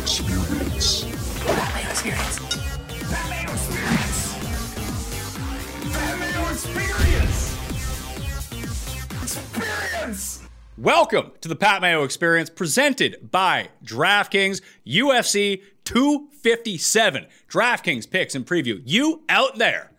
[0.00, 1.04] Experience.
[1.44, 2.38] Pat Mayo Experience.
[3.10, 4.34] Pat Mayo Experience.
[5.92, 7.56] Pat Mayo Experience.
[9.22, 10.40] Experience.
[10.78, 17.26] Welcome to the Pat Mayo Experience presented by DraftKings UFC 257.
[17.50, 18.80] DraftKings picks and preview.
[18.86, 19.92] You out there.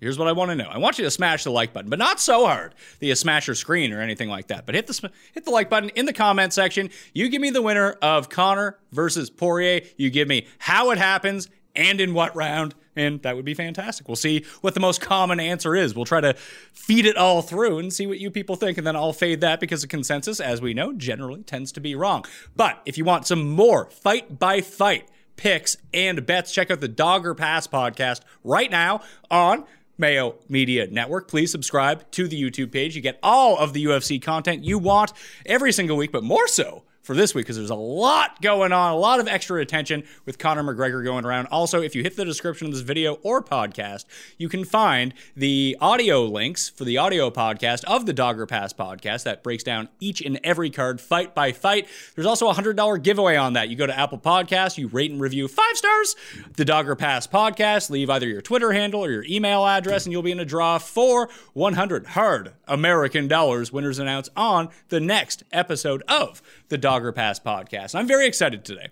[0.00, 0.68] Here's what I want to know.
[0.70, 3.48] I want you to smash the like button, but not so hard that you smash
[3.48, 4.64] your screen or anything like that.
[4.64, 6.90] But hit the hit the like button in the comment section.
[7.12, 9.80] You give me the winner of Conor versus Poirier.
[9.96, 14.08] You give me how it happens and in what round, and that would be fantastic.
[14.08, 15.94] We'll see what the most common answer is.
[15.94, 16.34] We'll try to
[16.72, 19.60] feed it all through and see what you people think, and then I'll fade that
[19.60, 22.24] because the consensus, as we know, generally tends to be wrong.
[22.56, 26.88] But if you want some more fight by fight picks and bets, check out the
[26.88, 29.64] Dog or Pass podcast right now on
[29.98, 31.28] Mayo Media Network.
[31.28, 32.96] Please subscribe to the YouTube page.
[32.96, 35.12] You get all of the UFC content you want
[35.44, 38.92] every single week, but more so for this week because there's a lot going on,
[38.92, 41.46] a lot of extra attention with Conor McGregor going around.
[41.46, 44.04] Also, if you hit the description of this video or podcast,
[44.36, 48.74] you can find the audio links for the audio podcast of the Dog or Pass
[48.74, 51.88] podcast that breaks down each and every card fight by fight.
[52.14, 53.70] There's also a $100 giveaway on that.
[53.70, 56.14] You go to Apple Podcasts, you rate and review five stars,
[56.56, 60.12] the Dog or Pass podcast, leave either your Twitter handle or your email address, and
[60.12, 63.72] you'll be in a draw for 100 hard American dollars.
[63.72, 67.94] Winners announced on the next episode of the Dog or Pass podcast.
[67.94, 68.88] I'm very excited today.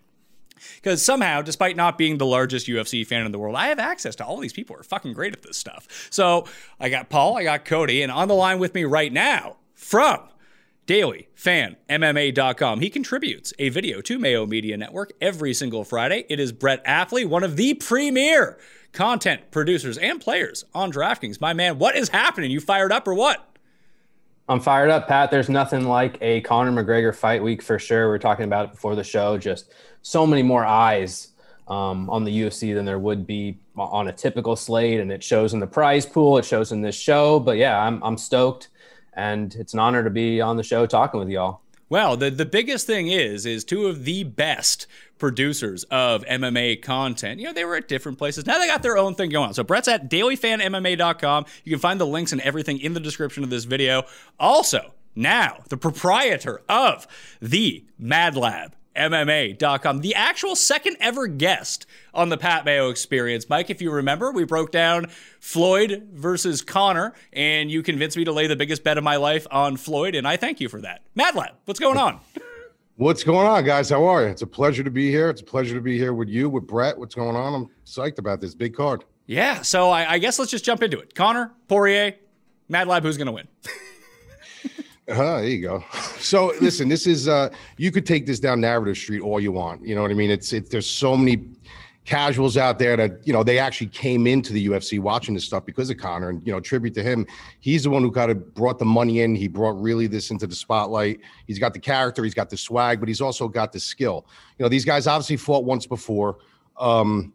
[0.77, 4.17] Because somehow, despite not being the largest UFC fan in the world, I have access
[4.17, 6.09] to all these people who are fucking great at this stuff.
[6.11, 6.47] So
[6.81, 10.21] I got Paul, I got Cody, and on the line with me right now from
[10.87, 12.81] dailyfanmma.com.
[12.81, 16.25] He contributes a video to Mayo Media Network every single Friday.
[16.29, 18.59] It is Brett Appley, one of the premier
[18.93, 21.41] content producers and players on DraftKings.
[21.41, 22.51] My man, what is happening?
[22.51, 23.56] You fired up or what?
[24.48, 25.33] I'm fired up, Pat.
[25.33, 28.08] There's nothing like a Conor McGregor fight week for sure.
[28.08, 29.36] We are talking about it before the show.
[29.36, 31.33] Just so many more eyes
[31.66, 35.52] um, on the UFC than there would be on a typical slate, and it shows
[35.52, 36.39] in the prize pool.
[36.39, 37.40] It shows in this show.
[37.40, 38.68] But yeah, I'm I'm stoked,
[39.14, 41.62] and it's an honor to be on the show talking with y'all.
[41.89, 44.86] Well, the, the biggest thing is is two of the best
[45.19, 47.39] producers of MMA content.
[47.39, 48.45] You know, they were at different places.
[48.45, 49.55] Now they got their own thing going on.
[49.55, 51.47] So Brett's at dailyfanmma.com.
[51.64, 54.02] You can find the links and everything in the description of this video.
[54.39, 57.07] Also, now the proprietor of
[57.41, 63.48] the Mad Lab MMA.com, the actual second ever guest on the Pat Mayo experience.
[63.48, 65.07] Mike, if you remember, we broke down
[65.40, 69.46] Floyd versus Conor, and you convinced me to lay the biggest bet of my life
[69.51, 71.02] on Floyd, and I thank you for that.
[71.14, 72.20] Mad Lab, what's going on?
[72.96, 73.90] What's going on, guys?
[73.90, 74.29] How are you?
[74.29, 75.29] It's a pleasure to be here.
[75.29, 76.96] It's a pleasure to be here with you, with Brett.
[76.96, 77.55] What's going on?
[77.55, 79.05] I'm psyched about this big card.
[79.27, 81.14] Yeah, so I, I guess let's just jump into it.
[81.14, 82.14] Conor, Poirier,
[82.68, 83.48] Mad Lab, who's going to win?
[85.08, 85.84] Uh, there you go.
[86.27, 89.86] So listen, this is uh you could take this down narrative street all you want.
[89.86, 90.30] You know what I mean?
[90.30, 91.44] It's it there's so many
[92.05, 95.64] casuals out there that you know they actually came into the UFC watching this stuff
[95.64, 97.24] because of Conor and you know tribute to him.
[97.61, 99.36] He's the one who kind of brought the money in.
[99.36, 101.20] He brought really this into the spotlight.
[101.46, 104.27] He's got the character, he's got the swag, but he's also got the skill.
[104.58, 106.38] You know, these guys obviously fought once before.
[106.77, 107.33] Um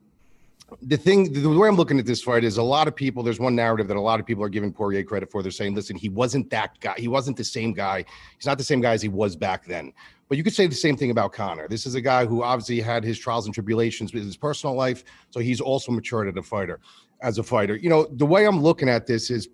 [0.82, 3.24] the thing, the way I'm looking at this fight is a lot of people.
[3.24, 5.44] There's one narrative that a lot of people are giving Poirier credit for.
[5.44, 6.96] They're saying, "Listen, he wasn't that guy.
[6.98, 8.06] He wasn't the same guy.
[8.38, 9.92] He's not the same guy as he was back then."
[10.30, 11.68] But you could say the same thing about Conor.
[11.68, 15.04] This is a guy who obviously had his trials and tribulations with his personal life,
[15.30, 16.80] so he's also matured as a fighter.
[17.22, 19.50] As a fighter, you know, the way I'm looking at this is,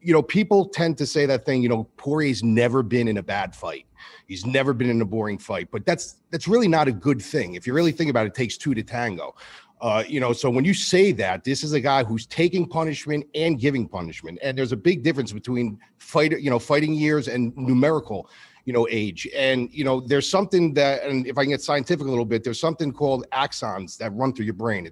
[0.00, 1.62] you know, people tend to say that thing.
[1.62, 3.86] You know, Poirier's never been in a bad fight.
[4.26, 7.54] He's never been in a boring fight, but that's that's really not a good thing.
[7.54, 9.34] If you really think about it, it takes two to tango.
[9.80, 13.24] Uh, you know, so when you say that, this is a guy who's taking punishment
[13.34, 17.56] and giving punishment, and there's a big difference between fighter, you know, fighting years and
[17.56, 18.28] numerical,
[18.64, 19.28] you know, age.
[19.36, 22.42] And you know, there's something that, and if I can get scientific a little bit,
[22.42, 24.90] there's something called axons that run through your brain.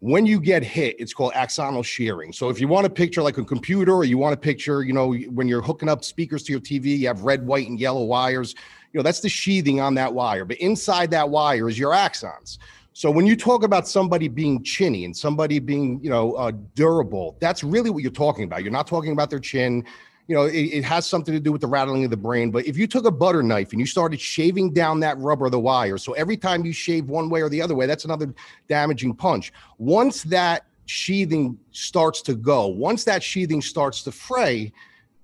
[0.00, 2.32] When you get hit, it's called axonal shearing.
[2.32, 4.92] So if you want to picture like a computer, or you want to picture, you
[4.92, 8.04] know, when you're hooking up speakers to your TV, you have red, white, and yellow
[8.04, 8.54] wires.
[8.92, 10.44] You know, that's the sheathing on that wire.
[10.46, 12.58] But inside that wire is your axons.
[12.98, 17.36] So when you talk about somebody being chinny and somebody being, you know, uh, durable,
[17.38, 18.64] that's really what you're talking about.
[18.64, 19.84] You're not talking about their chin.
[20.26, 22.50] You know, it, it, has something to do with the rattling of the brain.
[22.50, 25.52] But if you took a butter knife and you started shaving down that rubber of
[25.52, 28.34] the wire, so every time you shave one way or the other way, that's another
[28.66, 29.52] damaging punch.
[29.78, 34.72] Once that sheathing starts to go, once that sheathing starts to fray,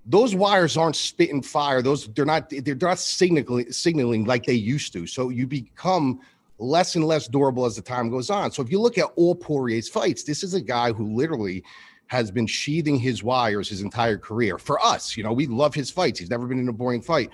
[0.07, 1.83] those wires aren't spitting fire.
[1.83, 5.09] Those they're not they're not signaling signaling like they used to.
[5.09, 6.21] So you become
[6.59, 8.51] less and less durable as the time goes on.
[8.51, 11.65] So if you look at all Poirier's fights, this is a guy who literally
[12.07, 14.59] has been sheathing his wires his entire career.
[14.59, 16.21] For us, you know, we love his fights.
[16.21, 17.31] He's never been in a boring fight.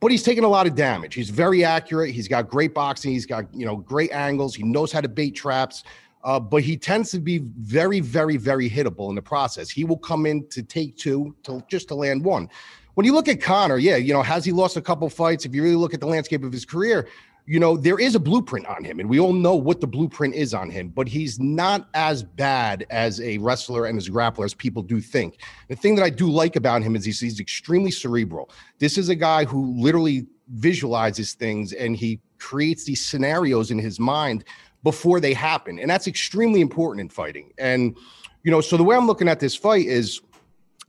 [0.00, 1.14] but he's taken a lot of damage.
[1.14, 2.14] He's very accurate.
[2.14, 3.12] He's got great boxing.
[3.12, 4.54] He's got you know great angles.
[4.54, 5.84] He knows how to bait traps.
[6.22, 9.68] Uh, but he tends to be very, very, very hittable in the process.
[9.68, 12.48] He will come in to take two to just to land one.
[12.94, 15.44] When you look at Conor, yeah, you know, has he lost a couple fights?
[15.44, 17.08] If you really look at the landscape of his career,
[17.46, 20.34] you know, there is a blueprint on him, and we all know what the blueprint
[20.34, 24.44] is on him, but he's not as bad as a wrestler and as a grappler
[24.46, 25.40] as people do think.
[25.68, 28.50] The thing that I do like about him is he's, he's extremely cerebral.
[28.78, 34.00] This is a guy who literally visualizes things and he creates these scenarios in his
[34.00, 34.44] mind
[34.82, 35.78] before they happen.
[35.78, 37.52] And that's extremely important in fighting.
[37.58, 37.96] And,
[38.42, 40.20] you know, so the way I'm looking at this fight is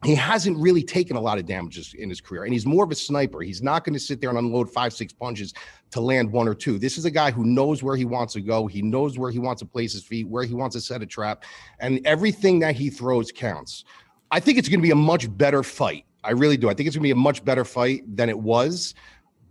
[0.05, 2.91] he hasn't really taken a lot of damages in his career and he's more of
[2.91, 3.41] a sniper.
[3.41, 5.53] He's not going to sit there and unload five six punches
[5.91, 6.77] to land one or two.
[6.77, 8.67] This is a guy who knows where he wants to go.
[8.67, 11.05] He knows where he wants to place his feet where he wants to set a
[11.05, 11.43] trap
[11.79, 13.85] and everything that he throws counts.
[14.31, 16.05] I think it's going to be a much better fight.
[16.23, 16.69] I really do.
[16.69, 18.95] I think it's going to be a much better fight than it was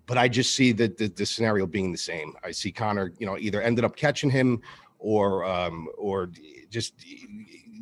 [0.07, 2.35] but i just see that the, the scenario being the same.
[2.43, 4.61] I see conor you know either ended up catching him
[4.99, 6.31] or um or
[6.71, 6.95] just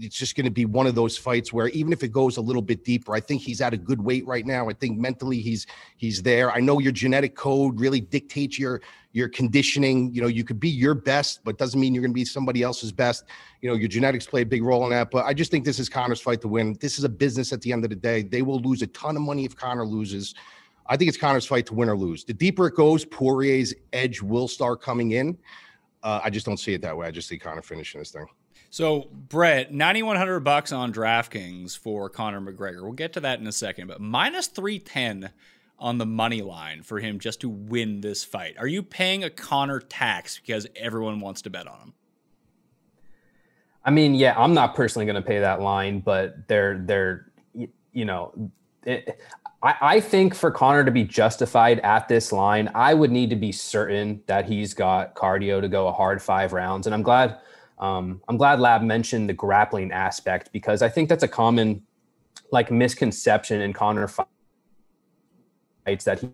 [0.02, 2.40] it's just going to be one of those fights where even if it goes a
[2.40, 4.68] little bit deeper, I think he's at a good weight right now.
[4.68, 5.66] I think mentally he's
[5.96, 6.50] he's there.
[6.50, 8.82] I know your genetic code really dictates your
[9.12, 10.12] your conditioning.
[10.12, 12.62] You know, you could be your best, but doesn't mean you're going to be somebody
[12.62, 13.24] else's best.
[13.60, 15.10] You know, your genetics play a big role in that.
[15.10, 16.76] But I just think this is Conor's fight to win.
[16.80, 18.22] This is a business at the end of the day.
[18.22, 20.34] They will lose a ton of money if Conor loses.
[20.86, 22.24] I think it's Conor's fight to win or lose.
[22.24, 25.38] The deeper it goes, Poirier's edge will start coming in.
[26.02, 27.06] Uh, I just don't see it that way.
[27.06, 28.26] I just see Conor finishing this thing.
[28.72, 32.80] So, Brett, 9100 bucks on DraftKings for Conor McGregor.
[32.84, 35.28] We'll get to that in a second, but minus 310
[35.78, 38.54] on the money line for him just to win this fight.
[38.58, 41.92] Are you paying a Conor tax because everyone wants to bet on him?
[43.84, 48.06] I mean, yeah, I'm not personally going to pay that line, but they're they're you
[48.06, 48.50] know,
[48.86, 49.20] it,
[49.62, 53.36] I, I think for Conor to be justified at this line, I would need to
[53.36, 57.36] be certain that he's got cardio to go a hard five rounds, and I'm glad
[57.82, 61.82] um, I'm glad Lab mentioned the grappling aspect because I think that's a common
[62.52, 64.28] like misconception in Conor fights
[66.04, 66.30] that he,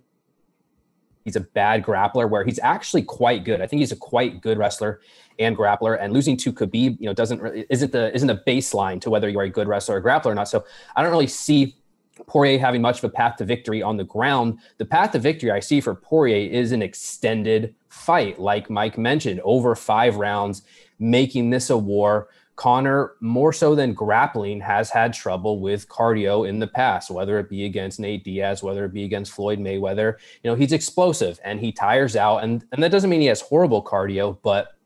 [1.24, 3.62] he's a bad grappler where he's actually quite good.
[3.62, 5.00] I think he's a quite good wrestler
[5.38, 7.40] and grappler and losing to Khabib, you know, doesn't
[7.70, 10.50] isn't the isn't a baseline to whether you're a good wrestler or grappler or not.
[10.50, 10.66] So
[10.96, 11.76] I don't really see
[12.26, 14.58] Poirier having much of a path to victory on the ground.
[14.78, 19.40] The path to victory I see for Poirier is an extended fight, like Mike mentioned,
[19.44, 20.62] over five rounds
[20.98, 22.28] making this a war.
[22.56, 27.48] Conor, more so than grappling, has had trouble with cardio in the past, whether it
[27.48, 30.16] be against Nate Diaz, whether it be against Floyd Mayweather.
[30.42, 32.38] You know, he's explosive and he tires out.
[32.38, 34.76] And, and that doesn't mean he has horrible cardio, but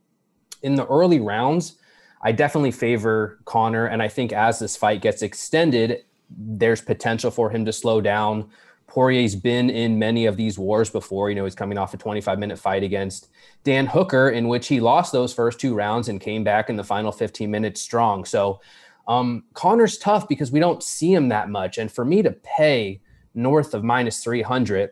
[0.62, 1.76] in the early rounds,
[2.20, 3.87] I definitely favor Conor.
[3.87, 6.05] And I think as this fight gets extended,
[6.37, 8.50] there's potential for him to slow down.
[8.87, 11.31] Poirier's been in many of these wars before.
[11.31, 13.29] You know, he's coming off a 25 minute fight against
[13.64, 16.84] Dan Hooker, in which he lost those first two rounds and came back in the
[16.84, 18.25] final 15 minutes strong.
[18.25, 18.61] So
[19.08, 21.79] um, Conor's tough because we don't see him that much.
[21.79, 23.00] And for me to pay
[23.35, 24.90] north of minus 300,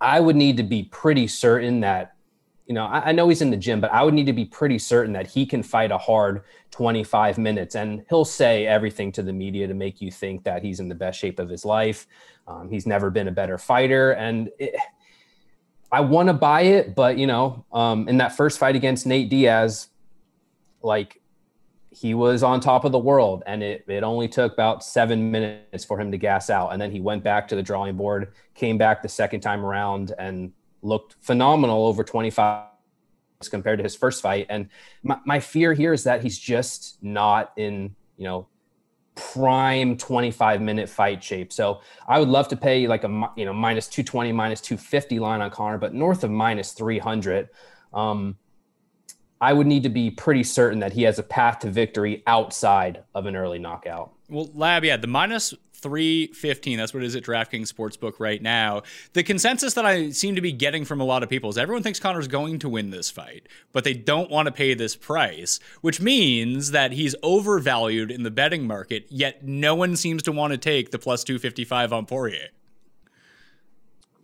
[0.00, 2.14] I would need to be pretty certain that,
[2.66, 4.44] you know, I, I know he's in the gym, but I would need to be
[4.44, 7.74] pretty certain that he can fight a hard 25 minutes.
[7.74, 10.94] And he'll say everything to the media to make you think that he's in the
[10.94, 12.06] best shape of his life.
[12.46, 14.74] Um, he's never been a better fighter, and it,
[15.92, 19.28] I want to buy it, but you know, um, in that first fight against Nate
[19.28, 19.88] Diaz,
[20.82, 21.20] like
[21.90, 25.84] he was on top of the world, and it it only took about seven minutes
[25.84, 28.78] for him to gas out, and then he went back to the drawing board, came
[28.78, 30.52] back the second time around, and
[30.82, 32.66] looked phenomenal over 25
[33.48, 34.46] compared to his first fight.
[34.48, 34.68] And
[35.02, 38.46] my, my fear here is that he's just not in you know
[39.14, 41.52] prime 25 minute fight shape.
[41.52, 45.40] So I would love to pay like a you know minus 220, minus 250 line
[45.40, 47.48] on Conor, but north of minus 300.
[47.92, 48.36] Um,
[49.40, 53.02] I would need to be pretty certain that he has a path to victory outside
[53.12, 54.12] of an early knockout.
[54.28, 56.78] Well, Lab, yeah, the minus 315.
[56.78, 58.82] That's what it is at DraftKings Sportsbook right now.
[59.12, 61.82] The consensus that I seem to be getting from a lot of people is everyone
[61.82, 65.58] thinks Conor's going to win this fight, but they don't want to pay this price,
[65.80, 70.52] which means that he's overvalued in the betting market, yet no one seems to want
[70.52, 72.48] to take the plus 255 on Poirier.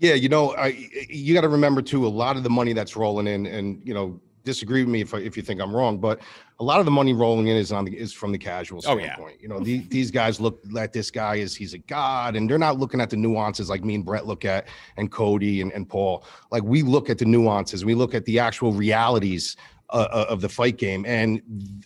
[0.00, 2.94] Yeah, you know, I, you got to remember too, a lot of the money that's
[2.94, 6.20] rolling in, and you know, disagree with me if, if you think I'm wrong, but
[6.58, 9.18] a lot of the money rolling in is on the, is from the casual standpoint.
[9.18, 9.34] Oh, yeah.
[9.40, 12.58] You know, the, these guys look at this guy as he's a god, and they're
[12.58, 15.88] not looking at the nuances like me and Brett look at, and Cody and, and
[15.88, 16.24] Paul.
[16.50, 19.56] Like we look at the nuances, we look at the actual realities
[19.90, 21.40] uh, of the fight game, and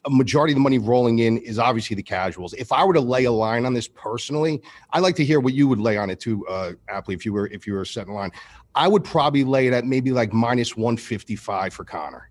[0.04, 2.52] a majority of the money rolling in is obviously the casuals.
[2.54, 4.60] If I were to lay a line on this personally,
[4.92, 7.32] I'd like to hear what you would lay on it too, uh, Appley, if you
[7.32, 8.32] were if you were setting a line.
[8.74, 12.28] I would probably lay it at maybe like minus one fifty five for Conor.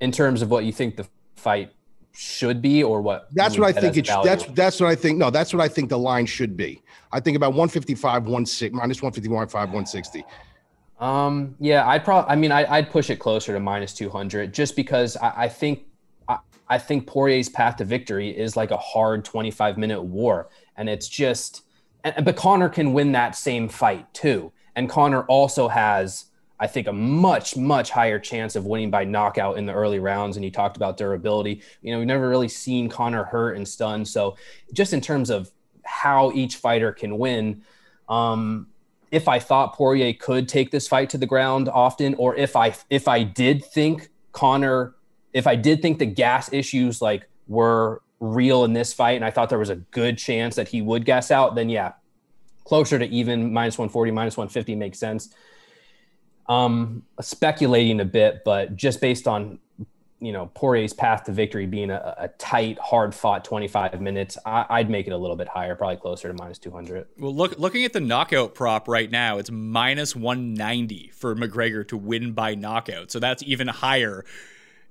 [0.00, 1.72] In terms of what you think the fight
[2.12, 3.28] should be, or what?
[3.32, 3.96] That's what I think.
[3.96, 5.18] It's that's that's what I think.
[5.18, 6.82] No, that's what I think the line should be.
[7.12, 10.24] I think about one fifty five, one six minus one fifty one five, one sixty.
[11.00, 14.76] Um, yeah, I'd probably, I mean, I, would push it closer to minus 200 just
[14.76, 15.86] because I, I think,
[16.28, 16.38] I,
[16.68, 20.50] I, think Poirier's path to victory is like a hard 25 minute war.
[20.76, 21.62] And it's just,
[22.04, 24.52] and, but conor can win that same fight too.
[24.76, 26.26] And conor also has,
[26.60, 30.36] I think, a much, much higher chance of winning by knockout in the early rounds.
[30.36, 31.62] And you talked about durability.
[31.80, 34.06] You know, we've never really seen Conor hurt and stunned.
[34.06, 34.36] So
[34.72, 35.50] just in terms of
[35.84, 37.62] how each fighter can win,
[38.10, 38.66] um,
[39.10, 42.74] if I thought Poirier could take this fight to the ground often, or if I
[42.90, 44.94] if I did think Conor,
[45.32, 49.30] if I did think the gas issues like were real in this fight, and I
[49.30, 51.94] thought there was a good chance that he would gas out, then yeah,
[52.64, 55.34] closer to even minus 140, minus 150 makes sense.
[56.50, 59.60] Um, speculating a bit, but just based on
[60.18, 64.80] you know Poirier's path to victory being a, a tight, hard fought 25 minutes, I,
[64.80, 67.06] would make it a little bit higher, probably closer to minus 200.
[67.18, 71.96] Well, look, looking at the knockout prop right now, it's minus 190 for McGregor to
[71.96, 73.10] win by knockout.
[73.10, 74.24] So that's even higher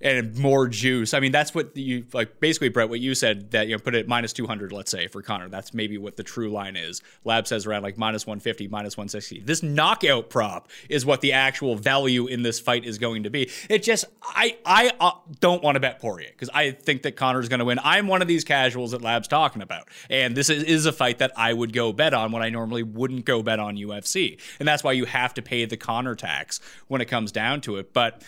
[0.01, 1.13] and more juice.
[1.13, 2.39] I mean, that's what you like.
[2.39, 5.08] Basically, Brett, what you said that you know, put it minus two hundred, let's say
[5.08, 5.50] for Conor.
[5.50, 7.01] That's maybe what the true line is.
[7.25, 9.39] Lab says around like minus one fifty, minus one sixty.
[9.39, 13.50] This knockout prop is what the actual value in this fight is going to be.
[13.70, 17.50] It just, I, I uh, don't want to bet Poirier because I think that Conor's
[17.50, 17.79] going to win.
[17.84, 21.20] I'm one of these casuals that Lab's talking about, and this is, is a fight
[21.20, 24.68] that I would go bet on when I normally wouldn't go bet on UFC, and
[24.68, 27.94] that's why you have to pay the Conor tax when it comes down to it,
[27.94, 28.24] but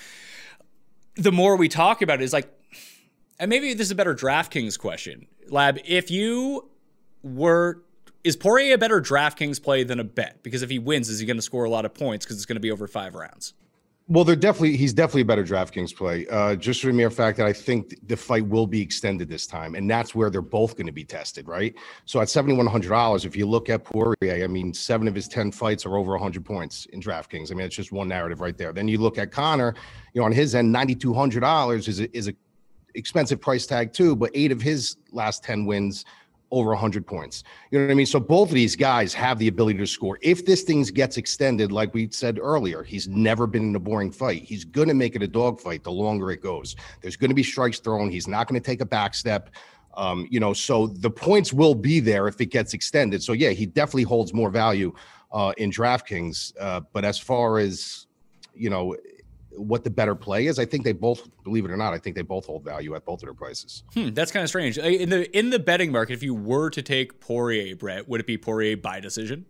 [1.16, 2.52] the more we talk about it is like,
[3.40, 5.80] and maybe this is a better DraftKings question, Lab.
[5.86, 6.70] If you
[7.24, 7.82] were,
[8.24, 10.44] is Poirier a better DraftKings play than a bet?
[10.44, 12.46] Because if he wins, is he going to score a lot of points because it's
[12.46, 13.54] going to be over five rounds?
[14.12, 16.28] Well, they're definitely he's definitely a better DraftKings play.
[16.28, 19.48] Uh, just for the mere fact that I think the fight will be extended this
[19.48, 21.74] time, and that's where they're both going to be tested, right?
[22.04, 25.16] So at seventy one hundred dollars, if you look at Poirier, I mean, seven of
[25.16, 27.54] his ten fights are over hundred points in DraftKings.
[27.54, 28.74] I mean, it's just one narrative right there.
[28.74, 29.76] Then you look at Conor,
[30.14, 32.34] you know, on his end, ninety two hundred dollars is a, is a
[32.96, 36.04] expensive price tag too, but eight of his last ten wins
[36.52, 37.44] over 100 points.
[37.70, 38.06] You know what I mean?
[38.06, 40.20] So both of these guys have the ability to score.
[40.22, 44.12] If this thing gets extended, like we said earlier, he's never been in a boring
[44.12, 44.44] fight.
[44.44, 46.76] He's going to make it a dogfight the longer it goes.
[47.02, 48.10] There's going to be strikes thrown.
[48.10, 49.50] He's not going to take a back step.
[49.96, 53.22] Um, you know, so the points will be there if it gets extended.
[53.24, 54.94] So yeah, he definitely holds more value
[55.32, 56.54] uh, in DraftKings.
[56.60, 58.08] Uh, but as far as
[58.54, 58.96] you know,
[59.56, 60.60] what the better play is.
[60.60, 63.06] I think they both, believe it or not, I think they both hold value at
[63.06, 63.84] both of their prices.
[63.94, 64.78] Hmm, that's kind of strange.
[64.78, 68.28] In the in the betting market, if you were to take Poirier, Brett, would it
[68.28, 69.46] be Poirier by decision?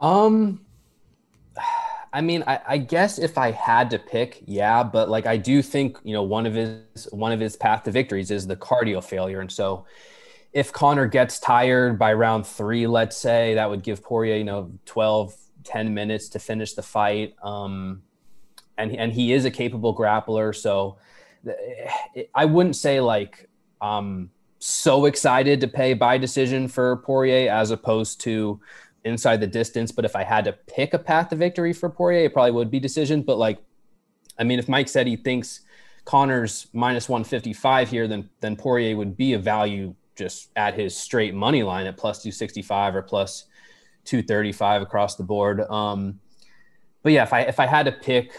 [0.00, 0.60] Um,
[2.12, 5.62] I mean, I, I, guess if I had to pick, yeah, but like I do
[5.62, 9.02] think you know one of his one of his path to victories is the cardio
[9.02, 9.86] failure, and so
[10.52, 14.70] if Conor gets tired by round three, let's say, that would give Poirier you know
[14.86, 15.34] 12
[15.64, 17.34] 10 minutes to finish the fight.
[17.42, 18.02] Um,
[18.78, 20.54] and, and he is a capable grappler.
[20.54, 20.98] So
[22.34, 23.48] I wouldn't say like
[23.80, 28.60] I'm so excited to pay by decision for Poirier as opposed to
[29.04, 29.92] inside the distance.
[29.92, 32.70] But if I had to pick a path to victory for Poirier, it probably would
[32.70, 33.22] be decision.
[33.22, 33.58] But like,
[34.38, 35.60] I mean, if Mike said he thinks
[36.04, 41.34] Conor's minus 155 here, then then Poirier would be a value just at his straight
[41.34, 43.44] money line at plus 265 or plus
[44.04, 45.60] 235 across the board.
[45.70, 46.20] Um,
[47.02, 48.32] but yeah, if I if I had to pick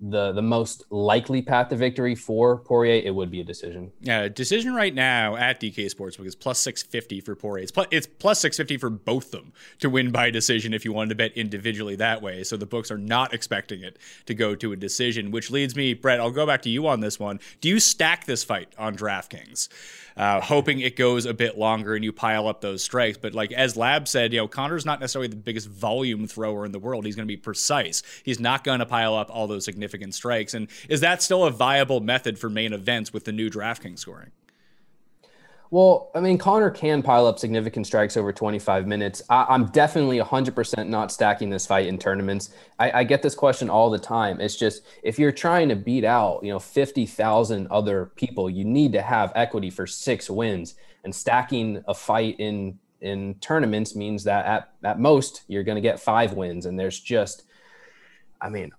[0.00, 3.92] the the most likely path to victory for Poirier, it would be a decision.
[4.00, 7.62] Yeah, decision right now at DK Sportsbook is plus six fifty for Poirier.
[7.62, 10.92] It's plus, it's plus six fifty for both them to win by decision if you
[10.92, 12.44] wanted to bet individually that way.
[12.44, 15.92] So the books are not expecting it to go to a decision, which leads me,
[15.92, 16.20] Brett.
[16.20, 17.40] I'll go back to you on this one.
[17.60, 19.68] Do you stack this fight on DraftKings?
[20.16, 23.18] Uh, hoping it goes a bit longer and you pile up those strikes.
[23.18, 26.72] But like as Lab said, you know, Conor's not necessarily the biggest volume thrower in
[26.72, 27.04] the world.
[27.04, 28.02] He's going to be precise.
[28.24, 30.54] He's not going to pile up all those significant strikes.
[30.54, 34.30] And is that still a viable method for main events with the new DraftKings scoring?
[35.72, 39.22] Well, I mean, Conor can pile up significant strikes over 25 minutes.
[39.30, 42.50] I, am definitely 100% not stacking this fight in tournaments.
[42.80, 44.40] I, I, get this question all the time.
[44.40, 48.90] It's just if you're trying to beat out, you know, 50,000 other people, you need
[48.92, 50.74] to have equity for six wins.
[51.04, 55.80] And stacking a fight in in tournaments means that at, at most you're going to
[55.80, 56.66] get five wins.
[56.66, 57.44] And there's just,
[58.40, 58.72] I mean,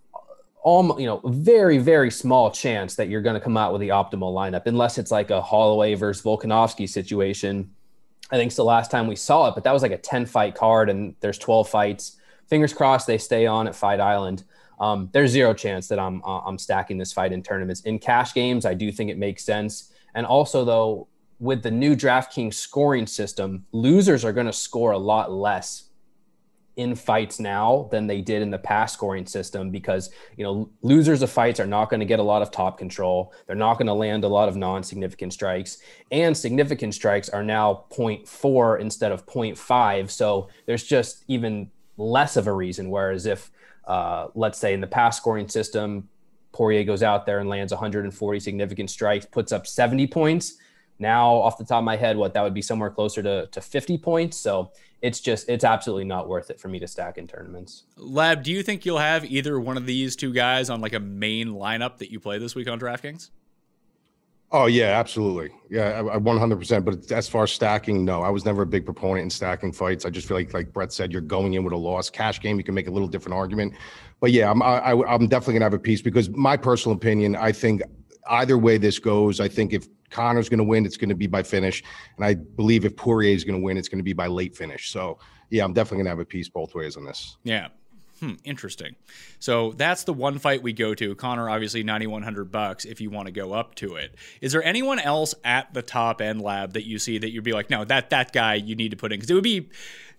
[0.62, 3.89] almost you know very very small chance that you're going to come out with the
[3.89, 7.72] optimal lineup unless it's like a Holloway versus Volkanovski situation.
[8.32, 10.25] I think it's the last time we saw it, but that was like a 10
[10.25, 12.18] fight card and there's 12 fights.
[12.48, 14.46] Fingers crossed they stay on at Fight Island.
[14.80, 17.82] Um, there's zero chance that I'm uh, I'm stacking this fight in tournaments.
[17.82, 19.91] In cash games, I do think it makes sense.
[20.15, 21.08] And also though,
[21.39, 25.90] with the new DraftKings scoring system, losers are going to score a lot less
[26.75, 31.21] in fights now than they did in the past scoring system because you know losers
[31.21, 33.33] of fights are not going to get a lot of top control.
[33.45, 35.77] They're not going to land a lot of non-significant strikes.
[36.11, 42.47] And significant strikes are now 0.4 instead of 0.5 so there's just even less of
[42.47, 42.89] a reason.
[42.89, 43.51] Whereas if
[43.85, 46.07] uh, let's say in the past scoring system
[46.51, 50.57] poirier goes out there and lands 140 significant strikes puts up 70 points.
[50.99, 53.61] Now off the top of my head what that would be somewhere closer to, to
[53.61, 54.37] 50 points.
[54.37, 54.71] So
[55.01, 57.84] it's just it's absolutely not worth it for me to stack in tournaments.
[57.98, 61.00] Lab, do you think you'll have either one of these two guys on like a
[61.00, 63.29] main lineup that you play this week on DraftKings?
[64.53, 65.50] Oh yeah, absolutely.
[65.70, 66.84] Yeah, 100%.
[66.84, 70.05] But as far as stacking, no, I was never a big proponent in stacking fights.
[70.05, 72.10] I just feel like, like Brett said, you're going in with a loss.
[72.10, 73.74] Cash game, you can make a little different argument.
[74.20, 77.53] But yeah, I'm I, I'm definitely gonna have a piece because my personal opinion, I
[77.53, 77.81] think
[78.29, 81.27] either way this goes, I think if Conor's going to win, it's going to be
[81.27, 81.84] by finish.
[82.18, 84.56] And I believe if Poirier is going to win, it's going to be by late
[84.56, 84.91] finish.
[84.91, 85.18] So,
[85.50, 87.38] yeah, I'm definitely going to have a piece both ways on this.
[87.44, 87.70] Yeah.
[88.22, 88.96] Hmm, interesting.
[89.39, 91.15] So that's the one fight we go to.
[91.15, 94.13] Conor, obviously, 9,100 bucks if you want to go up to it.
[94.41, 97.53] Is there anyone else at the top end lab that you see that you'd be
[97.53, 99.18] like, no, that that guy you need to put in?
[99.18, 99.70] Because it would be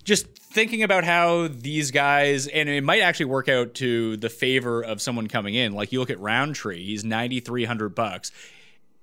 [0.02, 4.82] just thinking about how these guys, and it might actually work out to the favor
[4.82, 5.72] of someone coming in.
[5.72, 8.32] Like you look at rountree he's 9,300 bucks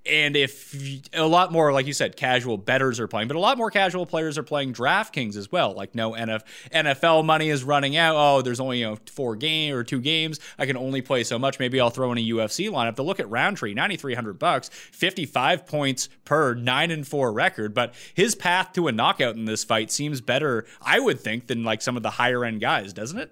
[0.05, 3.57] and if a lot more, like you said, casual betters are playing, but a lot
[3.57, 5.73] more casual players are playing DraftKings as well.
[5.73, 6.41] Like no NF,
[6.73, 8.15] NFL money is running out.
[8.15, 10.39] Oh, there's only you know four game or two games.
[10.57, 11.59] I can only play so much.
[11.59, 12.95] Maybe I'll throw in a UFC lineup.
[12.95, 17.31] To look at Rountree, ninety three hundred bucks, fifty five points per nine and four
[17.31, 17.73] record.
[17.73, 21.63] But his path to a knockout in this fight seems better, I would think, than
[21.63, 23.31] like some of the higher end guys, doesn't it?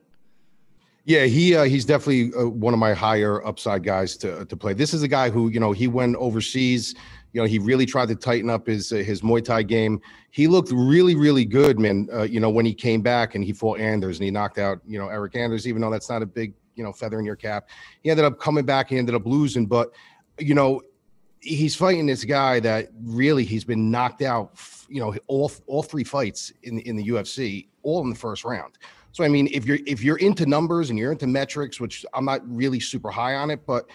[1.08, 4.74] Yeah, he uh, he's definitely uh, one of my higher upside guys to to play.
[4.74, 6.96] This is a guy who you know he went overseas.
[7.32, 10.02] You know he really tried to tighten up his uh, his Muay Thai game.
[10.32, 12.10] He looked really really good, man.
[12.12, 14.80] Uh, you know when he came back and he fought Anders and he knocked out
[14.86, 17.38] you know Eryk Anders, even though that's not a big you know feather in your
[17.38, 17.70] cap.
[18.04, 18.90] He ended up coming back.
[18.90, 19.92] He ended up losing, but
[20.40, 20.82] you know
[21.40, 24.60] he's fighting this guy that really he's been knocked out.
[24.90, 28.78] You know all all three fights in in the UFC, all in the first round.
[29.18, 32.24] So I mean, if you're if you're into numbers and you're into metrics, which I'm
[32.24, 33.90] not really super high on it, but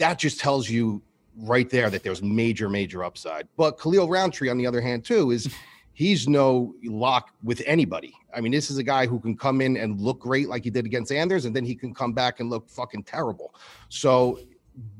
[0.00, 1.00] that just tells you
[1.36, 3.46] right there that there's major, major upside.
[3.56, 5.48] But Khalil Rountree, on the other hand, too, is
[5.92, 8.12] he's no lock with anybody.
[8.34, 10.70] I mean, this is a guy who can come in and look great like he
[10.70, 13.54] did against Anders, and then he can come back and look fucking terrible.
[13.90, 14.40] So,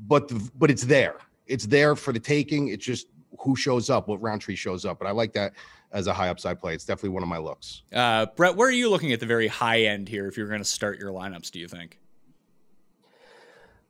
[0.07, 1.17] but the, but it's there.
[1.47, 2.69] It's there for the taking.
[2.69, 4.99] It's just who shows up, what Rountree shows up.
[4.99, 5.51] But I like that
[5.91, 6.73] as a high upside play.
[6.73, 7.83] It's definitely one of my looks.
[7.93, 10.61] Uh, Brett, where are you looking at the very high end here if you're going
[10.61, 11.99] to start your lineups, do you think?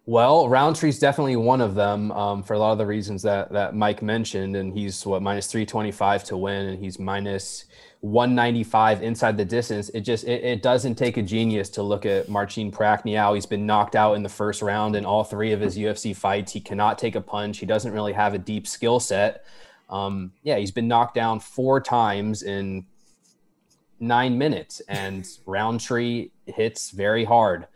[0.10, 3.76] Well, Rountree's definitely one of them um, for a lot of the reasons that that
[3.76, 7.66] Mike mentioned, and he's what minus three twenty five to win, and he's minus
[8.00, 9.90] one ninety five inside the distance.
[9.90, 13.36] It just it, it, doesn't take a genius to look at Marcin Prachnio.
[13.36, 16.54] He's been knocked out in the first round in all three of his UFC fights.
[16.54, 17.60] He cannot take a punch.
[17.60, 19.46] He doesn't really have a deep skill set.
[19.90, 22.86] Um, yeah, he's been knocked down four times in
[24.00, 27.68] nine minutes, and Rountree hits very hard.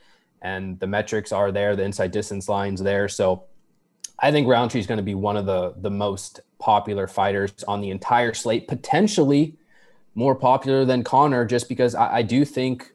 [0.42, 3.08] And the metrics are there, the inside distance lines there.
[3.08, 3.46] So
[4.20, 7.82] I think Rountree is going to be one of the the most popular fighters on
[7.82, 9.58] the entire slate, potentially
[10.16, 12.93] more popular than Conor, just because I, I do think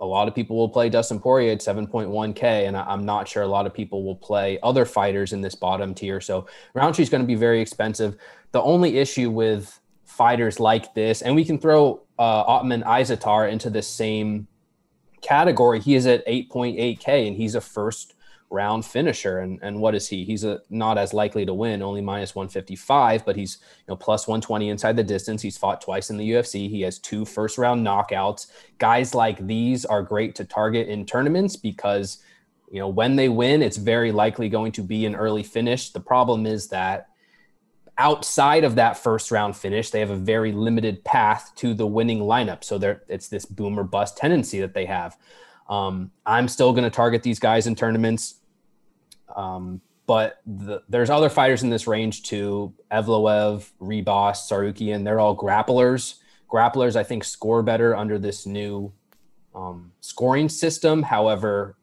[0.00, 3.46] a lot of people will play Dustin Poirier at 7.1K, and I'm not sure a
[3.46, 6.20] lot of people will play other fighters in this bottom tier.
[6.20, 8.16] So Rountree is going to be very expensive.
[8.52, 13.70] The only issue with fighters like this, and we can throw uh, Ottman Azaitar into
[13.70, 14.46] the same
[15.22, 15.80] category.
[15.80, 18.14] He is at 8.8K, and he's a first
[18.52, 19.38] round finisher.
[19.38, 20.24] And and what is he?
[20.24, 24.28] He's a, not as likely to win, only minus 155, but he's you know plus
[24.28, 25.42] 120 inside the distance.
[25.42, 26.68] He's fought twice in the UFC.
[26.68, 28.48] He has two first round knockouts.
[28.78, 32.18] Guys like these are great to target in tournaments because
[32.70, 35.90] you know when they win, it's very likely going to be an early finish.
[35.90, 37.08] The problem is that
[37.98, 42.20] outside of that first round finish, they have a very limited path to the winning
[42.20, 42.64] lineup.
[42.64, 45.16] So there, it's this boomer bust tendency that they have.
[45.68, 48.34] Um, I'm still going to target these guys in tournaments.
[49.36, 52.74] Um, but the, there's other fighters in this range too.
[52.90, 56.16] Evloev, Ribas, Tsarukyan, they're all grapplers.
[56.52, 58.92] Grapplers, I think, score better under this new
[59.54, 61.02] um, scoring system.
[61.02, 61.76] However,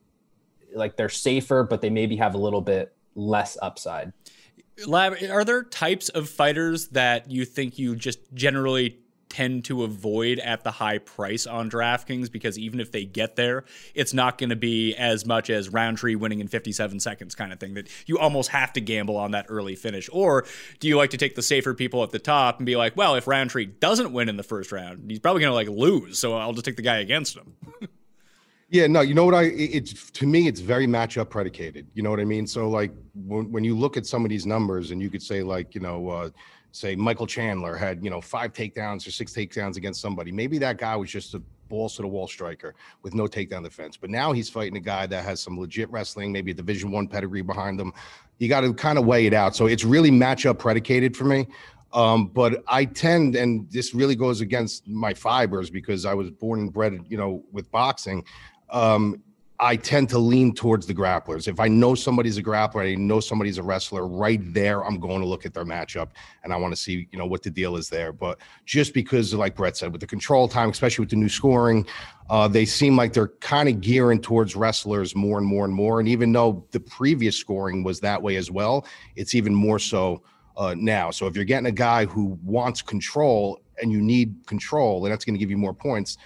[0.73, 4.13] like they're safer, but they maybe have a little bit less upside.
[4.85, 10.39] Lab, are there types of fighters that you think you just generally tend to avoid
[10.39, 13.63] at the high price on DraftKings because even if they get there,
[13.93, 17.59] it's not going to be as much as Rountree winning in 57 seconds kind of
[17.59, 20.09] thing that you almost have to gamble on that early finish.
[20.11, 20.45] Or
[20.79, 23.15] do you like to take the safer people at the top and be like, well,
[23.15, 26.33] if Rountree doesn't win in the first round, he's probably going to like lose, so
[26.33, 27.53] I'll just take the guy against him.
[28.71, 31.87] Yeah, no, you know what I it's to me it's very matchup predicated.
[31.95, 32.45] You know what I mean?
[32.45, 35.41] So like when when you look at some of these numbers and you could say
[35.41, 36.29] like, you know, uh
[36.71, 40.31] say Michael Chandler had, you know, five takedowns or six takedowns against somebody.
[40.31, 43.95] Maybe that guy was just a balls to the wall striker with no takedown defense.
[43.95, 47.07] But now he's fighting a guy that has some legit wrestling, maybe a division one
[47.07, 47.93] pedigree behind him.
[48.39, 49.55] You got to kind of weigh it out.
[49.55, 51.47] So it's really matchup predicated for me.
[51.93, 56.59] Um, but I tend, and this really goes against my fibers because I was born
[56.59, 58.25] and bred, you know, with boxing
[58.69, 59.23] um,
[59.61, 61.47] I tend to lean towards the grapplers.
[61.47, 65.19] If I know somebody's a grappler, I know somebody's a wrestler, right there, I'm going
[65.19, 66.09] to look at their matchup
[66.43, 68.13] and I want to see, you know, what the deal is there.
[68.13, 71.85] But just because, like Brett said, with the control time, especially with the new scoring,
[72.29, 75.99] uh, they seem like they're kind of gearing towards wrestlers more and more and more.
[75.99, 78.85] And even though the previous scoring was that way as well,
[79.17, 80.23] it's even more so
[80.55, 81.11] uh, now.
[81.11, 85.25] So if you're getting a guy who wants control and you need control, and that's
[85.25, 86.17] going to give you more points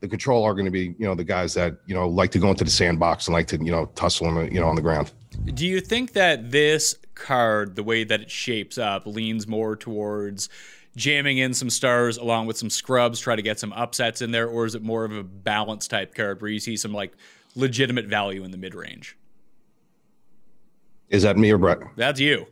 [0.00, 2.38] the control are going to be, you know, the guys that, you know, like to
[2.38, 4.74] go into the sandbox and like to, you know, tussle, on the, you know, on
[4.74, 5.12] the ground.
[5.54, 10.48] Do you think that this card, the way that it shapes up, leans more towards
[10.96, 14.48] jamming in some stars along with some scrubs, try to get some upsets in there,
[14.48, 17.12] or is it more of a balance type card where you see some like
[17.54, 19.16] legitimate value in the mid range?
[21.10, 21.78] Is that me or Brett?
[21.96, 22.46] That's you.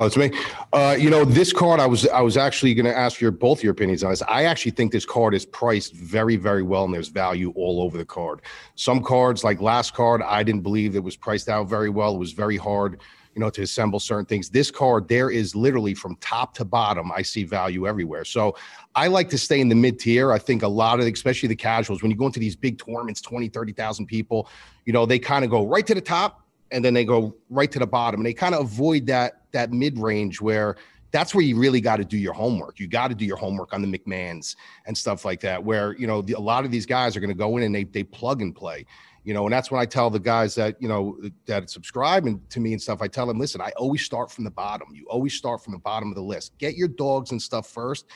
[0.00, 0.30] Oh, it's me.
[0.72, 3.62] Uh, you know, this card, I was I was actually going to ask your both
[3.62, 4.22] your opinions on this.
[4.22, 7.98] I actually think this card is priced very, very well, and there's value all over
[7.98, 8.42] the card.
[8.76, 12.14] Some cards, like last card, I didn't believe it was priced out very well.
[12.14, 13.00] It was very hard,
[13.34, 14.48] you know, to assemble certain things.
[14.48, 18.24] This card, there is literally from top to bottom, I see value everywhere.
[18.24, 18.56] So
[18.94, 20.32] I like to stay in the mid tier.
[20.32, 23.20] I think a lot of, especially the casuals, when you go into these big tournaments,
[23.20, 24.48] 20, 30,000 people,
[24.84, 27.72] you know, they kind of go right to the top and then they go right
[27.72, 30.76] to the bottom and they kind of avoid that that mid range where
[31.10, 32.78] that's where you really got to do your homework.
[32.78, 34.56] You got to do your homework on the McManns
[34.86, 37.30] and stuff like that, where you know the, a lot of these guys are going
[37.30, 38.84] to go in and they they plug and play,
[39.24, 39.46] you know.
[39.46, 42.72] And that's when I tell the guys that you know that subscribe and to me
[42.72, 43.00] and stuff.
[43.00, 44.88] I tell them, listen, I always start from the bottom.
[44.92, 46.52] You always start from the bottom of the list.
[46.58, 48.06] Get your dogs and stuff first,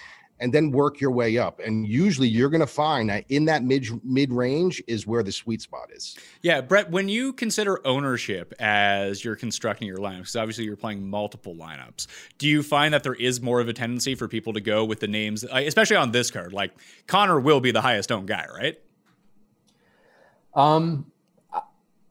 [0.40, 1.60] and then work your way up.
[1.60, 5.32] And usually you're going to find that in that mid mid range is where the
[5.32, 6.16] sweet spot is.
[6.42, 11.08] Yeah, Brett, when you consider ownership as you're constructing your lineups, because obviously you're playing
[11.08, 12.06] multiple lineups,
[12.38, 15.00] do you find that there is more of a tendency for people to go with
[15.00, 16.52] the names, especially on this card?
[16.52, 16.72] Like
[17.06, 18.78] Conor will be the highest owned guy, right?
[20.54, 21.11] Um,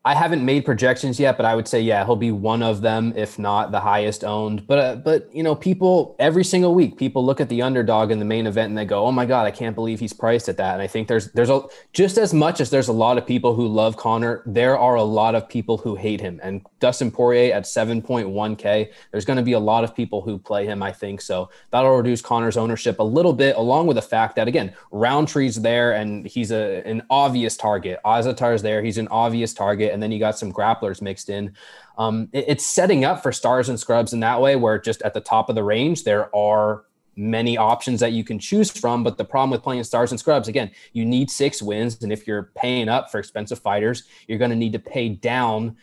[0.03, 3.13] I haven't made projections yet, but I would say yeah, he'll be one of them,
[3.15, 4.65] if not the highest owned.
[4.65, 8.17] But uh, but you know, people every single week, people look at the underdog in
[8.17, 10.57] the main event and they go, "Oh my god, I can't believe he's priced at
[10.57, 11.61] that." And I think there's there's a
[11.93, 15.03] just as much as there's a lot of people who love Conor, there are a
[15.03, 16.39] lot of people who hate him.
[16.41, 20.65] And Dustin Poirier at 7.1k, there's going to be a lot of people who play
[20.65, 20.81] him.
[20.81, 21.51] I think so.
[21.69, 25.91] That'll reduce Conor's ownership a little bit, along with the fact that again, Rountree's there
[25.91, 27.99] and he's a an obvious target.
[28.03, 31.53] Azaitar's there, he's an obvious target and then you got some grapplers mixed in.
[31.97, 35.13] Um, it, it's setting up for stars and scrubs in that way, where just at
[35.13, 39.03] the top of the range there are many options that you can choose from.
[39.03, 42.25] But the problem with playing stars and scrubs, again, you need six wins, and if
[42.25, 45.75] you're paying up for expensive fighters, you're going to need to pay down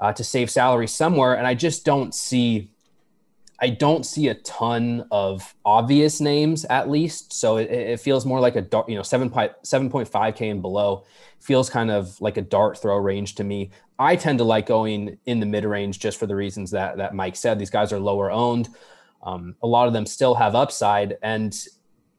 [0.00, 1.34] uh, to save salary somewhere.
[1.34, 2.70] And I just don't see.
[3.64, 7.32] I don't see a ton of obvious names, at least.
[7.32, 10.50] So it, it feels more like a dart, you know seven seven point five k
[10.50, 11.06] and below
[11.40, 13.70] feels kind of like a dart throw range to me.
[13.98, 17.14] I tend to like going in the mid range just for the reasons that that
[17.14, 17.58] Mike said.
[17.58, 18.68] These guys are lower owned.
[19.22, 21.58] Um, a lot of them still have upside, and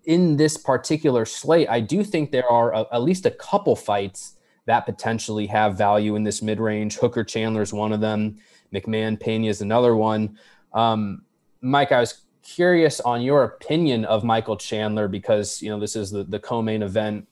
[0.05, 4.34] in this particular slate, I do think there are a, at least a couple fights
[4.65, 6.97] that potentially have value in this mid range.
[6.97, 8.38] Hooker Chandler is one of them.
[8.73, 10.39] McMann Pena is another one.
[10.73, 11.21] Um,
[11.65, 16.12] Mike, I was curious on your opinion of Michael Chandler because you know this is
[16.12, 17.28] the the co-main event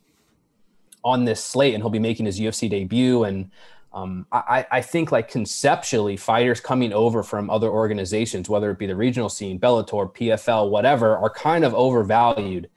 [1.04, 3.26] on this slate, and he'll be making his UFC debut.
[3.26, 3.52] And
[3.94, 8.88] um, I, I, think like conceptually, fighters coming over from other organizations, whether it be
[8.88, 12.70] the regional scene, Bellator, PFL, whatever, are kind of overvalued.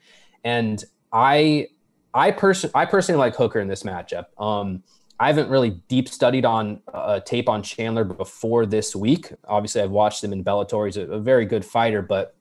[0.43, 1.69] And I,
[2.13, 4.25] I person, I personally like Hooker in this matchup.
[4.37, 4.83] Um,
[5.19, 9.31] I haven't really deep studied on uh, tape on Chandler before this week.
[9.47, 10.85] Obviously, I've watched him in Bellator.
[10.85, 12.35] He's a, a very good fighter, but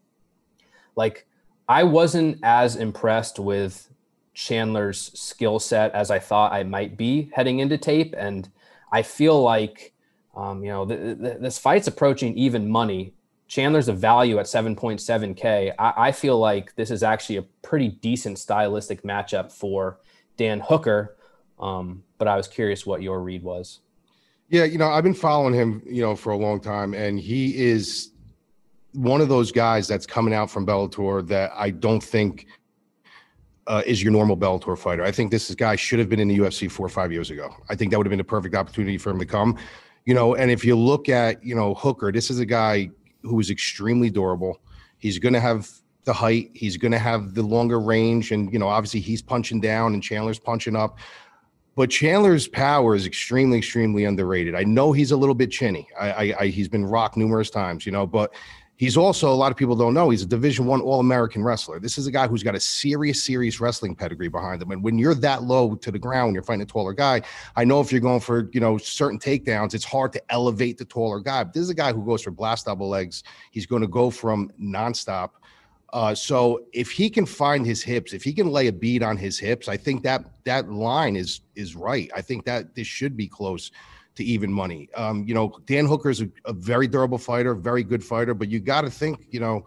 [0.95, 1.27] like
[1.69, 3.89] I wasn't as impressed with
[4.35, 8.15] Chandler's skill set as I thought I might be heading into tape.
[8.17, 8.49] And
[8.93, 9.95] I feel like,
[10.37, 13.15] um, you know, th- th- this fight's approaching even money.
[13.49, 15.73] Chandler's a value at 7.7K.
[15.79, 19.99] I-, I feel like this is actually a pretty decent stylistic matchup for
[20.37, 21.16] Dan Hooker.
[21.59, 23.81] Um, but I was curious what your read was.
[24.49, 27.57] Yeah, you know, I've been following him, you know, for a long time, and he
[27.57, 28.13] is
[28.93, 32.47] one of those guys that's coming out from Bellator that I don't think
[33.67, 35.05] uh, is your normal Bellator fighter.
[35.05, 37.55] I think this guy should have been in the UFC four or five years ago.
[37.69, 39.59] I think that would have been a perfect opportunity for him to come.
[40.05, 42.91] You know, and if you look at you know Hooker, this is a guy
[43.23, 44.61] who is extremely durable.
[44.99, 45.69] He's going to have
[46.05, 46.51] the height.
[46.55, 50.03] He's going to have the longer range, and you know, obviously he's punching down and
[50.03, 50.99] Chandler's punching up.
[51.77, 54.55] But Chandler's power is extremely, extremely underrated.
[54.55, 55.87] I know he's a little bit chinny.
[55.99, 58.35] I, I, I he's been rocked numerous times, you know, but
[58.77, 61.81] He's also a lot of people don't know he's a Division One All American wrestler.
[61.81, 64.71] This is a guy who's got a serious, serious wrestling pedigree behind him.
[64.71, 67.23] And when you're that low to the ground, you're fighting a taller guy.
[67.57, 70.85] I know if you're going for you know certain takedowns, it's hard to elevate the
[70.85, 71.45] taller guy.
[71.45, 73.23] But this is a guy who goes for blast double legs.
[73.51, 75.31] He's going to go from nonstop.
[75.97, 79.17] Uh, so if he can find his hips, if he can lay a bead on
[79.17, 82.11] his hips, I think that that line is is right.
[82.15, 83.71] I think that this should be close
[84.17, 84.91] to even money.
[84.95, 88.51] Um, you know, Dan Hooker is a, a very durable fighter, very good fighter, but
[88.51, 89.65] you got to think, you know,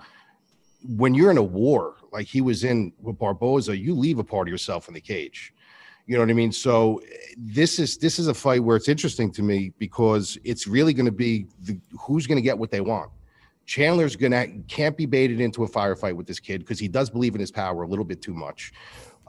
[0.88, 4.48] when you're in a war like he was in with Barboza, you leave a part
[4.48, 5.52] of yourself in the cage.
[6.06, 6.52] You know what I mean?
[6.52, 7.02] So
[7.38, 11.08] this is this is a fight where it's interesting to me because it's really going
[11.08, 13.10] to be the, who's going to get what they want.
[13.69, 17.36] Chandler's gonna can't be baited into a firefight with this kid because he does believe
[17.36, 18.73] in his power a little bit too much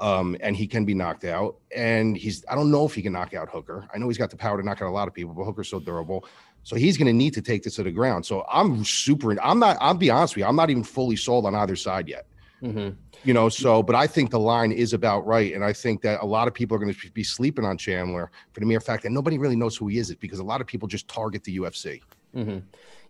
[0.00, 1.56] um, and he can be knocked out.
[1.76, 3.86] And he's I don't know if he can knock out Hooker.
[3.94, 5.68] I know he's got the power to knock out a lot of people, but Hooker's
[5.68, 6.24] so durable.
[6.62, 8.24] So he's going to need to take this to the ground.
[8.26, 9.38] So I'm super.
[9.42, 9.76] I'm not.
[9.80, 10.46] I'll be honest with you.
[10.46, 12.26] I'm not even fully sold on either side yet.
[12.62, 12.96] Mm-hmm.
[13.24, 13.48] You know.
[13.48, 16.48] So, but I think the line is about right, and I think that a lot
[16.48, 19.38] of people are going to be sleeping on Chandler for the mere fact that nobody
[19.38, 22.00] really knows who he is, because a lot of people just target the UFC.
[22.34, 22.58] Mm-hmm.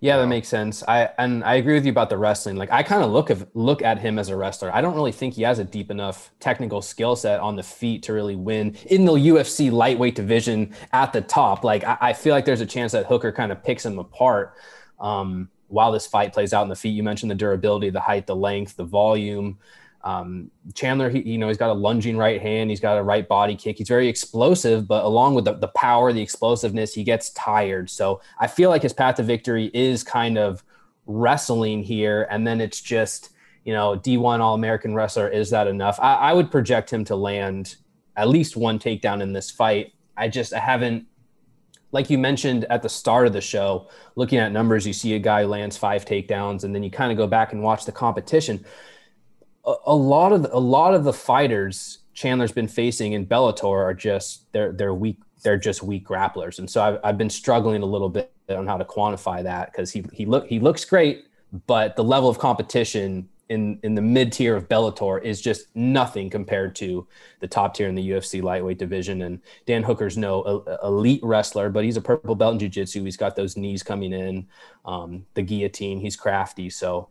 [0.03, 0.83] Yeah, that makes sense.
[0.89, 2.57] I and I agree with you about the wrestling.
[2.57, 4.75] Like I kind of look of look at him as a wrestler.
[4.75, 8.03] I don't really think he has a deep enough technical skill set on the feet
[8.05, 11.65] to really win in the UFC lightweight division at the top.
[11.65, 14.55] Like I, I feel like there's a chance that Hooker kind of picks him apart
[14.99, 16.91] um, while this fight plays out in the feet.
[16.91, 19.59] You mentioned the durability, the height, the length, the volume.
[20.03, 22.71] Um, Chandler, he, you know, he's got a lunging right hand.
[22.71, 23.79] He's got a right body kick.
[23.79, 27.91] He's very explosive, but along with the, the power, the explosiveness, he gets tired.
[27.91, 30.65] So I feel like his path to victory is kind of
[31.07, 32.27] wrestling here.
[32.31, 33.31] And then it's just,
[33.65, 35.29] you know, D1 All American wrestler.
[35.29, 35.99] Is that enough?
[36.01, 37.77] I, I would project him to land
[38.17, 39.93] at least one takedown in this fight.
[40.17, 41.07] I just, I haven't,
[41.93, 45.19] like you mentioned at the start of the show, looking at numbers, you see a
[45.19, 48.65] guy lands five takedowns, and then you kind of go back and watch the competition
[49.65, 53.85] a, a lot of the, a lot of the fighters Chandler's been facing in Bellator
[53.85, 57.83] are just they're they're weak they're just weak grapplers, and so I've, I've been struggling
[57.83, 61.25] a little bit on how to quantify that because he he look he looks great,
[61.67, 66.29] but the level of competition in in the mid tier of Bellator is just nothing
[66.31, 67.07] compared to
[67.41, 69.23] the top tier in the UFC lightweight division.
[69.23, 73.03] And Dan Hooker's no elite wrestler, but he's a purple belt in jiu-jitsu.
[73.03, 74.47] He's got those knees coming in,
[74.85, 76.01] um, the guillotine.
[76.01, 77.09] He's crafty, so.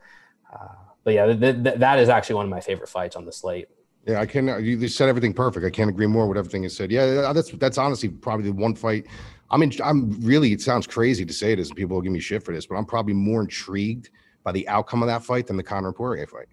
[0.52, 3.32] Uh, but yeah, th- th- that is actually one of my favorite fights on the
[3.32, 3.68] slate.
[4.06, 4.64] Yeah, I can.
[4.64, 5.66] You said everything perfect.
[5.66, 6.92] I can't agree more with everything you said.
[6.92, 9.08] Yeah, that's that's honestly probably the one fight.
[9.50, 10.54] I mean, I'm really.
[10.54, 12.76] It sounds crazy to say this, and people will give me shit for this, but
[12.76, 14.12] I'm probably more intrigued
[14.44, 16.48] by the outcome of that fight than the Conor and Poirier fight.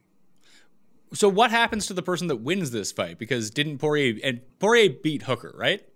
[1.13, 3.19] So, what happens to the person that wins this fight?
[3.19, 5.87] Because didn't Poirier and Poirier beat Hooker, right?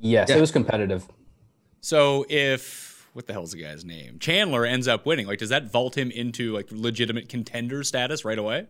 [0.00, 0.38] Yes, yeah.
[0.38, 1.06] it was competitive.
[1.86, 2.85] So if
[3.16, 4.18] what the hell's the guy's name?
[4.18, 5.26] Chandler ends up winning.
[5.26, 8.66] Like, does that vault him into like legitimate contender status right away?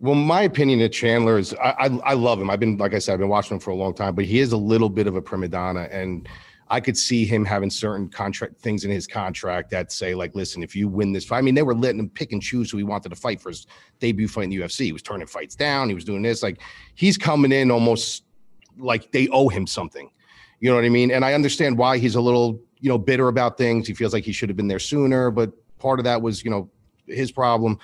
[0.00, 2.50] Well, my opinion of Chandler is I, I, I love him.
[2.50, 4.40] I've been like I said, I've been watching him for a long time, but he
[4.40, 6.28] is a little bit of a prima donna, and
[6.70, 10.64] I could see him having certain contract things in his contract that say like, listen,
[10.64, 12.78] if you win this fight, I mean, they were letting him pick and choose who
[12.78, 13.68] he wanted to fight for his
[14.00, 14.86] debut fight in the UFC.
[14.86, 15.88] He was turning fights down.
[15.88, 16.42] He was doing this.
[16.42, 16.60] Like,
[16.96, 18.24] he's coming in almost
[18.76, 20.10] like they owe him something.
[20.58, 21.10] You know what I mean?
[21.12, 23.86] And I understand why he's a little you know, bitter about things.
[23.86, 26.50] He feels like he should have been there sooner, but part of that was, you
[26.50, 26.70] know,
[27.06, 27.78] his problem.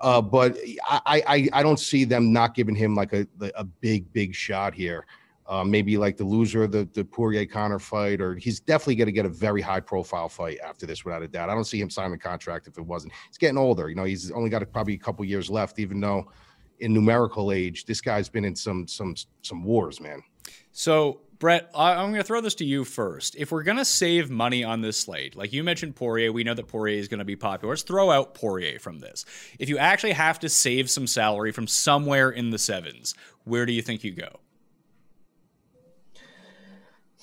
[0.00, 4.12] Uh, but I, I, I don't see them not giving him like a, a big,
[4.12, 5.06] big shot here.
[5.46, 9.06] Uh, maybe like the loser of the, the Poirier Conor fight, or he's definitely going
[9.06, 11.50] to get a very high profile fight after this, without a doubt.
[11.50, 13.12] I don't see him signing a contract if it wasn't.
[13.28, 13.88] He's getting older.
[13.88, 16.30] You know, he's only got a, probably a couple years left, even though
[16.78, 20.22] in numerical age, this guy's been in some some some wars, man.
[20.70, 23.34] So Brett, I'm going to throw this to you first.
[23.34, 26.54] If we're going to save money on this slate, like you mentioned Poirier, we know
[26.54, 27.72] that Poirier is going to be popular.
[27.72, 29.24] Let's throw out Poirier from this.
[29.58, 33.72] If you actually have to save some salary from somewhere in the sevens, where do
[33.72, 34.38] you think you go?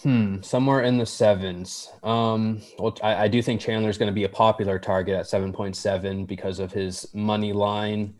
[0.03, 1.89] Hmm, somewhere in the sevens.
[2.03, 5.27] Um, well, I, I do think Chandler is going to be a popular target at
[5.27, 8.15] 7.7 because of his money line.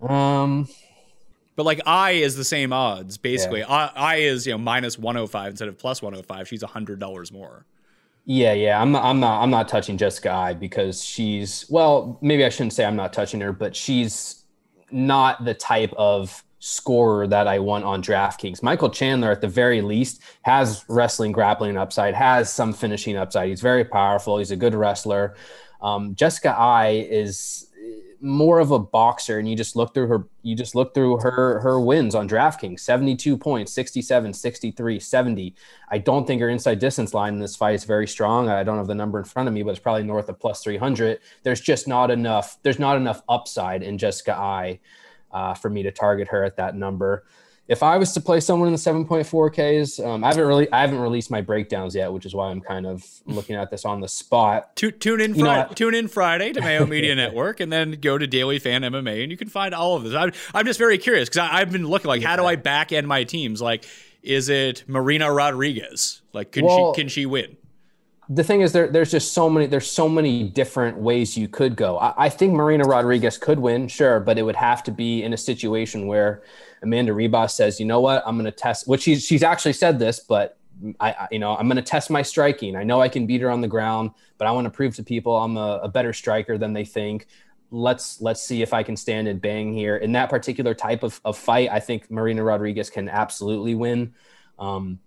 [0.00, 0.66] Um,
[1.56, 3.60] but like I is the same odds basically.
[3.60, 3.72] Yeah.
[3.72, 6.46] I, I is you know minus 105 instead of plus 105.
[6.46, 7.66] She's a hundred dollars more.
[8.26, 8.80] Yeah, yeah.
[8.80, 12.74] I'm not I'm not I'm not touching Jessica Eye because she's well, maybe I shouldn't
[12.74, 14.44] say I'm not touching her, but she's
[14.90, 18.62] not the type of scorer that I want on DraftKings.
[18.62, 23.48] Michael Chandler, at the very least, has wrestling grappling upside, has some finishing upside.
[23.48, 24.38] He's very powerful.
[24.38, 25.36] He's a good wrestler.
[25.80, 27.65] Um, Jessica Eye is
[28.26, 31.60] more of a boxer and you just look through her you just look through her
[31.60, 35.54] her wins on DraftKings 72 points 67 63 70
[35.88, 38.48] I don't think her inside distance line in this fight is very strong.
[38.48, 40.62] I don't have the number in front of me but it's probably north of plus
[40.62, 44.80] 300 there's just not enough there's not enough upside in Jessica I
[45.30, 47.24] uh, for me to target her at that number
[47.68, 51.00] if I was to play someone in the 7.4Ks, um, I haven't really I haven't
[51.00, 54.08] released my breakdowns yet, which is why I'm kind of looking at this on the
[54.08, 54.76] spot.
[55.00, 58.58] tune in Friday, tune in Friday to Mayo Media Network, and then go to Daily
[58.58, 60.14] Fan MMA, and you can find all of this.
[60.14, 63.08] I'm, I'm just very curious because I've been looking like, how do I back end
[63.08, 63.60] my teams?
[63.60, 63.84] Like,
[64.22, 66.22] is it Marina Rodriguez?
[66.32, 67.56] Like, can well, she can she win?
[68.28, 71.76] The thing is there, there's just so many there's so many different ways you could
[71.76, 71.98] go.
[71.98, 75.32] I, I, think marina rodriguez could win sure but it would have to be in
[75.32, 76.42] a situation where
[76.82, 78.22] amanda ribas says you know what?
[78.26, 80.58] I'm going to test which she's, she's actually said this but
[81.00, 82.74] I, I you know i'm going to test my striking.
[82.76, 85.04] I know i can beat her on the ground but i want to prove to
[85.04, 87.28] people i'm a, a better striker than they think.
[87.70, 89.96] Let's let's see if i can stand and bang here.
[89.96, 94.14] In that particular type of, of fight i think marina rodriguez can absolutely win.
[94.58, 94.98] Um,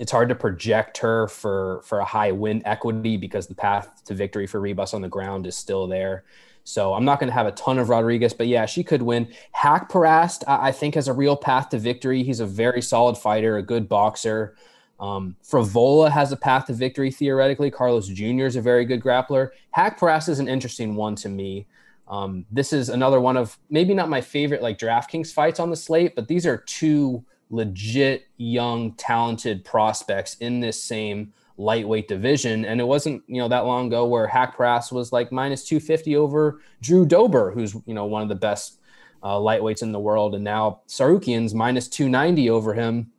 [0.00, 4.14] it's hard to project her for for a high win equity because the path to
[4.14, 6.24] victory for Ribas on the ground is still there.
[6.64, 9.28] So I'm not going to have a ton of Rodriguez, but yeah, she could win.
[9.54, 12.22] Haqparast, I think, has a real path to victory.
[12.22, 14.56] He's a very solid fighter, a good boxer.
[14.98, 17.70] Um, Frevola has a path to victory theoretically.
[17.70, 18.44] Carlos Jr.
[18.44, 19.50] is a very good grappler.
[19.76, 21.66] Haqparast is an interesting one to me.
[22.08, 25.76] Um, this is another one of maybe not my favorite like DraftKings fights on the
[25.76, 32.64] slate, but these are two legit young talented prospects in this same lightweight division.
[32.64, 36.16] And it wasn't you know that long ago where hack Haqparast was like minus 250
[36.16, 38.78] over Drew Dober who's you know one of the best
[39.22, 40.34] uh, lightweights in the world.
[40.34, 43.12] And now Tsarukyan's minus 290 over him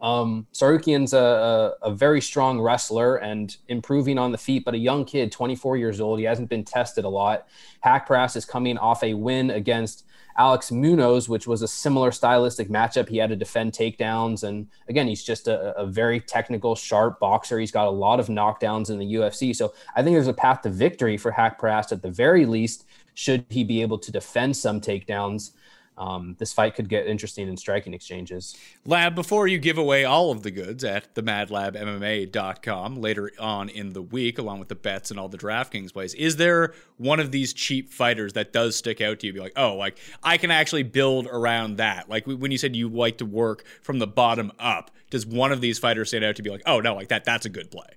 [0.00, 4.78] um, Tsarukyan's a, a, a, very strong wrestler and improving on the feet, but a
[4.78, 6.20] young kid, 24 years old.
[6.20, 7.48] He hasn't been tested a lot.
[7.84, 10.04] Haqparast is coming off a win against
[10.36, 13.08] Alex Munoz, which was a similar stylistic matchup.
[13.08, 14.44] He had to defend takedowns.
[14.44, 17.58] And again, he's just a, a, very technical, sharp boxer.
[17.58, 19.54] He's got a lot of knockdowns in the UFC.
[19.54, 23.44] So I think there's a path to victory for Haqparast at the very least, should
[23.50, 25.50] he be able to defend some takedowns
[25.98, 28.56] um, this fight could get interesting in striking exchanges.
[28.86, 34.02] Lab, before you give away all of the goods at themadlabmma.com later on in the
[34.02, 37.52] week, along with the bets and all the DraftKings plays, is there one of these
[37.52, 39.32] cheap fighters that does stick out to you?
[39.32, 42.08] Be like, oh, like I can actually build around that.
[42.08, 45.60] Like when you said you like to work from the bottom up, does one of
[45.60, 47.88] these fighters stand out to be like, oh no, like that, that's a good play?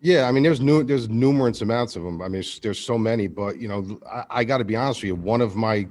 [0.00, 2.22] Yeah, I mean, there's new, there's numerous amounts of them.
[2.22, 5.08] I mean, there's so many, but you know, I, I got to be honest with
[5.08, 5.16] you.
[5.16, 5.88] One of my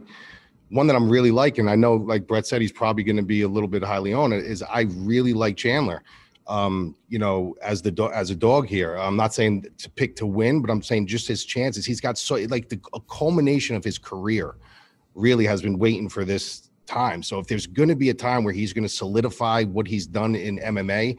[0.69, 1.67] one that I'm really liking.
[1.67, 4.33] I know, like Brett said, he's probably going to be a little bit highly owned.
[4.33, 6.03] Is I really like Chandler.
[6.47, 8.95] Um, you know, as the do- as a dog here.
[8.95, 11.85] I'm not saying to pick to win, but I'm saying just his chances.
[11.85, 14.55] He's got so like the culmination of his career
[15.13, 17.21] really has been waiting for this time.
[17.21, 20.07] So if there's going to be a time where he's going to solidify what he's
[20.07, 21.17] done in MMA,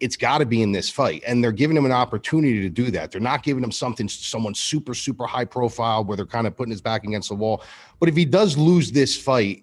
[0.00, 1.22] it's got to be in this fight.
[1.26, 3.12] And they're giving him an opportunity to do that.
[3.12, 6.70] They're not giving him something, someone super, super high profile where they're kind of putting
[6.70, 7.62] his back against the wall.
[7.98, 9.62] But if he does lose this fight,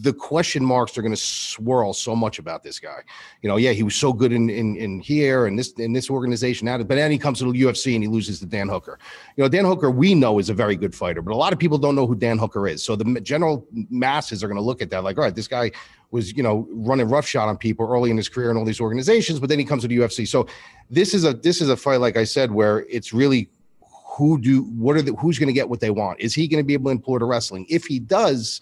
[0.00, 3.00] the question marks are going to swirl so much about this guy.
[3.42, 6.08] You know, yeah, he was so good in in, in here and this in this
[6.10, 8.98] organization but then he comes to the UFC and he loses to Dan Hooker.
[9.36, 11.58] You know, Dan Hooker we know is a very good fighter, but a lot of
[11.58, 12.84] people don't know who Dan Hooker is.
[12.84, 15.72] So the general masses are going to look at that like, all right, this guy
[16.10, 19.40] was you know running roughshod on people early in his career in all these organizations,
[19.40, 20.26] but then he comes to the UFC.
[20.26, 20.46] So
[20.90, 23.50] this is a this is a fight, like I said, where it's really
[24.16, 26.20] who do what are the who's going to get what they want?
[26.20, 27.66] Is he going to be able to employ the wrestling?
[27.68, 28.60] If he does,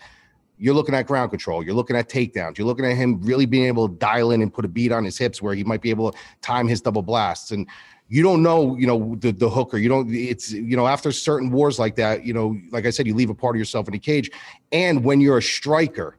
[0.58, 1.62] you're looking at ground control.
[1.62, 2.58] You're looking at takedowns.
[2.58, 5.04] You're looking at him really being able to dial in and put a beat on
[5.04, 7.50] his hips where he might be able to time his double blasts.
[7.50, 7.66] And
[8.08, 9.78] you don't know, you know, the, the hooker.
[9.78, 13.06] You don't, it's, you know, after certain wars like that, you know, like I said,
[13.06, 14.30] you leave a part of yourself in the cage.
[14.72, 16.16] And when you're a striker,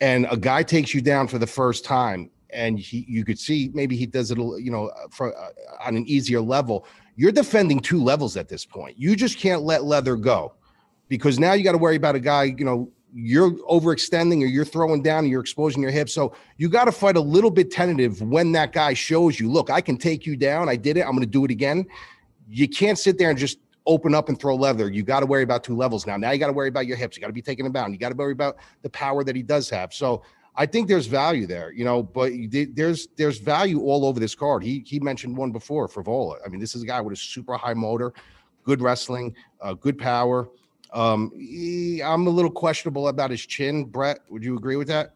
[0.00, 3.70] and a guy takes you down for the first time and he, you could see
[3.74, 5.50] maybe he does it you know for, uh,
[5.84, 6.86] on an easier level
[7.16, 10.54] you're defending two levels at this point you just can't let leather go
[11.08, 14.64] because now you got to worry about a guy you know you're overextending or you're
[14.64, 16.12] throwing down and you're exposing your hips.
[16.12, 19.70] So you got to fight a little bit tentative when that guy shows you, look,
[19.70, 20.68] I can take you down.
[20.68, 21.00] I did it.
[21.00, 21.86] I'm going to do it again.
[22.48, 24.90] You can't sit there and just open up and throw leather.
[24.90, 26.16] You got to worry about two levels now.
[26.16, 27.16] Now you got to worry about your hips.
[27.16, 27.92] You got to be taking them down.
[27.92, 29.92] You got to worry about the power that he does have.
[29.92, 30.22] So
[30.56, 34.62] I think there's value there, you know, but there's there's value all over this card.
[34.62, 36.36] He he mentioned one before, Frevola.
[36.44, 38.12] I mean, this is a guy with a super high motor,
[38.64, 40.48] good wrestling, uh, good power.
[40.92, 43.84] Um, he, I'm a little questionable about his chin.
[43.84, 45.14] Brett, would you agree with that?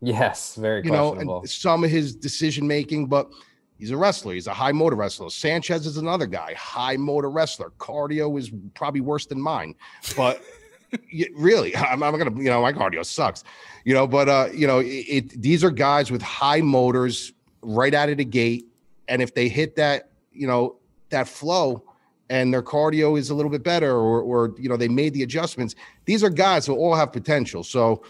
[0.00, 3.30] Yes, very you know, some of his decision making, but
[3.78, 4.34] he's a wrestler.
[4.34, 5.30] He's a high motor wrestler.
[5.30, 7.72] Sanchez is another guy, high motor wrestler.
[7.78, 9.74] Cardio is probably worse than mine,
[10.16, 10.42] but
[11.36, 13.44] really, I'm, I'm, gonna, you know, my cardio sucks,
[13.84, 17.94] you know, but uh, you know, it, it these are guys with high motors right
[17.94, 18.66] out of the gate,
[19.08, 20.76] and if they hit that, you know,
[21.10, 21.84] that flow
[22.32, 25.22] and their cardio is a little bit better or, or you know they made the
[25.22, 25.74] adjustments
[26.06, 28.02] these are guys who all have potential so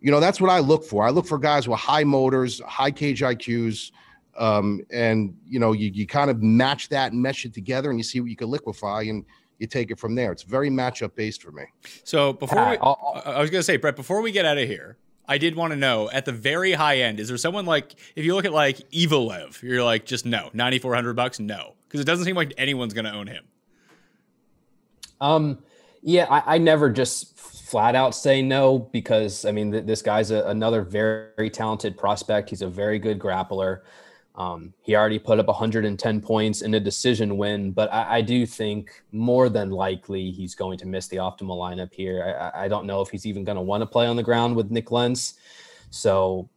[0.00, 2.90] you know that's what i look for i look for guys with high motors high
[2.90, 3.92] cage iqs
[4.38, 7.98] um, and you know you, you kind of match that and mesh it together and
[7.98, 9.24] you see what you can liquefy and
[9.58, 11.64] you take it from there it's very matchup based for me
[12.04, 14.96] so before we, i was going to say brett before we get out of here
[15.28, 18.24] I did want to know at the very high end, is there someone like if
[18.24, 22.00] you look at like Evloev, you're like just no, ninety four hundred bucks, no because
[22.00, 23.44] it doesn't seem like anyone's going to own him.
[25.20, 25.58] Um,
[26.00, 30.30] yeah, I, I, never just flat out say no because I mean th- this guy's
[30.30, 32.48] a, another very, very, talented prospect.
[32.48, 33.82] He's a very good grappler.
[34.34, 38.46] Um, he already put up 110 points in a decision win, but I, I, do
[38.46, 42.50] think more than likely he's going to miss the optimal lineup here.
[42.54, 44.56] I, I don't know if he's even going to want to play on the ground
[44.56, 45.34] with Nik Lentz.
[45.90, 46.48] So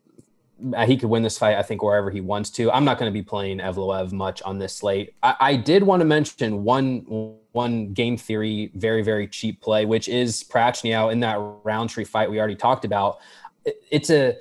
[0.74, 2.72] uh, he could win this fight, I think, wherever he wants to.
[2.72, 5.14] I'm not going to be playing Evloev much on this slate.
[5.22, 10.08] I, I, did want to mention one one game theory, very very cheap play, which
[10.08, 13.18] is Prachnio in that Rountree fight we already talked about.
[13.66, 14.38] It, it's a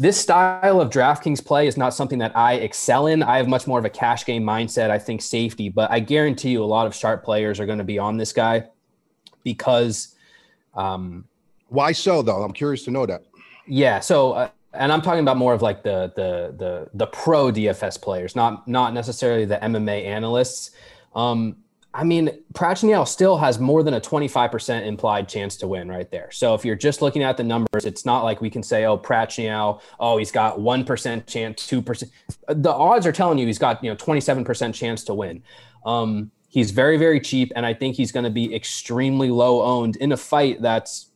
[0.00, 3.22] this style of DraftKings play is not something that I excel in.
[3.22, 4.88] I have much more of a cash game mindset.
[4.88, 7.84] I think safety, but I guarantee you, a lot of sharp players are going to
[7.84, 8.64] be on this guy
[9.44, 10.16] because.
[10.74, 11.26] Um,
[11.68, 12.42] Why so, though?
[12.42, 13.24] I'm curious to know that.
[13.66, 14.00] Yeah.
[14.00, 14.32] So.
[14.32, 18.36] Uh, and I'm talking about more of like the the the the pro DFS players,
[18.36, 20.70] not not necessarily the MMA analysts.
[21.14, 21.56] Um,
[21.92, 26.30] I mean, Prachnio still has more than a 25% implied chance to win right there.
[26.30, 28.96] So if you're just looking at the numbers, it's not like we can say, oh,
[28.96, 32.10] Prachnio, oh, he's got 1% chance, 2%.
[32.48, 35.42] The odds are telling you he's got, you know, 27% chance to win.
[35.84, 37.52] Um, he's very, very cheap.
[37.56, 41.10] And I think he's going to be extremely low owned in a fight that's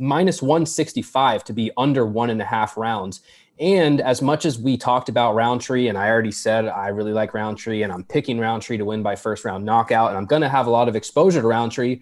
[0.00, 3.20] minus 165 to be under one and a half rounds.
[3.60, 7.34] And as much as we talked about Rountree, and I already said I really like
[7.34, 10.48] Rountree, and I'm picking Rountree to win by first round knockout, and I'm going to
[10.48, 12.00] have a lot of exposure to Rountree.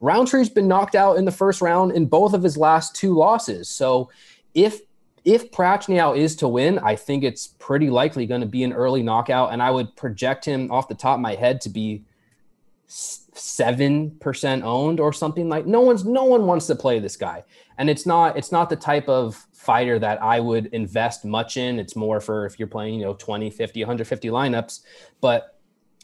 [0.00, 3.68] Rountree's been knocked out in the first round in both of his last two losses.
[3.68, 4.10] So
[4.54, 4.80] if
[5.24, 9.02] if Prachnio is to win, I think it's pretty likely going to be an early
[9.02, 12.04] knockout, and I would project him off the top of my head to be
[12.88, 17.44] seven percent owned or something like no one's no one wants to play this guy.
[17.78, 21.78] And it's not it's not the type of fighter that i would invest much in.
[21.78, 24.80] It's more for if you're playing you know 20 50 150 lineups.
[25.20, 25.56] But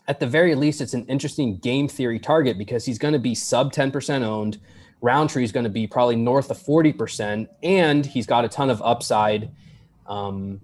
[0.08, 3.34] at the very least it's an interesting game theory target because he's going to be
[3.34, 4.58] sub 10% owned.
[5.00, 8.82] Rountree is going to be probably north of 40% and he's got a ton of
[8.82, 9.50] upside
[10.06, 10.60] um,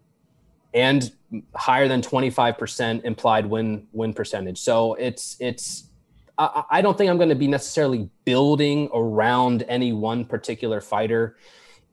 [0.74, 1.12] and
[1.54, 4.58] higher than 25% implied win win percentage.
[4.58, 5.87] So it's it's
[6.38, 11.36] I, I don't think I'm going to be necessarily building around any one particular fighter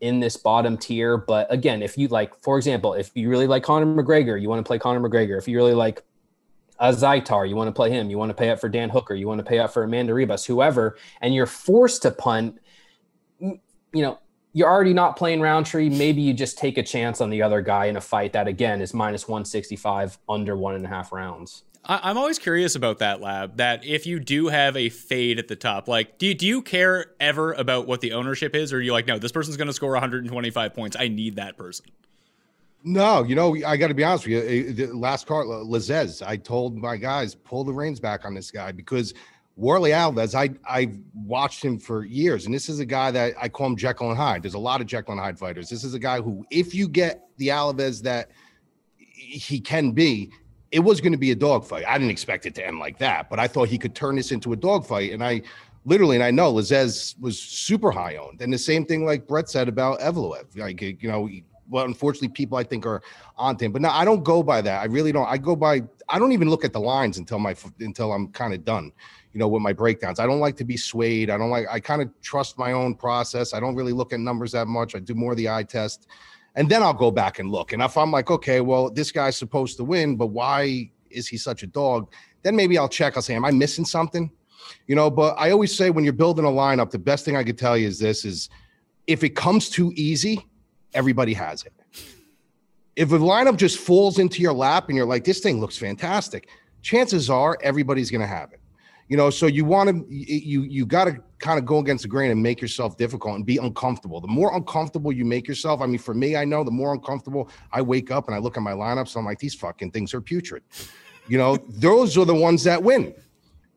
[0.01, 1.17] in this bottom tier.
[1.17, 4.63] But again, if you like, for example, if you really like Conor McGregor, you want
[4.63, 5.37] to play Conor McGregor.
[5.37, 6.03] If you really like
[6.79, 8.09] Azaitar, you want to play him.
[8.09, 9.15] You want to pay up for Dan Hooker.
[9.15, 12.59] You want to pay up for Amanda Ribas, whoever, and you're forced to punt.
[13.39, 13.59] You
[13.93, 14.19] know,
[14.53, 15.89] you're already not playing Rountree.
[15.89, 18.81] Maybe you just take a chance on the other guy in a fight that again
[18.81, 21.63] is minus 165 under one and a half rounds.
[21.87, 23.57] I- am always curious about that lab.
[23.57, 26.61] That if you do have a fade at the top, like, do you, do you
[26.61, 29.67] care ever about what the ownership is, or are you like, no, this person's going
[29.67, 30.97] to score 125 points.
[30.99, 31.85] I need that person.
[32.83, 34.69] No, you know, I got to be honest with you.
[34.69, 38.51] Eh, the last card, Lazzez, I told my guys pull the reins back on this
[38.51, 39.15] guy because
[39.59, 43.49] Warlley Alves, I I watched him for years, and this is a guy that I
[43.49, 44.43] call him Jekyll and Hyde.
[44.43, 45.69] There's a lot of Jekyll and Hyde fighters.
[45.69, 48.29] This is a guy who, if you get the Alves that
[48.97, 50.29] he can be,
[50.75, 51.85] it was going to be a dogfight.
[51.87, 54.33] I didn't expect it to end like that, but I thought he could turn this
[54.33, 55.13] into a dogfight.
[55.13, 55.41] And I
[55.85, 58.41] literally, and I know Lazzez was super high owned.
[58.41, 60.57] And the same thing like Brett said about Evloev.
[60.57, 61.29] Like, you know,
[61.69, 63.01] well, unfortunately people I think are
[63.37, 63.71] on him.
[63.71, 64.81] But no, I don't go by that.
[64.81, 65.27] I really don't.
[65.27, 65.81] I go by.
[66.09, 68.91] I don't even look at the lines until my until I'm kind of done.
[69.31, 70.19] You know, with my breakdowns.
[70.19, 71.29] I don't like to be swayed.
[71.29, 71.67] I don't like.
[71.71, 73.53] I kind of trust my own process.
[73.53, 74.93] I don't really look at numbers that much.
[74.93, 76.07] I do more of the eye test,
[76.55, 77.73] and then I'll go back and look.
[77.73, 81.37] And if I'm like, okay, well, this guy's supposed to win, but why is he
[81.37, 82.11] such a dog?
[82.43, 83.15] Then maybe I'll check.
[83.15, 84.31] I'll say, am I missing something?
[84.87, 87.43] You know, but I always say when you're building a lineup, the best thing I
[87.43, 88.49] could tell you is this: is
[89.07, 90.45] if it comes too easy,
[90.93, 91.73] everybody has it.
[92.95, 96.47] If a lineup just falls into your lap and you're like, this thing looks fantastic,
[96.81, 98.61] chances are everybody's to have it.
[99.07, 102.07] You know, so you want to you you got to kind of go against the
[102.07, 104.19] grain and make yourself difficult and be uncomfortable.
[104.19, 107.49] The more uncomfortable you make yourself, I mean, for me, I know the more uncomfortable
[107.71, 110.21] I wake up and I look at my lineups, I'm like, these fucking things are
[110.21, 110.63] putrid.
[111.27, 113.13] You know, those are the ones that win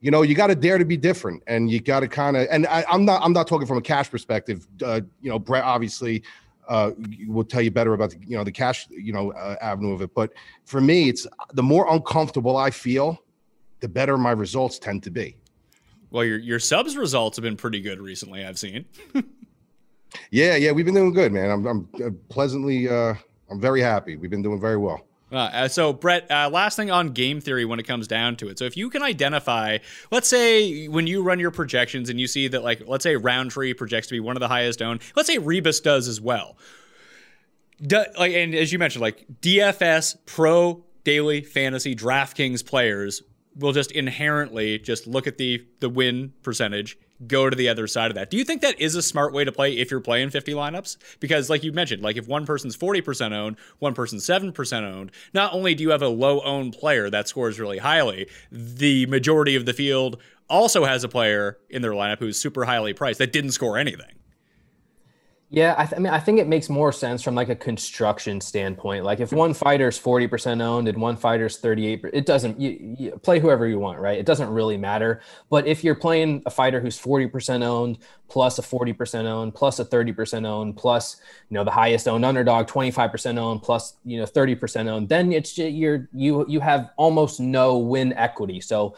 [0.00, 2.46] you know you got to dare to be different and you got to kind of
[2.52, 5.64] and I, am not i'm not talking from a cash perspective uh, you know brett
[5.64, 6.22] obviously
[6.68, 6.92] uh,
[7.26, 10.00] will tell you better about the, you know the cash you know uh, avenue of
[10.02, 10.32] it but
[10.66, 13.18] for me it's the more uncomfortable i feel
[13.80, 15.36] the better my results tend to be
[16.11, 18.84] well your your subs results have been pretty good recently i've seen
[20.30, 23.14] yeah yeah we've been doing good man i'm, I'm uh, pleasantly uh
[23.50, 26.90] i'm very happy we've been doing very well uh, uh, so, Brett, uh, last thing
[26.90, 28.59] on game theory when it comes down to it.
[28.59, 29.78] So, if you can identify,
[30.11, 33.74] let's say when you run your projections and you see that, like, let's say Rountree
[33.74, 36.56] projects to be one of the highest owned, let's say Ribas does as well.
[37.82, 43.22] Do, like, and as you mentioned, like DFS, pro, daily, fantasy, DraftKings players
[43.59, 46.96] will just inherently just look at the the win percentage
[47.26, 48.30] go to the other side of that.
[48.30, 50.96] Do you think that is a smart way to play if you're playing 50 lineups?
[51.18, 55.52] Because like you mentioned, like if one person's 40% owned, one person's 7% owned, not
[55.52, 59.66] only do you have a low owned player that scores really highly, the majority of
[59.66, 63.52] the field also has a player in their lineup who's super highly priced that didn't
[63.52, 64.14] score anything.
[65.51, 68.38] Yeah, I, th- I, mean, I think it makes more sense from like a construction
[68.38, 69.05] standpoint.
[69.05, 72.61] Like if one fighter's forty percent owned and one fighter's thirty-eight, it doesn't.
[72.61, 74.18] You, you play whoever you want, right?
[74.18, 75.22] It doesn't really matter.
[75.49, 77.96] But if you're playing a fighter who's forty percent owned,
[78.28, 81.16] plus a forty percent owned, plus a thirty percent owned, plus
[81.49, 85.09] you know the highest owned underdog, twenty-five percent owned, plus you know thirty percent owned,
[85.09, 88.61] then it's you're you you have almost no win equity.
[88.61, 88.96] So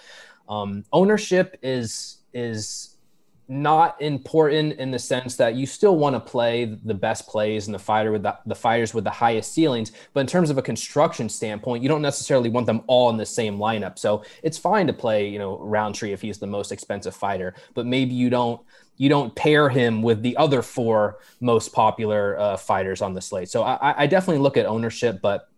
[0.48, 2.89] um, ownership is is
[3.50, 7.74] not important in the sense that you still want to play the best plays and
[7.74, 10.62] the fighter with the, the fighters with the highest ceilings but in terms of a
[10.62, 13.98] construction standpoint you don't necessarily want them all in the same lineup.
[13.98, 17.86] So it's fine to play you know rountree if he's the most expensive fighter but
[17.86, 18.60] maybe you don't
[18.96, 23.48] you don't pair him with the other four most popular uh, fighters on the slate.
[23.48, 25.48] So I, I, definitely look at ownership but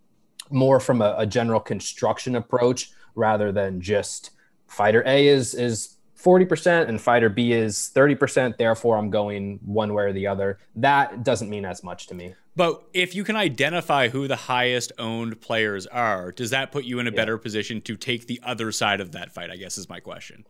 [0.48, 4.30] more from a, a general construction approach rather than just
[4.68, 5.02] fighter.
[5.04, 8.56] A is is 40% and fighter B is 30%.
[8.56, 10.58] Therefore, I'm going one way or the other.
[10.76, 12.34] That doesn't mean as much to me.
[12.54, 16.98] But if you can identify who the highest owned players are, does that put you
[16.98, 17.16] in a yeah.
[17.16, 19.50] better position to take the other side of that fight?
[19.50, 20.46] I guess is my question.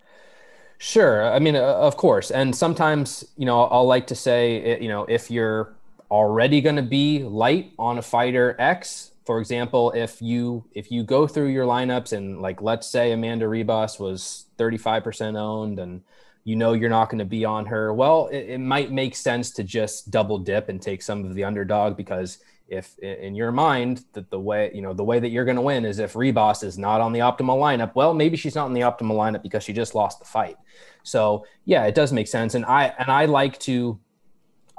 [0.79, 1.33] Sure.
[1.33, 2.33] I mean, uh, of course.
[2.33, 5.73] And sometimes, you know, I'll like to say, you know, if you're
[6.11, 11.05] already going to be light on a fighter X, for example, if you if you
[11.05, 16.03] go through your lineups and like let's say Amanda Ribas was 35% owned and
[16.45, 19.53] you know you're not going to be on her, well, it, it, might make sense
[19.53, 24.05] to just double dip and take some of the underdog because if in your mind
[24.15, 26.65] that the way you know the way that you're going to win is if Ribas
[26.65, 29.63] is not on the optimal lineup, well, maybe she's not in the optimal lineup because
[29.63, 30.57] she just lost the fight.
[31.05, 34.01] So yeah, it does make sense, and I and I like to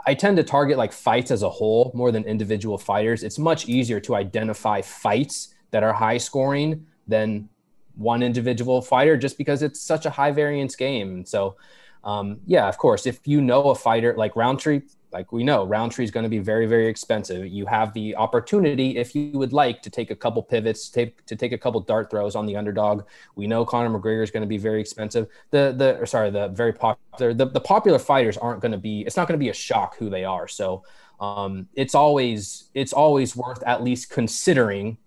[0.06, 3.24] I tend to target like fights as a whole more than individual fighters.
[3.24, 7.49] It's much easier to identify fights that are high scoring than
[7.95, 11.26] one individual fighter just because it's such a high variance game.
[11.26, 11.56] So,
[12.04, 14.82] um, yeah, of course, if you know a fighter like Rountree,
[15.14, 17.45] like we know Rountree is going to be very, very expensive.
[17.47, 21.26] You have the opportunity, if you would like, to take a couple pivots, to take,
[21.28, 23.03] to take a couple dart throws on the underdog.
[23.36, 25.28] We know Conor McGregor is going to be very expensive.
[25.51, 29.01] The the sorry, the very popular the, the popular fighters aren't going to be.
[29.01, 30.47] It's not going to be a shock who they are.
[30.47, 30.84] So
[31.20, 34.97] um, it's always it's always worth at least considering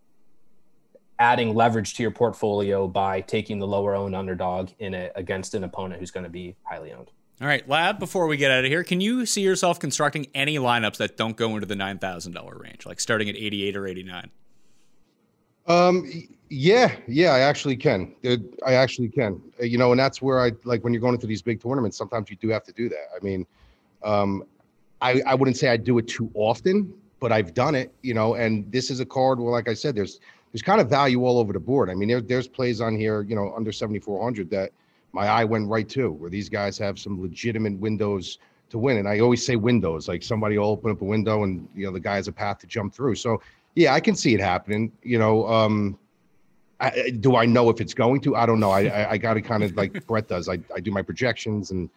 [1.18, 5.64] adding leverage to your portfolio by taking the lower owned underdog in it against an
[5.64, 7.10] opponent who's going to be highly owned.
[7.40, 10.56] All right, Lab, before we get out of here, can you see yourself constructing any
[10.56, 14.30] lineups that don't go into the $9,000 range, like starting at 88 or 89?
[15.66, 16.10] Um,
[16.48, 18.14] yeah, yeah, I actually can.
[18.64, 19.42] I actually can.
[19.60, 21.98] Uh, you know, and that's where I like when you're going into these big tournaments,
[21.98, 23.08] sometimes you do have to do that.
[23.14, 23.46] I mean,
[24.02, 24.44] um,
[25.02, 28.34] I, I wouldn't say I do it too often, but I've done it, you know,
[28.34, 30.20] and this is a card where, like I said, there's,
[30.52, 31.90] there's kind of value all over the board.
[31.90, 34.70] I mean, there, there's plays on here, you know, under 7,400 that,
[35.16, 38.38] my eye went right to, where these guys have some legitimate windows
[38.68, 38.98] to win.
[38.98, 41.92] And I always say windows, like somebody will open up a window and you know
[41.92, 43.14] the guy has a path to jump through.
[43.14, 43.40] So
[43.74, 44.92] yeah, I can see it happening.
[45.02, 45.98] You know, um,
[46.80, 48.36] I, do I know if it's going to?
[48.36, 48.70] I don't know.
[48.70, 50.50] I I, I got to kind of like Brett does.
[50.50, 51.88] I, I do my projections and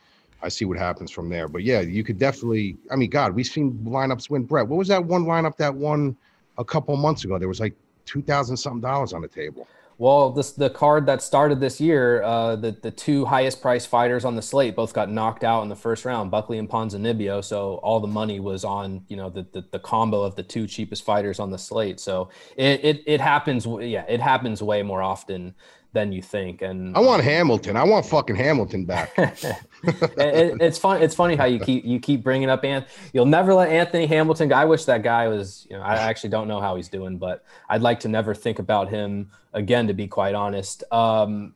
[0.42, 1.50] I see what happens from there.
[1.50, 2.78] But yeah, you could definitely.
[2.90, 4.44] I mean, God, we've seen lineups win.
[4.46, 6.16] Brett, what was that one lineup that won
[6.58, 7.38] a couple months ago?
[7.38, 9.68] There was like two thousand something dollars on the table.
[10.00, 14.24] Well, this the card that started this year, uh, the the two highest priced fighters
[14.24, 17.44] on the slate both got knocked out in the first round, Buckley and Ponzinibbio.
[17.44, 20.68] So all the money was on you know the, the, the combo of the two
[20.68, 22.00] cheapest fighters on the slate.
[22.00, 25.54] So it, it it happens, yeah, it happens way more often
[25.92, 26.62] than you think.
[26.62, 27.76] And I want Hamilton.
[27.76, 29.14] I want fucking Hamilton back.
[29.84, 31.02] it, it's fun.
[31.02, 32.88] It's funny how you keep you keep bringing up Ant.
[33.14, 34.52] You'll never let Anthony Hamilton.
[34.52, 35.68] I wish that guy was.
[35.70, 38.60] You know, I actually don't know how he's doing, but I'd like to never think
[38.60, 39.88] about him again.
[39.88, 40.84] To be quite honest.
[40.92, 41.56] Um,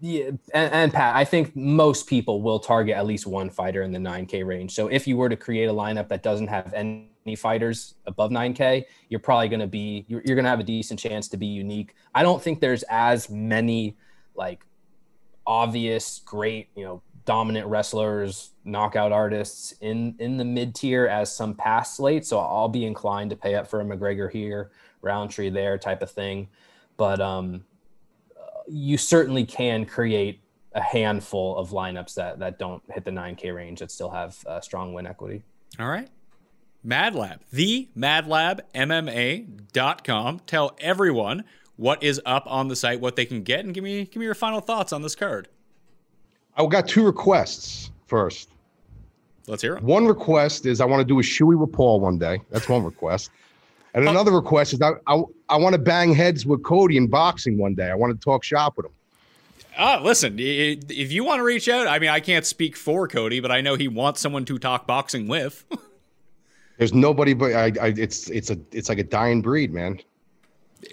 [0.00, 3.90] yeah, and, and, Pat, I think most people will target at least one fighter in
[3.90, 4.72] the 9K range.
[4.72, 8.84] So if you were to create a lineup that doesn't have any fighters above 9K,
[9.08, 11.46] you're probably going to be you're, you're going to have a decent chance to be
[11.46, 11.94] unique.
[12.14, 13.96] I don't think there's as many
[14.36, 14.64] like
[15.46, 21.54] obvious great you know dominant wrestlers, knockout artists in in the mid tier as some
[21.54, 22.26] past slate.
[22.26, 24.70] So I'll be inclined to pay up for a McGregor here,
[25.02, 26.48] Rountree there, type of thing.
[26.96, 27.64] But um,
[28.68, 30.40] you certainly can create
[30.74, 34.60] a handful of lineups that that don't hit the 9K range that still have uh,
[34.60, 35.42] strong win equity.
[35.78, 36.08] All right.
[36.86, 40.40] Mad Lab, the madlabmma.com.
[40.40, 41.44] Tell everyone
[41.76, 44.26] what is up on the site, what they can get, and give me give me
[44.26, 45.48] your final thoughts on this card.
[46.56, 48.50] I got two requests first.
[49.46, 49.84] Let's hear them.
[49.84, 52.40] One request is I want to do a shoey with Paul one day.
[52.50, 53.30] That's one request.
[53.92, 57.58] And another request is I, I, I want to bang heads with Cody in boxing
[57.58, 57.90] one day.
[57.90, 58.92] I want to talk shop with him.
[59.76, 63.40] Uh, listen, if you want to reach out, I mean, I can't speak for Cody,
[63.40, 65.64] but I know he wants someone to talk boxing with.
[66.78, 67.94] There's nobody but I, I.
[67.96, 70.00] It's it's a it's like a dying breed, man.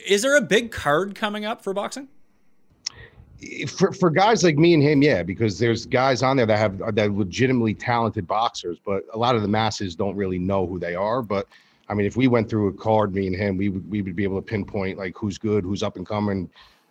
[0.08, 2.08] Is there a big card coming up for boxing?
[3.68, 6.96] For, for guys like me and him, yeah, because there's guys on there that have
[6.96, 10.94] that legitimately talented boxers, but a lot of the masses don't really know who they
[10.94, 11.22] are.
[11.22, 11.48] But
[11.90, 14.16] I mean, if we went through a card, me and him, we would we would
[14.16, 16.50] be able to pinpoint like who's good, who's up and coming.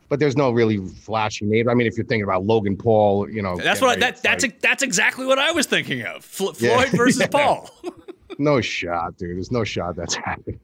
[0.08, 1.68] But there's no really flashy name.
[1.68, 4.44] I mean, if you're thinking about Logan Paul, you know, that's what I, that that's
[4.44, 6.24] a, that's exactly what I was thinking of.
[6.24, 6.84] Floyd yeah.
[6.90, 7.28] versus yeah.
[7.28, 7.70] Paul.
[8.38, 9.36] no shot, dude.
[9.36, 10.60] There's no shot that's happening.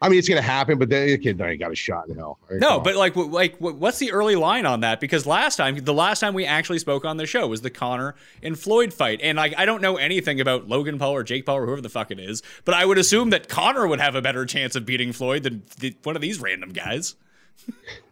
[0.00, 2.38] I mean, it's gonna happen, but the kid ain't got a shot in hell.
[2.48, 2.60] Right?
[2.60, 5.00] No, but like, like, what's the early line on that?
[5.00, 8.14] Because last time, the last time we actually spoke on the show was the Conor
[8.42, 11.58] and Floyd fight, and like, I don't know anything about Logan Paul or Jake Paul
[11.58, 14.22] or whoever the fuck it is, but I would assume that Conor would have a
[14.22, 17.16] better chance of beating Floyd than the, one of these random guys.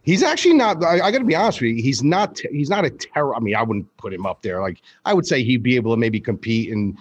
[0.03, 0.83] he's actually not.
[0.83, 1.81] I, I got to be honest with you.
[1.81, 2.39] He's not.
[2.51, 3.35] He's not a terror.
[3.35, 4.61] I mean, I wouldn't put him up there.
[4.61, 6.97] Like, I would say he'd be able to maybe compete in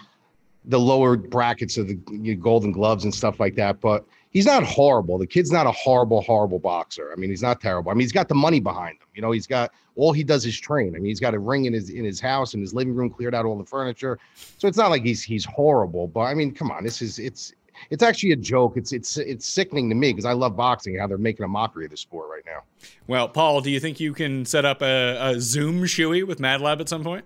[0.67, 4.05] the lower brackets of the you know, Golden Gloves and stuff like that, but
[4.37, 5.17] he's not horrible.
[5.17, 7.11] The kid's not a horrible, horrible boxer.
[7.11, 7.91] I mean, he's not terrible.
[7.91, 9.09] I mean, he's got the money behind him.
[9.15, 10.95] You know, he's got all he does is train.
[10.95, 13.09] I mean, he's got a ring in his in his house and his living room
[13.09, 14.19] cleared out all the furniture.
[14.59, 16.07] So it's not like he's he's horrible.
[16.07, 17.55] But I mean, come on, this is it's
[17.89, 18.77] it's actually a joke.
[18.77, 20.93] It's it's it's sickening to me because I love boxing.
[20.93, 22.61] And how they're making a mockery of the sport right now.
[23.07, 26.61] Well, Paul, do you think you can set up a, a Zoom shoey with Mad
[26.61, 27.25] Lab at some point?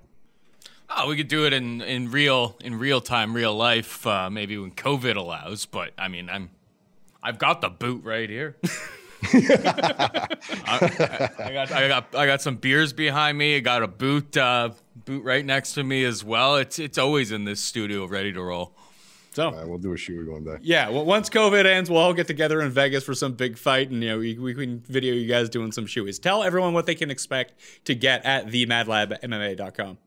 [0.89, 4.57] Oh, we could do it in, in real in real time, real life, uh, maybe
[4.57, 5.67] when COVID allows.
[5.67, 6.51] But I mean, I'm
[7.23, 8.57] I've got the boot right here.
[9.23, 10.39] I,
[11.39, 13.57] I, got I got I got some beers behind me.
[13.57, 14.71] I got a boot uh,
[15.05, 16.57] boot right next to me as well.
[16.57, 18.75] It's it's always in this studio, ready to roll.
[19.33, 20.57] So right, we'll do a shoot one day.
[20.63, 23.91] Yeah, well, once COVID ends, we'll all get together in Vegas for some big fight,
[23.91, 26.21] and you know we, we can video you guys doing some shoeies.
[26.21, 27.55] Tell everyone what they can expect
[27.85, 29.99] to get at the themadlabmma.com.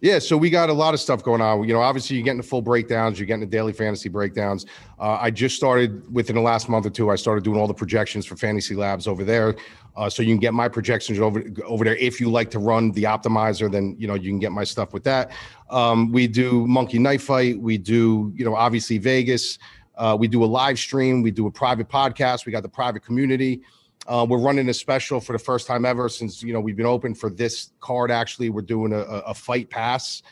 [0.00, 1.62] Yeah, so we got a lot of stuff going on.
[1.68, 4.64] You know, obviously you're getting the full breakdowns, you're getting the daily fantasy breakdowns.
[4.98, 7.10] Uh, I just started within the last month or two.
[7.10, 9.56] I started doing all the projections for Fantasy Labs over there,
[9.96, 11.96] uh, so you can get my projections over over there.
[11.96, 14.94] If you like to run the optimizer, then you know you can get my stuff
[14.94, 15.32] with that.
[15.68, 17.60] Um, we do Monkey Knife Fight.
[17.60, 19.58] We do you know obviously Vegas.
[19.96, 21.20] Uh, we do a live stream.
[21.20, 22.46] We do a private podcast.
[22.46, 23.60] We got the private community.
[24.06, 26.86] Uh, we're running a special for the first time ever since you know we've been
[26.86, 28.10] open for this card.
[28.10, 30.22] Actually, we're doing a, a fight pass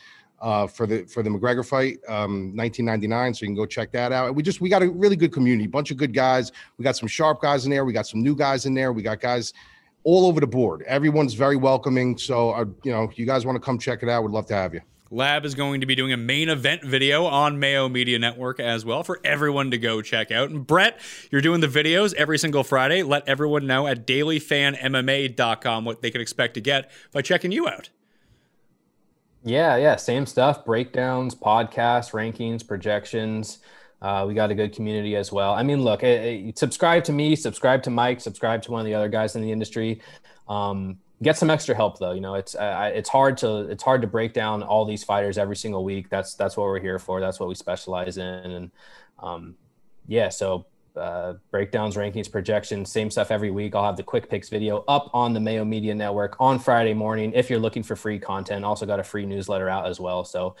[0.41, 3.33] uh, for the for the McGregor fight, um, 1999.
[3.33, 4.33] So you can go check that out.
[4.35, 6.51] We just we got a really good community, bunch of good guys.
[6.77, 7.85] We got some sharp guys in there.
[7.85, 8.91] We got some new guys in there.
[8.93, 9.53] We got guys
[10.03, 10.83] all over the board.
[10.83, 12.17] Everyone's very welcoming.
[12.17, 14.55] So uh, you know, you guys want to come check it out, we'd love to
[14.55, 14.81] have you.
[15.11, 18.85] Lab is going to be doing a main event video on Mayo Media Network as
[18.85, 20.49] well for everyone to go check out.
[20.49, 20.99] And Brett,
[21.31, 23.01] you're doing the videos every single Friday.
[23.01, 27.89] Let everyone know at dailyfanmma.com what they can expect to get by checking you out.
[29.43, 30.65] Yeah, yeah, same stuff.
[30.65, 33.59] Breakdowns, podcasts, rankings, projections.
[34.01, 35.53] Uh, we got a good community as well.
[35.53, 36.07] I mean, look, eh,
[36.47, 39.41] eh, subscribe to me, subscribe to Mike, subscribe to one of the other guys in
[39.41, 40.01] the industry.
[40.47, 42.11] Um, get some extra help though.
[42.11, 45.37] You know, it's uh, it's hard to it's hard to break down all these fighters
[45.37, 46.09] every single week.
[46.09, 47.19] That's that's what we're here for.
[47.19, 48.25] That's what we specialize in.
[48.25, 48.71] And
[49.19, 49.55] um,
[50.07, 50.65] yeah, so
[50.95, 53.75] uh, breakdowns, rankings, projections, same stuff every week.
[53.75, 57.31] I'll have the quick picks video up on the Mayo Media Network on Friday morning.
[57.33, 60.23] If you're looking for free content, also got a free newsletter out as well.
[60.23, 60.55] So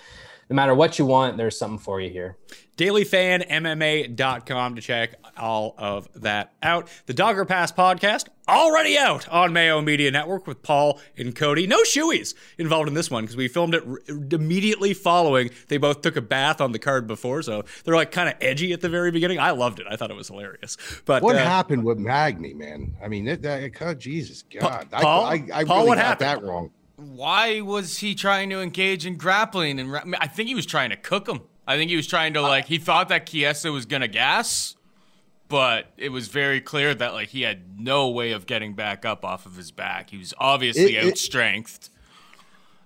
[0.49, 2.37] no matter what you want, there's something for you here.
[2.77, 6.89] dailyfanmma.com to check all of that out.
[7.05, 11.67] The Dog or Pass podcast already out on Mayo Media Network with Paul and Cody.
[11.67, 13.99] No shoeies involved in this one because we filmed it r-
[14.31, 15.51] immediately following.
[15.67, 18.73] They both took a bath on the card before, so they're like kind of edgy
[18.73, 19.39] at the very beginning.
[19.39, 19.85] I loved it.
[19.89, 20.77] I thought it was hilarious.
[21.05, 22.95] But What uh, happened with Magny, man?
[23.03, 25.25] I mean, that, that oh, Jesus God, Paul?
[25.25, 26.27] I, I, I Paul, really what got happened?
[26.27, 26.71] that wrong.
[26.99, 29.79] Why was he trying to engage in grappling?
[29.79, 31.41] And ra- I think he was trying to cook him.
[31.67, 32.65] I think he was trying to uh, like.
[32.67, 34.75] He thought that Chiesa was gonna gas,
[35.47, 39.23] but it was very clear that like he had no way of getting back up
[39.23, 40.09] off of his back.
[40.09, 41.89] He was obviously It- it- outstrengthed.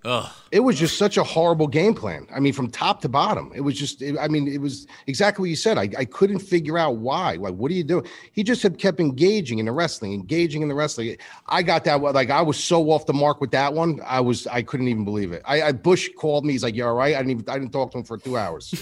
[0.06, 0.30] Ugh.
[0.52, 2.28] It was just such a horrible game plan.
[2.36, 4.02] I mean, from top to bottom, it was just.
[4.02, 5.78] it- I mean, it was exactly what you said.
[5.78, 7.36] I, I couldn't figure out why.
[7.36, 8.06] Like, what are you doing?
[8.34, 11.16] He just had kept engaging in the wrestling, engaging in the wrestling.
[11.48, 12.02] I got that.
[12.02, 14.02] Like, I was so off the mark with that one.
[14.06, 14.46] I was.
[14.48, 15.42] I couldn't even believe it.
[15.46, 16.54] I, I Bush called me.
[16.54, 17.46] He's like, "You all right?" I didn't even.
[17.50, 18.74] I didn't talk to him for two hours.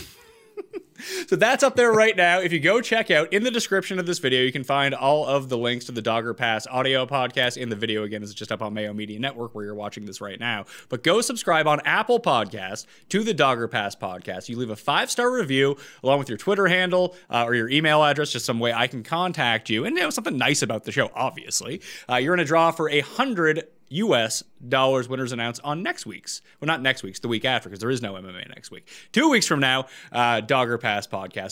[1.27, 2.39] So that's up there right now.
[2.39, 5.25] If you go check out in the description of this video, you can find all
[5.25, 7.57] of the links to the Dog or Pass audio podcast.
[7.57, 10.21] In the video again is just up on Mayo Media Network where you're watching this
[10.21, 10.65] right now.
[10.89, 14.49] But go subscribe on Apple Podcast to the Dog or Pass podcast.
[14.49, 18.03] You leave a five star review along with your Twitter handle uh, or your email
[18.03, 20.91] address, just some way I can contact you, and you know something nice about the
[20.91, 21.09] show.
[21.15, 23.67] Obviously, uh, you're in a draw for a hundred.
[23.91, 26.41] US dollars winners announced on next week's.
[26.59, 28.87] Well, not next week's, the week after, because there is no MMA next week.
[29.11, 31.51] Two weeks from now, uh, Dog or Pass podcast.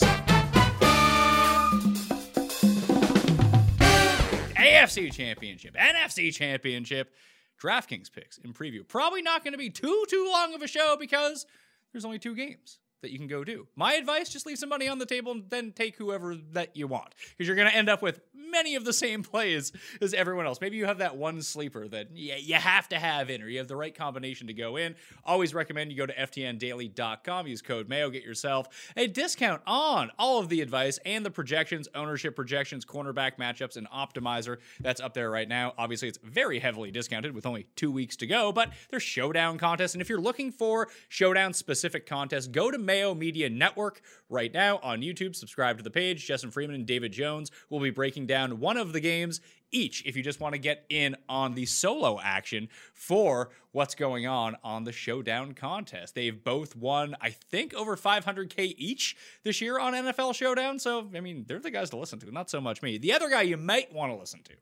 [4.56, 7.14] AFC Championship, NFC Championship,
[7.62, 8.86] DraftKings picks in preview.
[8.86, 11.46] Probably not going to be too too long of a show because
[11.92, 13.66] there's only two games that you can go do.
[13.76, 16.86] My advice: just leave some money on the table and then take whoever that you
[16.86, 20.46] want because you're going to end up with many of the same plays as everyone
[20.46, 20.60] else.
[20.60, 23.68] Maybe you have that one sleeper that you have to have in, or you have
[23.68, 24.94] the right combination to go in.
[25.24, 30.38] Always recommend you go to ftndaily.com, use code Mayo, get yourself a discount on all
[30.38, 34.58] of the advice and the projections, ownership projections, cornerback matchups, and optimizer.
[34.80, 35.74] That's up there right now.
[35.78, 39.94] Obviously, it's very heavily discounted with only two weeks to go, but there's showdown contests.
[39.94, 44.80] And if you're looking for showdown specific contests, go to Mayo Media Network right now
[44.82, 45.36] on YouTube.
[45.36, 46.26] Subscribe to the page.
[46.26, 50.16] Justin Freeman and David Jones will be breaking down one of the games each if
[50.16, 54.82] you just want to get in on the solo action for what's going on on
[54.82, 56.16] the showdown contest.
[56.16, 60.80] They've both won, I think, over 500K each this year on NFL Showdown.
[60.80, 62.98] So, I mean, they're the guys to listen to, not so much me.
[62.98, 64.54] The other guy you might want to listen to,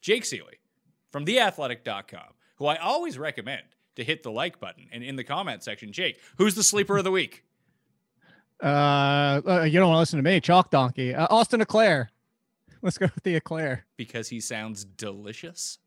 [0.00, 0.58] Jake Ciely
[1.12, 3.62] from theathletic.com, who I always recommend
[3.94, 4.88] to hit the like button.
[4.90, 7.44] And in the comment section, Jake, who's the sleeper of the week?
[8.62, 11.14] Uh, uh, you don't want to listen to me, Chalk Donkey.
[11.14, 12.08] Uh, Austin Ekeler.
[12.82, 13.84] Let's go with the Eclair.
[13.96, 15.78] Because he sounds delicious.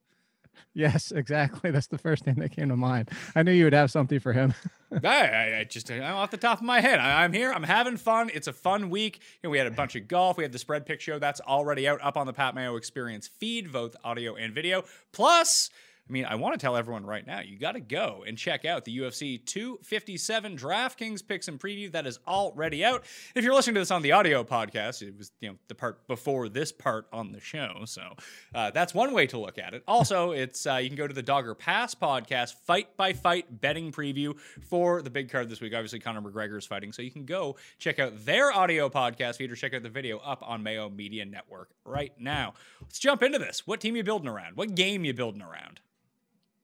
[0.73, 1.71] Yes, exactly.
[1.71, 3.09] That's the first thing that came to mind.
[3.35, 4.53] I knew you would have something for him.
[5.03, 6.99] I, I, I just I'm off the top of my head.
[6.99, 7.51] I, I'm here.
[7.51, 8.29] I'm having fun.
[8.33, 9.19] It's a fun week.
[9.41, 10.37] You know, we had a bunch of golf.
[10.37, 13.27] We had the spread pick show that's already out up on the Pat Mayo Experience
[13.27, 14.83] feed, both audio and video.
[15.11, 15.69] Plus.
[16.09, 18.65] I mean, I want to tell everyone right now, you got to go and check
[18.65, 23.03] out the UFC 257 DraftKings picks and preview that is already out.
[23.35, 26.07] If you're listening to this on the audio podcast, it was you know the part
[26.07, 28.15] before this part on the show, so
[28.55, 29.83] uh, that's one way to look at it.
[29.87, 33.61] Also, it's uh, you can go to the Dog or Pass podcast fight by fight
[33.61, 34.35] betting preview
[34.67, 35.75] for the big card this week.
[35.75, 39.51] Obviously, Conor McGregor is fighting, so you can go check out their audio podcast feed
[39.51, 42.55] or check out the video up on Mayo Media Network right now.
[42.81, 43.67] Let's jump into this.
[43.67, 44.57] What team you building around?
[44.57, 45.81] What game you building around?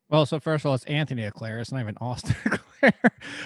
[0.09, 1.59] Well, so first of all, it's Anthony Eclair.
[1.59, 2.93] It's not even Austin Eclair.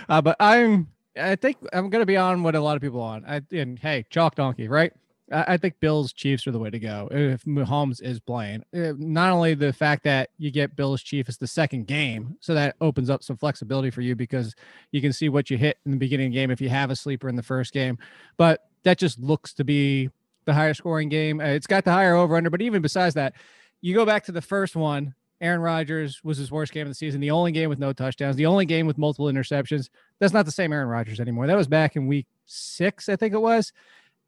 [0.10, 3.02] Uh, but I'm, I think I'm going to be on what a lot of people
[3.02, 3.24] on.
[3.26, 4.92] I and hey, chalk donkey, right?
[5.32, 8.64] I, I think Bills Chiefs are the way to go if Mahomes is playing.
[8.76, 12.76] Uh, Not only the fact that you get Bills Chiefs the second game, so that
[12.82, 14.54] opens up some flexibility for you because
[14.92, 16.92] you can see what you hit in the beginning of the game if you have
[16.92, 17.98] a sleeper in the first game,
[18.38, 20.10] but that just looks to be
[20.46, 21.40] the higher scoring game.
[21.40, 23.34] Uh, It's got the higher over under, but even besides that,
[23.82, 25.16] you go back to the first one.
[25.42, 28.36] Aaron Rodgers was his worst game of the season, the only game with no touchdowns,
[28.36, 29.90] the only game with multiple interceptions.
[30.20, 31.48] That's not the same Aaron Rodgers anymore.
[31.48, 33.72] That was back in week six, I think it was.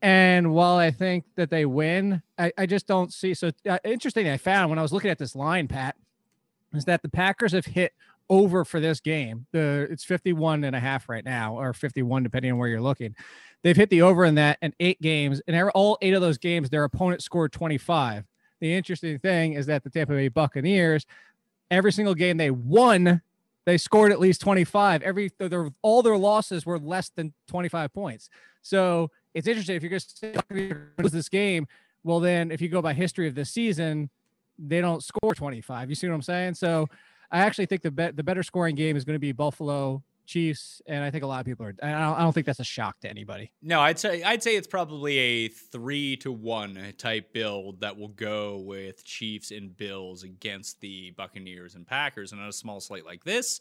[0.01, 3.33] And while I think that they win, I, I just don't see.
[3.33, 5.95] So uh, interesting, I found when I was looking at this line, Pat,
[6.73, 7.93] is that the Packers have hit
[8.29, 9.45] over for this game.
[9.51, 13.15] The it's 51 and a half right now, or 51, depending on where you're looking.
[13.61, 16.69] They've hit the over in that in eight games, and all eight of those games,
[16.69, 18.25] their opponent scored 25.
[18.61, 21.05] The interesting thing is that the Tampa Bay Buccaneers,
[21.69, 23.21] every single game they won,
[23.65, 25.01] they scored at least 25.
[25.01, 28.29] Every their, all their losses were less than 25 points.
[28.61, 31.67] So it's interesting if you're going to lose this game.
[32.03, 34.09] Well, then if you go by history of this season,
[34.57, 35.89] they don't score 25.
[35.89, 36.55] You see what I'm saying?
[36.55, 36.87] So
[37.31, 40.81] I actually think the be- the better scoring game is going to be Buffalo Chiefs,
[40.87, 41.75] and I think a lot of people are.
[41.81, 43.51] I don't, I don't think that's a shock to anybody.
[43.61, 48.09] No, I'd say I'd say it's probably a three to one type build that will
[48.09, 53.05] go with Chiefs and Bills against the Buccaneers and Packers, and on a small slate
[53.05, 53.59] like this,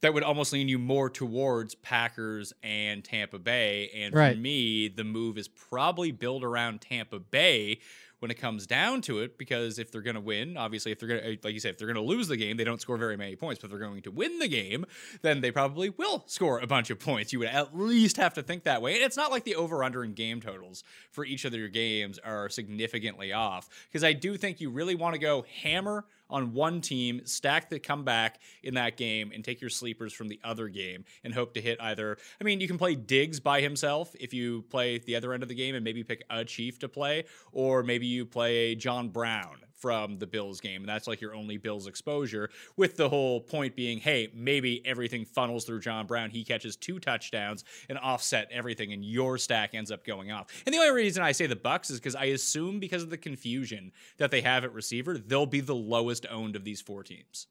[0.00, 3.90] that would almost lean you more towards Packers and Tampa Bay.
[3.94, 4.34] And Right.
[4.34, 7.80] for me, the move is probably build around Tampa Bay
[8.20, 11.08] when it comes down to it, because if they're going to win, obviously, if they're
[11.08, 12.96] going to, like you said, if they're going to lose the game, they don't score
[12.96, 13.60] very many points.
[13.60, 14.86] But if they're going to win the game,
[15.22, 17.32] then they probably will score a bunch of points.
[17.32, 18.94] You would at least have to think that way.
[18.94, 22.18] And it's not like the over under in game totals for each of their games
[22.18, 26.80] are significantly off, because I do think you really want to go hammer on one
[26.80, 31.04] team, stack the comeback in that game, and take your sleepers from the other game
[31.24, 32.16] and hope to hit either.
[32.40, 35.48] I mean, you can play Diggs by himself if you play the other end of
[35.48, 39.56] the game and maybe pick a Chief to play, or maybe you play John Brown
[39.80, 42.50] from the Bills game, and that's like your only Bills exposure.
[42.76, 46.30] With the whole point being, hey, maybe everything funnels through John Brown.
[46.30, 50.48] He catches two touchdowns and offset everything, and your stack ends up going off.
[50.66, 53.18] And the only reason I say the Bucks is because I assume because of the
[53.18, 57.46] confusion that they have at receiver, they'll be the lowest owned of these four teams.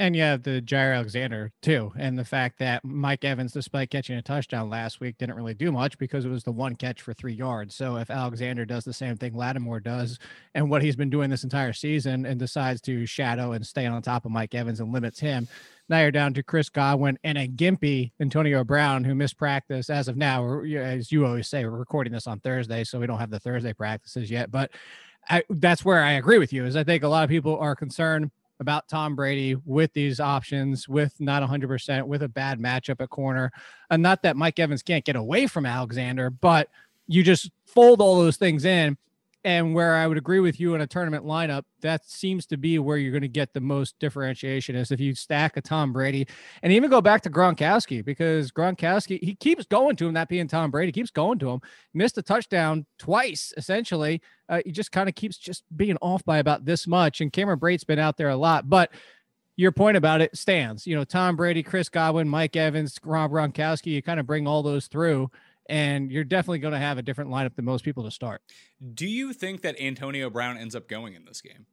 [0.00, 4.22] And have the Jaire Alexander too, and the fact that Mike Evans, despite catching a
[4.22, 7.34] touchdown last week, didn't really do much because it was the one catch for three
[7.34, 7.74] yards.
[7.74, 10.18] So if Alexander does the same thing Lattimore does,
[10.54, 14.00] and what he's been doing this entire season, and decides to shadow and stay on
[14.00, 15.46] top of Mike Evans and limits him,
[15.90, 20.08] now you're down to Chris Godwin and a gimpy Antonio Brown who missed practice as
[20.08, 20.62] of now.
[20.62, 23.74] As you always say, we're recording this on Thursday, so we don't have the Thursday
[23.74, 24.50] practices yet.
[24.50, 24.70] But
[25.28, 26.64] I, that's where I agree with you.
[26.64, 28.30] Is I think a lot of people are concerned
[28.60, 33.50] about Tom Brady with these options, with not 100%, with a bad matchup at corner.
[33.90, 36.68] And not that Mike Evans can't get away from Alexander, but
[37.08, 38.96] you just fold all those things in.
[39.42, 42.78] And where I would agree with you in a tournament lineup, that seems to be
[42.78, 46.26] where you're going to get the most differentiation is if you stack a Tom Brady
[46.62, 50.46] and even go back to Gronkowski because Gronkowski, he keeps going to him, that being
[50.46, 51.60] Tom Brady, keeps going to him,
[51.94, 54.20] missed a touchdown twice, essentially.
[54.50, 57.22] Uh, he just kind of keeps just being off by about this much.
[57.22, 58.90] And Cameron Brate's been out there a lot, but
[59.56, 60.86] your point about it stands.
[60.86, 64.62] You know, Tom Brady, Chris Godwin, Mike Evans, Rob Gronkowski, you kind of bring all
[64.62, 65.30] those through,
[65.70, 68.42] and you're definitely going to have a different lineup than most people to start.
[68.94, 71.66] Do you think that Antonio Brown ends up going in this game?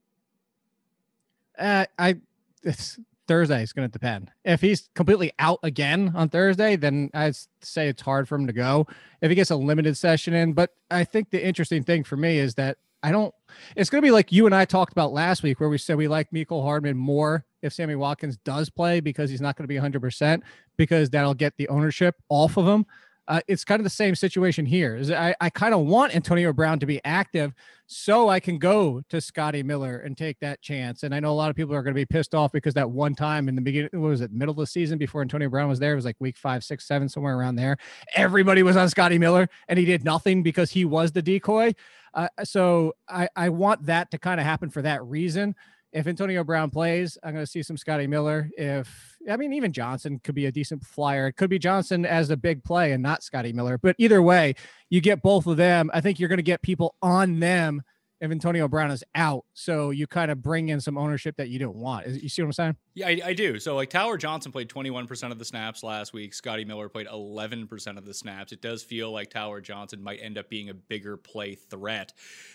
[1.58, 2.18] Uh, I
[2.64, 4.32] it's Thursday is going to depend.
[4.46, 8.54] If he's completely out again on Thursday, then I'd say it's hard for him to
[8.54, 8.88] go.
[9.22, 12.38] If he gets a limited session in, but I think the interesting thing for me
[12.38, 13.34] is that I don't.
[13.76, 15.98] It's going to be like you and I talked about last week, where we said
[15.98, 19.68] we like Mecole Hardman more if Sammy Watkins does play because he's not going to
[19.68, 20.44] be 100 percent
[20.78, 22.86] because that'll get the ownership off of him.
[23.28, 24.96] Uh, it's kind of the same situation here.
[24.96, 27.54] Is I, I kind of want Antonio Brown to be active
[27.88, 31.04] so I can go to Scotty Miller and take that chance.
[31.04, 32.90] And I know a lot of people are going to be pissed off because that
[32.90, 35.70] one time in the beginning, what was it, middle of the season before Antonio Brown
[35.70, 37.78] was there, it was like week five, six, seven, somewhere around there.
[38.16, 41.74] Everybody was on Scotty Miller and he did nothing because he was the decoy.
[42.14, 45.56] Uh, so I, I want that to kind of happen for that reason.
[45.98, 48.52] If Antonio Brown plays, I'm going to see some Scotty Miller.
[48.56, 51.28] If I mean, even Johnson could be a decent flyer.
[51.28, 53.80] It could be Johnson as a big play and not Scotty Miller.
[53.80, 54.54] But either way,
[54.92, 55.90] you get both of them.
[55.96, 57.82] I think you're going to get people on them
[58.22, 59.46] if Antonio Brown is out.
[59.54, 62.08] So you kind of bring in some ownership that you don't want.
[62.08, 62.76] You see what I'm saying?
[62.94, 63.60] Yeah, I, I do.
[63.60, 66.34] So like Tyler Johnson played 21% of the snaps last week.
[66.34, 68.52] Scotty Miller played 11% of the snaps.
[68.52, 72.14] It does feel like Tyler Johnson might end up being a bigger play threat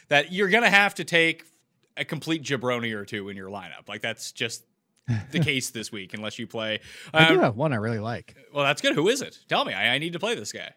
[0.08, 1.44] that you're going to have to take
[1.96, 3.88] a complete jabroni or two in your lineup.
[3.88, 4.64] Like that's just
[5.30, 6.80] the case this week, unless you play.
[7.12, 8.36] I do Um, have one I really like.
[8.54, 8.94] well, that's good.
[8.94, 9.38] Who is it?
[9.48, 9.72] Tell me.
[9.74, 10.72] I, I need to play this guy.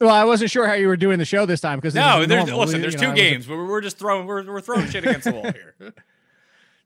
[0.00, 2.52] Well, I wasn't sure how you were doing the show this time because No, there's,
[2.52, 2.80] listen.
[2.80, 3.48] There's two games.
[3.48, 4.26] We're, we're just throwing.
[4.26, 5.74] We're, we're throwing shit against the wall here.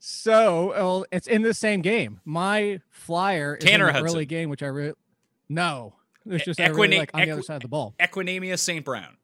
[0.04, 2.20] So well, it's in the same game.
[2.24, 4.94] My flyer is Tanner in early game, which I really
[5.48, 5.94] no.
[6.26, 7.94] It's just I really like on the other side of the ball.
[8.00, 8.84] Equanimeous St.
[8.84, 9.16] Brown.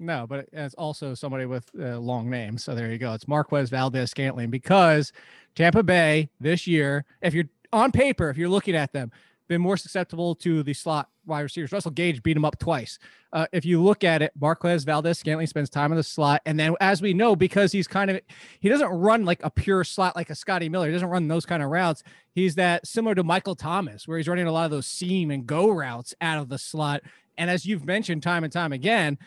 [0.00, 2.56] No, but it's also somebody with a long name.
[2.56, 3.12] So there you go.
[3.12, 5.12] It's Marquez Valdes-Scantling because
[5.54, 9.12] Tampa Bay this year, if you're on paper, if you're looking at them,
[9.46, 11.70] been more susceptible to the slot wide receivers.
[11.70, 12.98] Russell Gage beat him up twice.
[13.32, 16.74] Uh, if you look at it, Marquez Valdes-Scantling spends time in the slot, and then
[16.80, 18.20] as we know, because he's kind of
[18.60, 20.86] he doesn't run like a pure slot like a Scotty Miller.
[20.86, 22.02] He doesn't run those kind of routes.
[22.32, 25.46] He's that similar to Michael Thomas, where he's running a lot of those seam and
[25.46, 27.02] go routes out of the slot.
[27.36, 29.18] And as you've mentioned time and time again,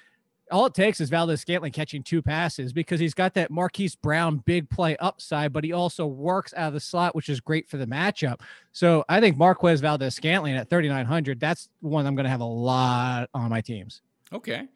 [0.54, 4.70] all it takes is Valdes-Scantling catching two passes because he's got that Marquise Brown big
[4.70, 7.88] play upside, but he also works out of the slot, which is great for the
[7.88, 8.40] matchup.
[8.72, 13.30] So I think Marquez Valdes-Scantling at 3,900, that's one I'm going to have a lot
[13.34, 14.02] on my teams.
[14.32, 14.68] Okay.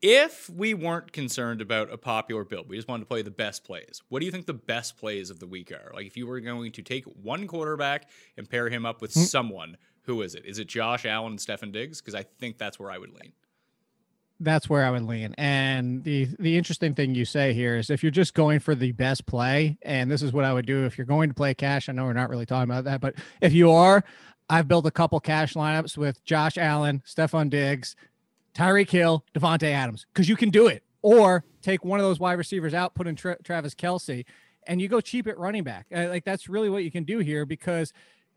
[0.00, 3.64] If we weren't concerned about a popular build, we just wanted to play the best
[3.64, 4.00] plays.
[4.10, 5.90] What do you think the best plays of the week are?
[5.92, 9.22] Like if you were going to take one quarterback and pair him up with Hmm.
[9.22, 10.44] someone, who is it?
[10.46, 12.00] Is it Josh Allen and Stefon Diggs?
[12.00, 13.32] Because I think that's where I would lean.
[14.40, 15.34] That's where I would lean.
[15.36, 18.92] And the the interesting thing you say here is if you're just going for the
[18.92, 21.88] best play, and this is what I would do if you're going to play cash.
[21.88, 24.04] I know we're not really talking about that, but if you are,
[24.48, 27.96] I've built a couple cash lineups with Josh Allen, Stefon Diggs,
[28.54, 30.82] Tyreek Hill, Davante Adams, because you can do it.
[31.02, 34.24] Or take one of those wide receivers out, put in Tra- Travis Kelce,
[34.66, 35.86] and you go cheap at running back.
[35.94, 37.92] Uh, like that's really what you can do here because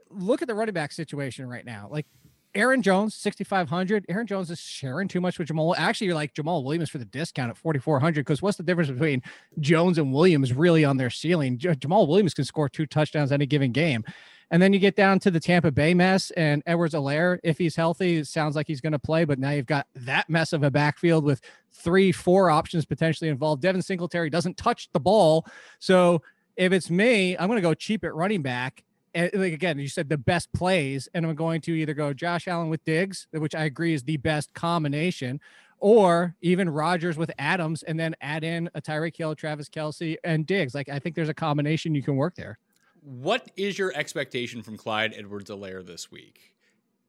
[0.09, 1.87] look at the running back situation right now.
[1.89, 2.05] Like
[2.53, 4.05] Aaron Jones, 6,500.
[4.09, 5.73] Aaron Jones is sharing too much with Jamaal.
[5.77, 9.21] Actually, you're like Jamaal Williams for the discount at 4,400 because what's the difference between
[9.59, 11.57] Jones and Williams really on their ceiling?
[11.57, 14.03] Jamaal Williams can score two touchdowns any given game.
[14.51, 17.75] And then you get down to the Tampa Bay mess and Edwards Helaire, if he's
[17.75, 19.23] healthy, it sounds like he's going to play.
[19.23, 21.39] But now you've got that mess of a backfield with
[21.71, 23.61] three, four options potentially involved.
[23.61, 25.45] Devin Singletary doesn't touch the ball.
[25.79, 26.21] So
[26.57, 28.83] if it's me, I'm going to go cheap at running back
[29.13, 32.47] and like again, you said the best plays, and I'm going to either go Josh
[32.47, 35.39] Allen with Diggs, which I agree is the best combination,
[35.79, 40.45] or even Rodgers with Adams, and then add in a Tyreek Hill, Travis Kelce, and
[40.45, 40.73] Diggs.
[40.73, 42.57] Like I think there's a combination you can work there.
[43.03, 46.53] What is your expectation from Clyde Edwards Helaire this week?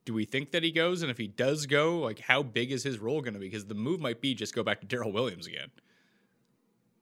[0.05, 1.03] Do we think that he goes?
[1.03, 3.47] And if he does go, like how big is his role going to be?
[3.47, 5.71] Because the move might be just go back to Darrel Williams again.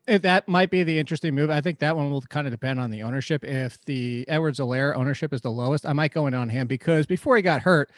[0.06, 1.50] If that might be the interesting move.
[1.50, 3.44] I think that one will kind of depend on the ownership.
[3.44, 7.06] If the Edwards Helaire ownership is the lowest, I might go in on him because
[7.06, 7.90] before he got hurt,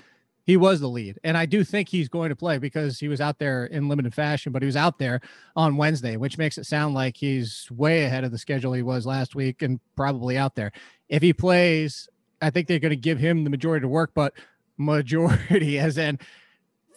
[0.44, 1.18] he was the lead.
[1.22, 4.12] And I do think he's going to play because he was out there in limited
[4.12, 5.20] fashion, but he was out there
[5.54, 9.06] on Wednesday, which makes it sound like he's way ahead of the schedule he was
[9.06, 10.72] last week and probably out there.
[11.08, 12.08] If he plays,
[12.40, 14.34] I think they're going to give him the majority to work, but
[14.76, 16.18] majority as in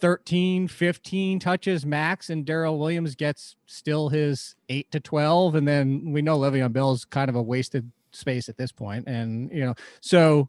[0.00, 5.54] 13, 15 touches max, and Darrel Williams gets still his eight to 12.
[5.54, 9.06] And then we know Le'Veon Bell's kind of a wasted space at this point.
[9.06, 10.48] And, you know, so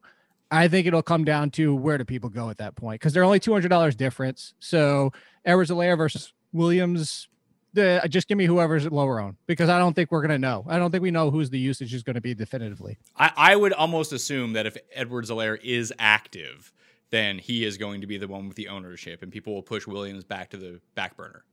[0.51, 3.23] I think it'll come down to where do people go at that point because they're
[3.23, 4.53] only $200 difference.
[4.59, 5.11] So
[5.45, 7.27] Edwards Helaire versus Williams,
[7.73, 10.39] the, uh, just give me whoever's lower on because I don't think we're going to
[10.39, 10.65] know.
[10.67, 12.97] I don't think we know who's the usage is going to be definitively.
[13.17, 16.71] I, I would almost assume that if Edwards Helaire is active,
[17.09, 19.87] then he is going to be the one with the ownership, and people will push
[19.87, 21.43] Williams back to the back burner.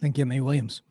[0.00, 0.82] Then give me Williams.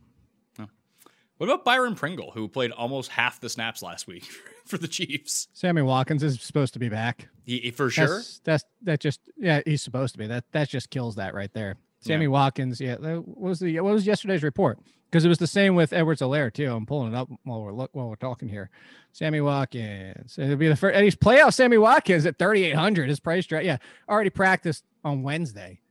[1.42, 4.26] What about Byron Pringle, who played almost half the snaps last week
[4.68, 5.48] for the Chiefs?
[5.54, 7.30] Sammy Watkins is supposed to be back.
[7.44, 8.18] He, for sure.
[8.18, 11.52] That's, that's that just yeah he's supposed to be that that just kills that right
[11.52, 11.78] there.
[12.00, 12.98] Sammy Watkins, yeah.
[12.98, 14.78] What was the what was yesterday's report?
[15.12, 16.74] Because it was the same with Edwards Helaire too.
[16.74, 18.70] I'm pulling it up while we're look while we're talking here.
[19.12, 20.38] Sammy Watkins.
[20.38, 23.10] It'll be the first and he's playoff Sammy Watkins at 3,800.
[23.10, 23.66] His price right.
[23.66, 25.82] Yeah, already practiced on Wednesday.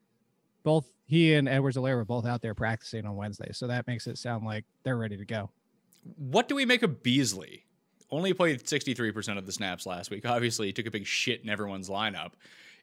[0.63, 4.07] Both he and Edwards Helaire were both out there practicing on Wednesday, so that makes
[4.07, 5.51] it sound like they're ready to go.
[6.17, 7.65] What do we make of Beasley?
[8.11, 10.25] Only played 63% of the snaps last week.
[10.25, 12.33] Obviously, he took a big shit in everyone's lineup.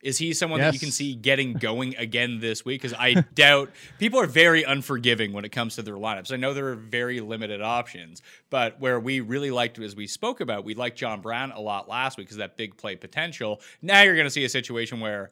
[0.01, 2.81] Is he someone that you can see getting going again this week?
[2.81, 6.31] Because I doubt people are very unforgiving when it comes to their lineups.
[6.31, 10.39] I know there are very limited options, but where we really liked, as we spoke
[10.39, 13.61] about, we liked John Brown a lot last week because that big play potential.
[13.81, 15.31] Now you're going to see a situation where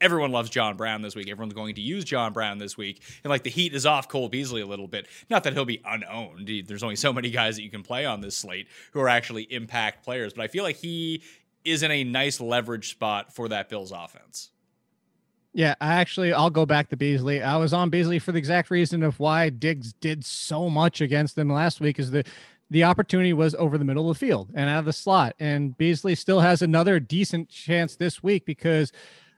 [0.00, 1.30] everyone loves John Brown this week.
[1.30, 3.02] Everyone's going to use John Brown this week.
[3.22, 5.08] And like the heat is off Cole Beasley a little bit.
[5.30, 6.48] Not that he'll be unowned.
[6.66, 9.44] There's only so many guys that you can play on this slate who are actually
[9.44, 10.34] impact players.
[10.34, 11.22] But I feel like he
[11.64, 14.50] is in a nice leverage spot for that Bills offense.
[15.52, 17.40] Yeah, I actually I'll go back to Beasley.
[17.40, 21.36] I was on Beasley for the exact reason of why Diggs did so much against
[21.36, 22.24] them last week is the
[22.70, 25.34] the opportunity was over the middle of the field and out of the slot.
[25.38, 28.90] And Beasley still has another decent chance this week because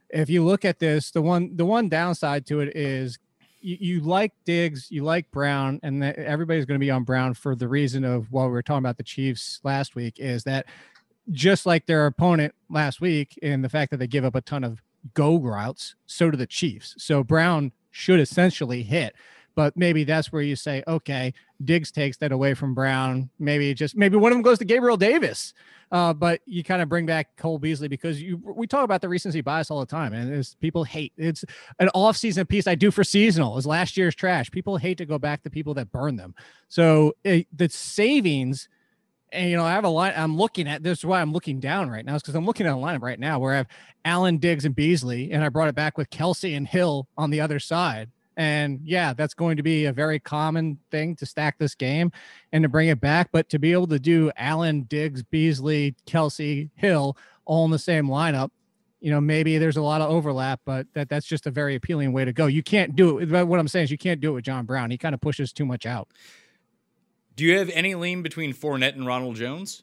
[0.08, 3.18] if you look at this, the one the one downside to it is
[3.60, 7.66] you, like Diggs, you like Brown, and everybody's going to be on Brown for the
[7.66, 10.66] reason of what we were talking about the Chiefs last week is that
[11.30, 14.64] just like their opponent last week in the fact that they give up a ton
[14.64, 14.82] of
[15.14, 16.94] go routes, so do the Chiefs.
[16.98, 19.14] So Brown should essentially hit.
[19.54, 21.32] But maybe that's where you say, okay,
[21.64, 23.30] Diggs takes that away from Brown.
[23.38, 25.54] Maybe just maybe one of them goes to Gabriel Davis.
[25.90, 29.08] Uh, but you kind of bring back Cole Beasley because you we talk about the
[29.08, 31.42] recency bias all the time, and it's, people hate it's
[31.78, 34.50] an off-season piece I do for seasonal is last year's trash.
[34.50, 36.34] People hate to go back to people that burn them.
[36.68, 38.68] So it, the savings
[39.32, 40.12] and you know, I have a line.
[40.16, 40.98] I'm looking at this.
[40.98, 43.18] Is why I'm looking down right now, is because I'm looking at a lineup right
[43.18, 43.68] now where I have
[44.04, 47.40] Allen, Diggs, and Beasley, and I brought it back with Kelce and Hill on the
[47.40, 48.10] other side.
[48.36, 52.12] And yeah, that's going to be a very common thing to stack this game
[52.52, 53.30] and to bring it back.
[53.32, 57.16] But to be able to do Allen, Diggs, Beasley, Kelce, Hill
[57.46, 58.50] all in the same lineup,
[59.00, 62.12] you know, maybe there's a lot of overlap, but that that's just a very appealing
[62.12, 62.46] way to go.
[62.46, 63.30] You can't do it.
[63.30, 64.90] What I'm saying is you can't do it with John Brown.
[64.90, 66.08] He kind of pushes too much out.
[67.36, 69.82] Do you have any lean between Fournette and Ronald Jones?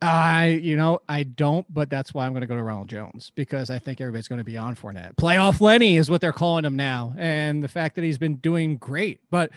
[0.00, 3.32] I, you know, I don't, but that's why I'm going to go to Ronald Jones
[3.34, 5.16] because I think everybody's going to be on Fournette.
[5.16, 8.76] Playoff Lenny is what they're calling him now, and the fact that he's been doing
[8.76, 9.20] great.
[9.30, 9.50] But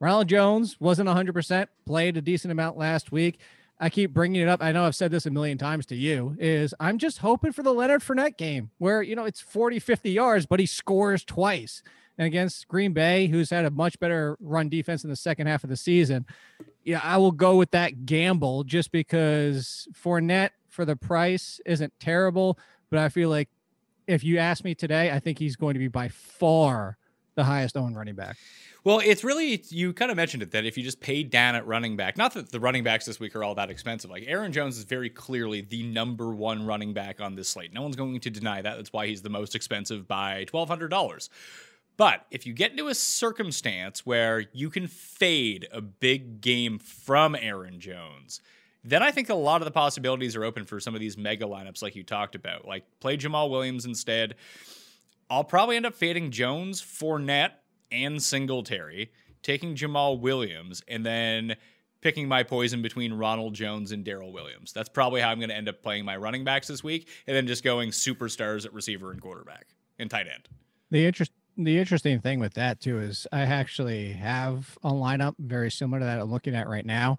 [0.00, 3.38] Ronald Jones wasn't 100%, played a decent amount last week.
[3.78, 4.62] I keep bringing it up.
[4.62, 6.36] I know I've said this a million times to you.
[6.38, 10.10] Is I'm just hoping for the Leonard Fournette game where you know it's 40, 50
[10.10, 11.82] yards, but he scores twice.
[12.18, 15.64] And against Green Bay, who's had a much better run defense in the second half
[15.64, 16.26] of the season,
[16.84, 22.58] yeah, I will go with that gamble just because Fournette for the price isn't terrible.
[22.90, 23.48] But I feel like
[24.06, 26.98] if you ask me today, I think he's going to be by far
[27.34, 28.36] the highest owned running back.
[28.84, 31.66] Well, it's really you kind of mentioned it that if you just paid down at
[31.66, 34.10] running back, not that the running backs this week are all that expensive.
[34.10, 37.72] Like Aaron Jones is very clearly the number one running back on this slate.
[37.72, 38.76] No one's going to deny that.
[38.76, 41.30] That's why he's the most expensive by twelve hundred dollars.
[42.02, 47.36] But if you get into a circumstance where you can fade a big game from
[47.36, 48.40] Aaron Jones,
[48.82, 51.44] then I think a lot of the possibilities are open for some of these mega
[51.44, 52.66] lineups like you talked about.
[52.66, 54.34] Like play Jamaal Williams instead.
[55.30, 57.52] I'll probably end up fading Jones, Fournette,
[57.92, 59.12] and Singletary,
[59.44, 61.54] taking Jamaal Williams, and then
[62.00, 64.72] picking my poison between Ronald Jones and Darrel Williams.
[64.72, 67.36] That's probably how I'm going to end up playing my running backs this week, and
[67.36, 69.68] then just going superstars at receiver and quarterback
[70.00, 70.48] and tight end.
[70.90, 75.70] The interest the interesting thing with that too is I actually have a lineup very
[75.70, 77.18] similar to that I'm looking at right now.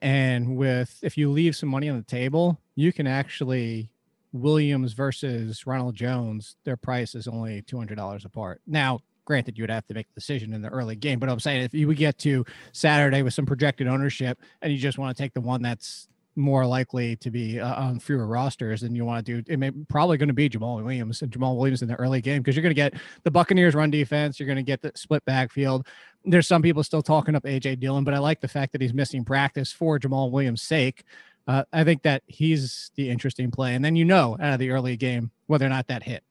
[0.00, 3.90] And with if you leave some money on the table, you can actually
[4.32, 8.60] Williams versus Ronald Jones, their price is only two hundred dollars apart.
[8.66, 11.40] Now, granted, you would have to make the decision in the early game, but I'm
[11.40, 15.16] saying if you would get to Saturday with some projected ownership and you just want
[15.16, 19.04] to take the one that's more likely to be uh, on fewer rosters than you
[19.04, 19.52] want to do.
[19.52, 22.42] It may probably going to be Jamaal Williams and Jamaal Williams in the early game
[22.42, 24.38] because you're going to get the Buccaneers run defense.
[24.38, 25.86] You're going to get the split backfield.
[26.24, 28.94] There's some people still talking up AJ Dillon, but I like the fact that he's
[28.94, 31.04] missing practice for Jamaal Williams' sake.
[31.46, 34.70] Uh, I think that he's the interesting play, and then you know out of the
[34.70, 36.24] early game whether or not that hit.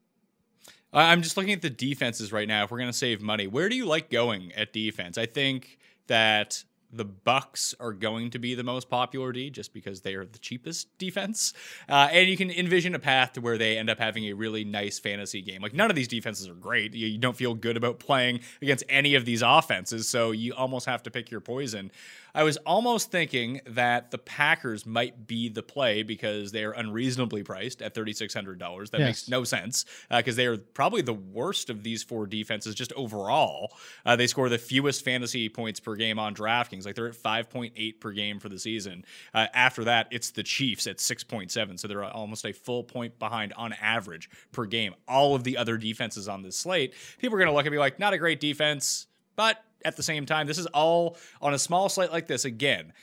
[0.92, 2.64] I'm just looking at the defenses right now.
[2.64, 5.18] If we're going to save money, where do you like going at defense?
[5.18, 6.64] I think that
[6.94, 10.40] the Bucks are going to be the most popular D just because they are the
[10.40, 11.54] cheapest defense.
[11.90, 14.64] Uh, and you can envision a path to where they end up having a really
[14.64, 15.62] nice fantasy game.
[15.62, 16.94] Like none of these defenses are great.
[16.94, 20.86] You, you don't feel good about playing against any of these offenses, so you almost
[20.86, 21.92] have to pick your poison.
[22.36, 27.44] I was almost thinking that the Packers might be the play because they are unreasonably
[27.44, 28.90] priced at $3,600.
[28.90, 29.08] That yes.
[29.08, 32.92] makes no sense because uh, they are probably the worst of these four defenses just
[32.94, 33.74] overall.
[34.06, 36.86] Uh, they score the fewest fantasy points per game on DraftKings.
[36.86, 39.06] Like they're at 5.8 per game for the season.
[39.34, 41.80] Uh, after that, it's the Chiefs at 6.7.
[41.80, 44.96] So they're almost a full point behind on average per game.
[45.08, 47.78] All of the other defenses on this slate, people are going to look at me
[47.78, 51.60] like, not a great defense, but at the same time, this is all on a
[51.60, 52.46] small slate like this.
[52.46, 52.94] Again,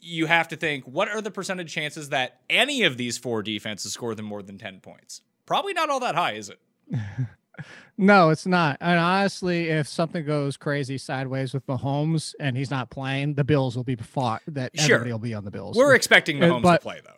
[0.00, 3.92] you have to think what are the percentage chances that any of these four defenses
[3.92, 5.22] score them more than 10 points?
[5.46, 6.60] Probably not all that high, is it?
[7.98, 8.78] no, it's not.
[8.80, 13.76] And honestly, if something goes crazy sideways with Mahomes and he's not playing, the Bills
[13.76, 14.42] will be fought.
[14.46, 14.96] That sure.
[14.96, 15.76] everybody will be on the Bills.
[15.76, 17.12] We're expecting Mahomes but, to play though.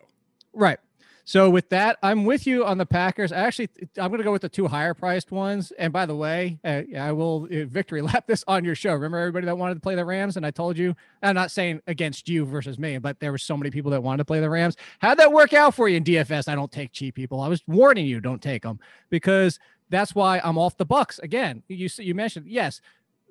[0.53, 0.79] Right.
[1.25, 3.31] So with that, I'm with you on the Packers.
[3.31, 5.71] Actually, I'm going to go with the two higher priced ones.
[5.79, 8.93] And by the way, uh, I will uh, victory lap this on your show.
[8.93, 10.95] Remember everybody that wanted to play the Rams, and I told you.
[11.21, 14.17] I'm not saying against you versus me, but there were so many people that wanted
[14.17, 14.75] to play the Rams.
[14.99, 16.49] How'd that work out for you in DFS?
[16.49, 17.39] I don't take cheap people.
[17.39, 18.79] I was warning you, don't take them
[19.09, 19.59] because
[19.89, 21.63] that's why I'm off the Bucks again.
[21.69, 22.81] You you mentioned yes,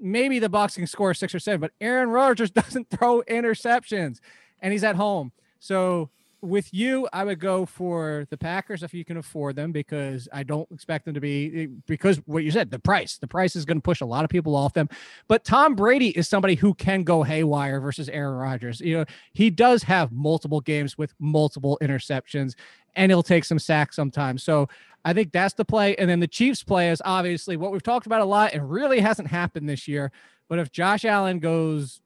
[0.01, 4.20] maybe the Bucks can score six or seven, but Aaron Rodgers doesn't throw interceptions,
[4.60, 5.32] and he's at home.
[5.60, 6.09] So
[6.43, 10.43] with you, I would go for the Packers if you can afford them because I
[10.43, 13.64] don't expect them to be eh, because what you said, the price, the price is
[13.64, 14.89] going to push a lot of people off them.
[15.28, 18.81] But Tom Brady is somebody who can go haywire versus Aaron Rodgers.
[18.81, 22.55] You know, he does have multiple games with multiple interceptions.
[22.94, 24.43] and he'll take some sacks sometimes.
[24.43, 24.69] So
[25.05, 25.97] I think that's the play.
[25.97, 29.01] And then the Chiefs play is obviously what we've talked about a lot and really
[29.01, 30.12] hasn't happened this year.
[30.48, 32.02] But if Josh Allen goes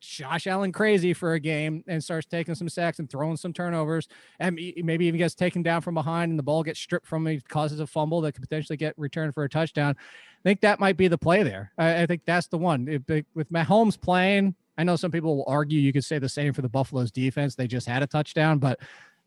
[0.00, 4.08] Josh Allen crazy for a game and starts taking some sacks and throwing some turnovers,
[4.38, 7.40] and maybe even gets taken down from behind and the ball gets stripped from him,
[7.48, 9.94] causes a fumble that could potentially get returned for a touchdown.
[9.98, 11.72] I think that might be the play there.
[11.78, 12.88] I, I think that's the one.
[12.88, 16.52] If, with Mahomes playing, I know some people will argue you could say the same
[16.52, 17.54] for the Buffalo's defense.
[17.54, 18.80] They just had a touchdown, but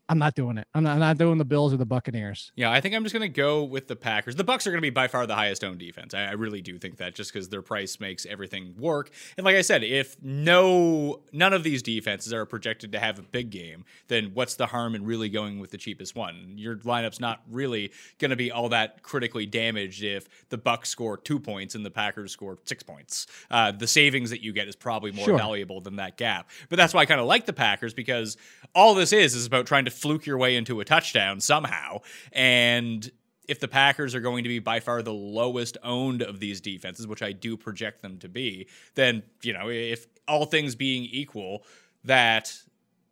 [0.08, 0.68] I'm not doing it.
[0.74, 2.52] I'm not, I'm not, doing the Bills or the Buccaneers.
[2.54, 4.36] Yeah, I think I'm just going to go with the Packers.
[4.36, 6.14] The Bucks are going to be by far the highest owned defense.
[6.14, 9.10] I, I really do think that just because their price makes everything work.
[9.36, 13.22] And like I said, if no none of these defenses are projected to have a
[13.22, 16.54] big game, then what's the harm in really going with the cheapest one?
[16.56, 21.16] Your lineup's not really going to be all that critically damaged if the Bucks score
[21.16, 23.26] two points and the Packers score six points.
[23.50, 25.38] Uh, the savings that you get is probably more Sure.
[25.38, 26.48] valuable than that gap.
[26.68, 28.36] But that's why I kind of like the Packers because
[28.74, 32.00] all this is is about trying to fluke your way into a touchdown somehow.
[32.32, 33.10] And
[33.48, 37.06] if the Packers are going to be by far the lowest owned of these defenses,
[37.06, 41.64] which I do project them to be, then, you know, if all things being equal,
[42.04, 42.52] that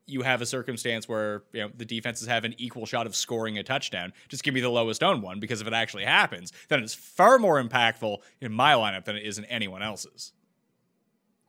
[0.06, 3.56] you have a circumstance where you know the defenses have an equal shot of scoring
[3.58, 4.12] a touchdown.
[4.28, 7.38] Just give me the lowest owned one because if it actually happens, then it's far
[7.38, 10.32] more impactful in my lineup than it is in anyone else's.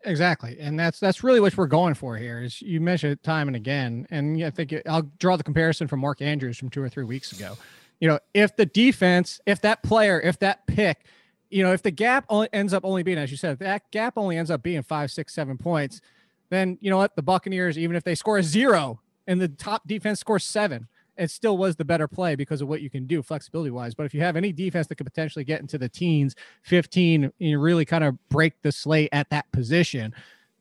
[0.05, 2.41] Exactly, and that's that's really what we're going for here.
[2.41, 5.87] Is you mentioned it time and again, and I think it, I'll draw the comparison
[5.87, 7.57] from Mark Andrews from two or three weeks ago.
[7.99, 11.05] You know, if the defense, if that player, if that pick,
[11.49, 14.13] you know, if the gap only ends up only being, as you said, that gap
[14.15, 16.01] only ends up being five, six, seven points,
[16.49, 19.87] then you know what, the Buccaneers, even if they score a zero and the top
[19.87, 23.21] defense scores seven, it still was the better play because of what you can do
[23.21, 23.93] flexibility wise.
[23.93, 27.33] But if you have any defense that could potentially get into the teens, 15, and
[27.39, 30.13] you really kind of break the slate at that position,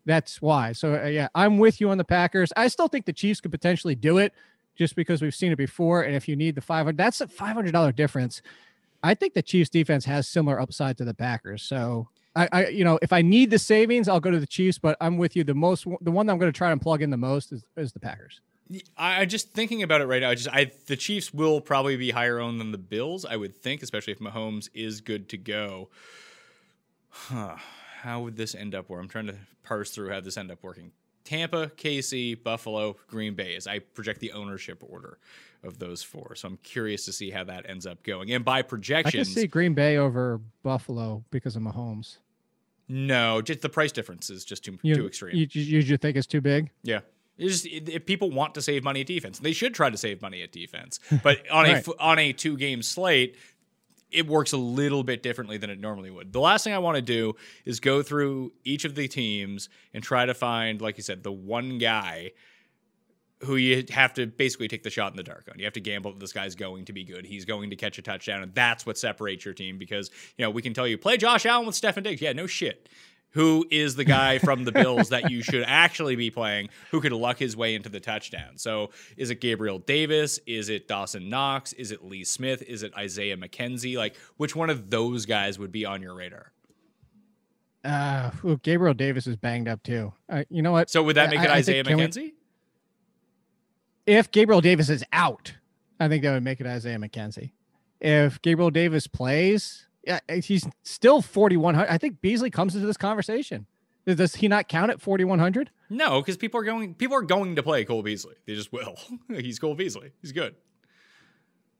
[0.06, 0.72] that's why.
[0.72, 2.52] So, uh, yeah, I'm with you on the Packers.
[2.56, 4.32] I still think the Chiefs could potentially do it
[4.76, 6.02] just because we've seen it before.
[6.02, 8.42] And if you need the 500, that's a $500 difference.
[9.02, 11.62] I think the Chiefs defense has similar upside to the Packers.
[11.62, 14.78] So, I, I, you know, if I need the savings, I'll go to the Chiefs.
[14.78, 15.44] But I'm with you.
[15.44, 17.64] The most, the one that I'm going to try and plug in the most is,
[17.76, 18.40] is the Packers.
[18.96, 20.30] I I just thinking about it right now.
[20.30, 23.24] I just I the Chiefs will probably be higher owned than the Bills.
[23.24, 25.88] I would think, especially if Mahomes is good to go.
[27.10, 27.56] Huh.
[28.00, 28.88] How would this end up?
[28.88, 30.92] Where I'm trying to parse through how this end up working.
[31.24, 33.54] Tampa, KC, Buffalo, Green Bay.
[33.56, 35.18] As I project the ownership order
[35.62, 38.30] of those four, so I'm curious to see how that ends up going.
[38.32, 42.18] And by projection, I can see Green Bay over Buffalo because of Mahomes.
[42.88, 45.34] no, just the price difference is just too You, too extreme.
[45.36, 46.70] You, you, you think it's too big?
[46.82, 47.00] Yeah.
[47.36, 50.22] It's just if people want to save money at defense, they should try to save
[50.22, 51.00] money at defense.
[51.22, 51.76] But on a Right.
[51.88, 53.36] f- on a two game slate,
[54.12, 56.32] it works a little bit differently than it normally would.
[56.32, 57.34] The last thing I want to do
[57.64, 61.32] is go through each of the teams and try to find, like you said, the
[61.32, 62.30] one guy
[63.40, 65.58] who you have to basically take the shot in the dark on.
[65.58, 67.26] You have to gamble that this guy's going to be good.
[67.26, 70.50] He's going to catch a touchdown, and that's what separates your team because you know
[70.50, 72.22] we can tell you play Josh Allen with Stefon Diggs.
[72.22, 72.88] Yeah, no shit.
[73.34, 77.12] Who is the guy from the Bills that you should actually be playing who could
[77.12, 78.56] luck his way into the touchdown?
[78.56, 80.38] So is it Gabriel Davis?
[80.46, 81.72] Is it Dawson Knox?
[81.74, 82.62] Is it Lee Smith?
[82.62, 83.96] Is it Isaiah McKenzie?
[83.96, 86.52] Like which one of those guys would be on your radar?
[87.84, 90.12] Uh, ooh, Gabriel Davis is banged up too.
[90.28, 90.88] Uh, you know what?
[90.88, 92.32] So would that make I- it I think- Isaiah we- McKenzie?
[94.06, 95.54] if Gabriel Davis is out,
[96.00, 97.50] I think that would make it Isaiah McKenzie.
[98.00, 101.88] If Gabriel Davis plays, yeah, he's still 4,100.
[101.88, 103.66] I think Beasley comes into this conversation.
[104.06, 105.70] Does he not count at 4,100?
[105.88, 108.34] No, because people are going people are going to play Cole Beasley.
[108.46, 108.96] They just will.
[109.28, 110.12] He's Cole Beasley.
[110.20, 110.54] He's good.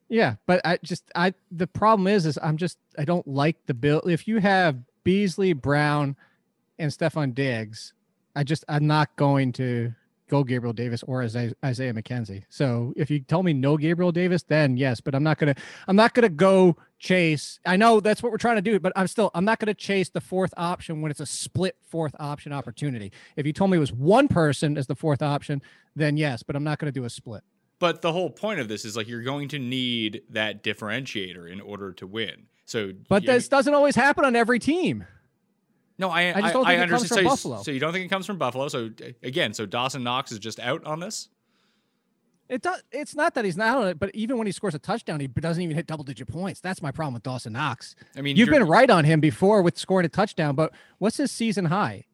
[0.09, 3.75] Yeah, but I just I the problem is is I'm just I don't like the
[3.75, 4.01] bill.
[4.07, 6.17] If you have Beasley, Brown,
[6.79, 7.93] and Stefon Diggs,
[8.35, 9.93] I just I'm not going to
[10.29, 12.45] go Gabriel Davis or Isaiah, Isaiah McKenzie.
[12.49, 15.55] So if you tell me no Gabriel Davis, then yes, but I'm not gonna
[15.89, 17.61] I'm not gonna go chase.
[17.67, 20.09] I know that's what we're trying to do, but I'm still I'm not gonna chase
[20.09, 23.13] the fourth option when it's a split fourth option opportunity.
[23.37, 25.61] If you told me it was one person as the fourth option,
[25.95, 27.43] then yes, but I'm not gonna do a split.
[27.79, 31.61] But the whole point of this is like you're going to need that differentiator in
[31.61, 32.47] order to win.
[32.65, 35.05] So But this doesn't always happen on every team.
[35.99, 36.91] no, I I just don't think it understand.
[36.91, 37.63] comes from so, you- Buffalo.
[37.63, 38.69] so you don't think it comes from Buffalo.
[38.69, 38.91] So
[39.23, 41.29] again, so Dawson Knox is just out on this.
[42.49, 42.83] It does.
[42.93, 45.27] It's not that he's not on it, but even when he scores a touchdown, he
[45.29, 46.61] doesn't even hit double digit points.
[46.61, 47.97] That's my problem with Dawson Knox.
[48.17, 51.31] I mean, You've been right on him before with scoring a touchdown, but what's his
[51.33, 52.05] season high?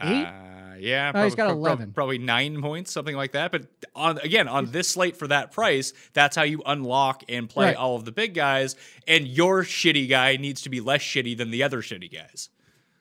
[0.00, 0.24] Eight?
[0.24, 1.92] Uh, yeah, Oh, he's got 11.
[1.92, 3.52] probably nine points, something like that.
[3.52, 7.66] But on again on this slate for that price, that's how you unlock and play
[7.66, 7.76] Right.
[7.76, 8.74] all of the big guys.
[9.06, 12.48] And your shitty guy needs to be less shitty than the other shitty guys.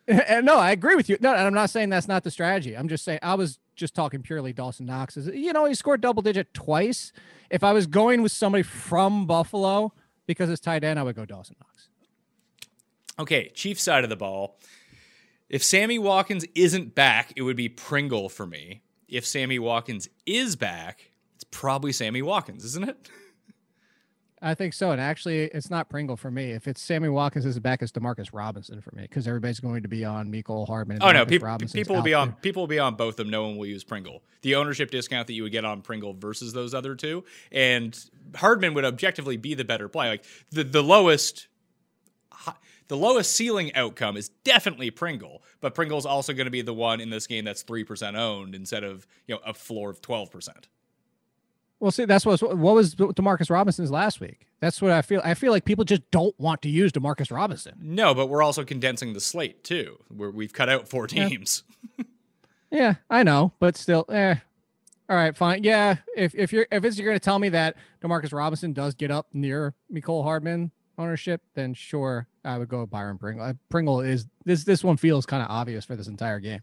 [0.43, 1.17] No, I agree with you.
[1.21, 2.75] No, and I'm not saying that's not the strategy.
[2.75, 5.17] I'm just saying I was just talking purely Dawson Knox.
[5.17, 7.13] Is you know he scored double digit twice.
[7.49, 9.93] If I was going with somebody from Buffalo
[10.25, 11.89] because it's tight end, I would go Dawson Knox.
[13.19, 14.59] Okay, Chief side of the ball.
[15.49, 18.81] If Sammy Watkins isn't back, it would be Pringle for me.
[19.07, 23.09] If Sammy Watkins is back, it's probably Sammy Watkins, isn't it?
[24.43, 24.91] I think so.
[24.91, 26.51] And actually, it's not Pringle for me.
[26.51, 29.87] If it's Sammy Watkins is back, it's Demarcus Robinson for me because everybody's going to
[29.87, 30.97] be on Mecole Hardman.
[31.01, 32.37] Oh no, people, people will be on there.
[32.41, 33.29] people will be on both of them.
[33.29, 34.21] No one will use Pringle.
[34.41, 37.97] The ownership discount that you would get on Pringle versus those other two, and
[38.35, 40.09] Hardman would objectively be the better play.
[40.09, 41.47] Like the the lowest.
[42.89, 46.99] The lowest ceiling outcome is definitely Pringle, but Pringle's also going to be the one
[46.99, 50.29] in this game that's three percent owned instead of you know a floor of twelve
[50.29, 50.67] percent.
[51.83, 54.47] Well, see, that's what what was Demarcus Robinson's last week.
[54.61, 55.19] That's what I feel.
[55.21, 57.73] I feel like people just don't want to use Demarcus Robinson.
[57.81, 59.99] No, but we're also condensing the slate too.
[60.07, 61.63] Where we've cut out four teams.
[62.71, 64.33] Yeah, I know, but still, eh.
[65.07, 65.63] All right, fine.
[65.63, 68.95] Yeah, if if you're if it's you're going to tell me that Demarcus Robinson does
[68.95, 73.45] get up near Mecole Hardman ownership, then sure, I would go with Byron Pringle.
[73.45, 76.61] Uh, Pringle is this this one feels kind of obvious for this entire game,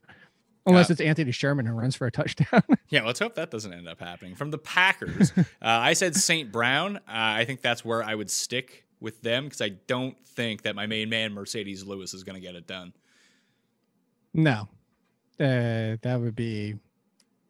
[0.70, 2.62] unless Uh, it's Anthony Sherman who runs for a touchdown.
[2.88, 4.34] Yeah, let's hope that doesn't end up happening.
[4.34, 6.50] From the Packers, uh, I said St.
[6.50, 6.96] Brown.
[6.96, 10.74] Uh, I think that's where I would stick with them because I don't think that
[10.74, 12.92] my main man, Marcedes Lewis, is going to get it done.
[14.34, 14.68] no,
[15.38, 16.74] uh, that would be.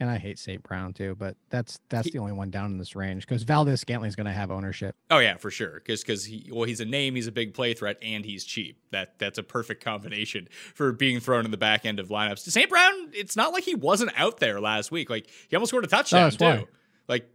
[0.01, 0.62] And I hate St.
[0.62, 4.09] Brown too, but that's that's He- the only one down in this range because Valdes-Scantling
[4.09, 4.97] is going to have ownership.
[5.10, 5.74] Oh yeah, for sure.
[5.74, 8.78] Because because he well he's a name, he's a big play threat, and he's cheap.
[8.93, 12.39] That that's a perfect combination for being thrown in the back end of lineups.
[12.51, 12.70] St.
[12.70, 15.10] Brown, it's not like he wasn't out there last week.
[15.10, 16.66] Like he almost scored a touchdown that's too.
[17.06, 17.28] Like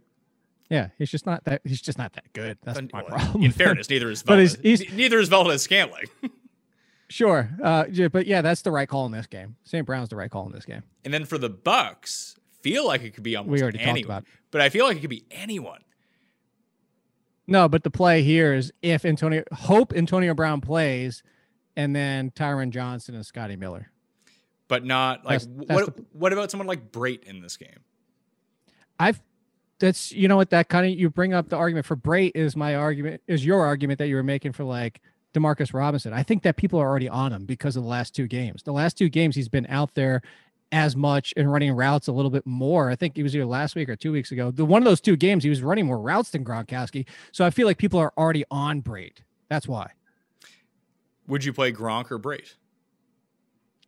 [0.68, 1.60] Yeah, he's just not that.
[1.64, 2.58] He's just not that good.
[2.64, 3.44] That's my problem.
[3.44, 4.80] In fairness, neither is But he's- Valdes.
[4.82, 6.06] he's- neither is Valdes-Scantling.
[7.08, 7.48] Sure.
[7.62, 9.54] Uh, but yeah, that's the right call in this game.
[9.64, 9.86] St.
[9.86, 10.82] Brown's the right call in this game.
[11.04, 12.35] And then for the Bucks,
[12.70, 14.28] feel like it could be almost already talked about it.
[14.50, 15.80] But I feel like it could be anyone.
[17.46, 21.22] No, but the play here is if Antonio hope Antonio Brown plays,
[21.76, 23.90] and then Tyler Johnson and Scotty Miller.
[24.68, 27.84] But not like That's- that's what the- what about someone like Brate in this game?
[28.98, 29.22] I've
[29.78, 32.56] that's you know what that kind of you bring up the argument for Brate is
[32.56, 35.00] my argument is your argument that you were making for like
[35.34, 36.12] Demarcus Robinson.
[36.14, 38.62] I think that people are already on him because of the last two games.
[38.64, 40.22] The last two games he's been out there
[40.72, 42.90] as much and running routes a little bit more.
[42.90, 44.50] I think it was either last week or two weeks ago.
[44.50, 47.06] The one of those two games he was running more routes than Gronkowski.
[47.32, 49.18] So I feel like people are already on Brate.
[49.48, 49.90] That's why.
[51.28, 52.54] Would you play Gronk or Brate?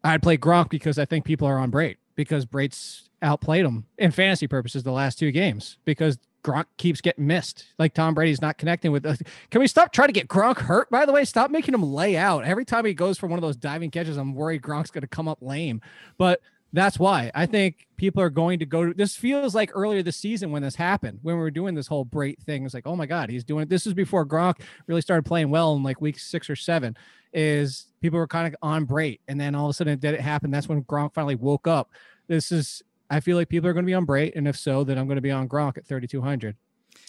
[0.04, 4.10] I'd play Gronk because I think people are on Brate because Brate's outplayed him in
[4.10, 7.66] fantasy purposes the last two games because Gronk keeps getting missed.
[7.78, 9.04] Like Tom Brady's not connecting with.
[9.04, 9.18] Us.
[9.50, 10.88] Can we stop trying to get Gronk hurt?
[10.90, 13.42] By the way, stop making him lay out every time he goes for one of
[13.42, 14.16] those diving catches.
[14.16, 15.80] I'm worried Gronk's going to come up lame,
[16.16, 16.40] but
[16.72, 18.86] that's why I think people are going to go.
[18.86, 21.86] To, this feels like earlier this season when this happened, when we were doing this
[21.86, 22.64] whole Brate thing.
[22.64, 23.68] It's like, oh my god, he's doing it.
[23.68, 26.96] This is before Gronk really started playing well in like week six or seven
[27.32, 30.14] is people were kind of on Brate, and then all of a sudden it did
[30.14, 30.50] it happen.
[30.50, 31.90] That's when Gronk finally woke up.
[32.26, 34.84] This is I feel like people are going to be on Brate, and if so,
[34.84, 36.56] then I'm going to be on Gronk at 3200.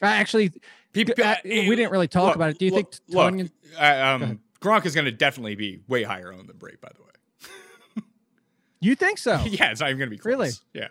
[0.01, 0.53] Uh, actually,
[0.93, 2.59] People, uh, we didn't really talk look, about it.
[2.59, 3.51] Do you look, think look, Tonyan?
[3.77, 4.39] uh, um.
[4.61, 7.07] Gronk is going to definitely be way higher on the Brate, by the way.
[8.79, 9.41] You think so?
[9.45, 10.31] yeah, it's not even going to be close.
[10.31, 10.49] Really?
[10.73, 10.87] Yeah.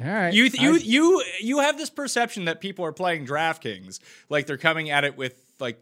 [0.00, 0.34] All right.
[0.34, 4.56] You you I- you you have this perception that people are playing DraftKings like they're
[4.56, 5.78] coming at it with like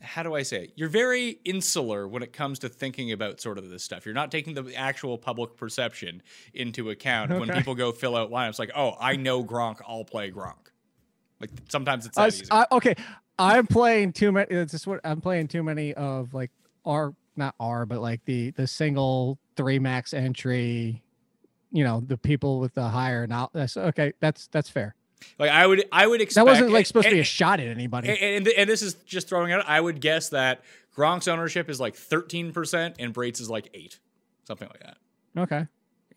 [0.00, 0.72] how do I say it?
[0.76, 4.06] You're very insular when it comes to thinking about sort of this stuff.
[4.06, 6.22] You're not taking the actual public perception
[6.54, 10.30] into account when people go fill out lineups like, "Oh, I know Gronk, I'll play
[10.30, 10.54] Gronk."
[11.40, 12.46] Like sometimes it's that easy.
[12.52, 12.94] I- okay,
[13.38, 14.46] I'm playing too many.
[14.54, 16.52] It's just what I'm playing too many of like
[16.84, 21.02] R, not R, but like the the single three max entry.
[21.74, 23.26] You know, the people with the higher.
[23.26, 24.12] Now that's okay.
[24.20, 24.94] That's that's fair.
[25.38, 27.66] like I would I would expect That wasn't like supposed to be a shot at
[27.68, 28.10] anybody.
[28.10, 29.66] And, and, and this is just throwing out.
[29.66, 30.62] I would guess that
[30.94, 33.98] Gronk's ownership is like 13% and Brate's is like 8
[34.44, 34.96] something like that.
[35.40, 35.66] okay,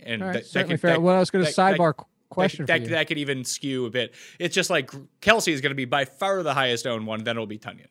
[0.01, 0.91] And all right, that, that could, fair.
[0.91, 1.93] that- well, I was going to that- that- sidebar
[2.29, 2.89] question that, for that, you.
[2.95, 4.13] that could even skew a bit.
[4.39, 7.23] It's just like Kelce is going to be by far the highest owned one.
[7.23, 7.85] Then it'll be Tonyan.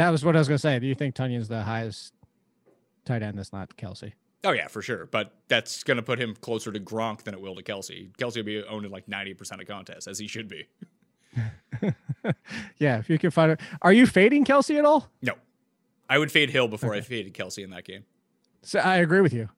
[0.00, 0.78] That was what I was going to say.
[0.78, 2.14] Do you think Tonyan's the highest
[3.04, 3.36] tight end?
[3.38, 4.14] That's not Kelce.
[4.44, 5.04] Oh yeah, for sure.
[5.04, 8.10] But that's going to put him closer to Gronk than it will to Kelce.
[8.16, 10.66] Kelce will be owned in like 90% of contests, as he should be.
[12.78, 13.60] Yeah, if you can find it.
[13.82, 15.08] Are you fading Kelce at all?
[15.20, 15.34] No,
[16.08, 18.04] I would fade Hill before I faded Kelce in that game.
[18.62, 19.50] So I agree with you.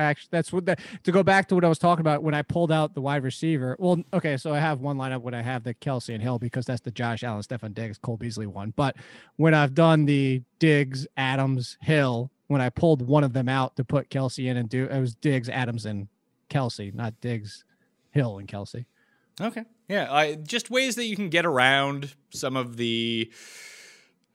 [0.00, 2.42] Actually that's what that to go back to what I was talking about when I
[2.42, 3.76] pulled out the wide receiver.
[3.78, 6.66] Well, okay, so I have one lineup when I have the Kelce and Hill because
[6.66, 8.72] that's the Josh Allen, Stefon Diggs, Cole Beasley one.
[8.76, 8.96] But
[9.36, 13.84] when I've done the Diggs, Adams, Hill, when I pulled one of them out to
[13.84, 16.08] put Kelce in and do it was Diggs, Adams, and
[16.48, 17.64] Kelce, not Diggs,
[18.10, 18.86] Hill, and Kelce.
[19.40, 19.64] Okay.
[19.88, 20.12] Yeah.
[20.12, 23.30] I, just ways that you can get around some of the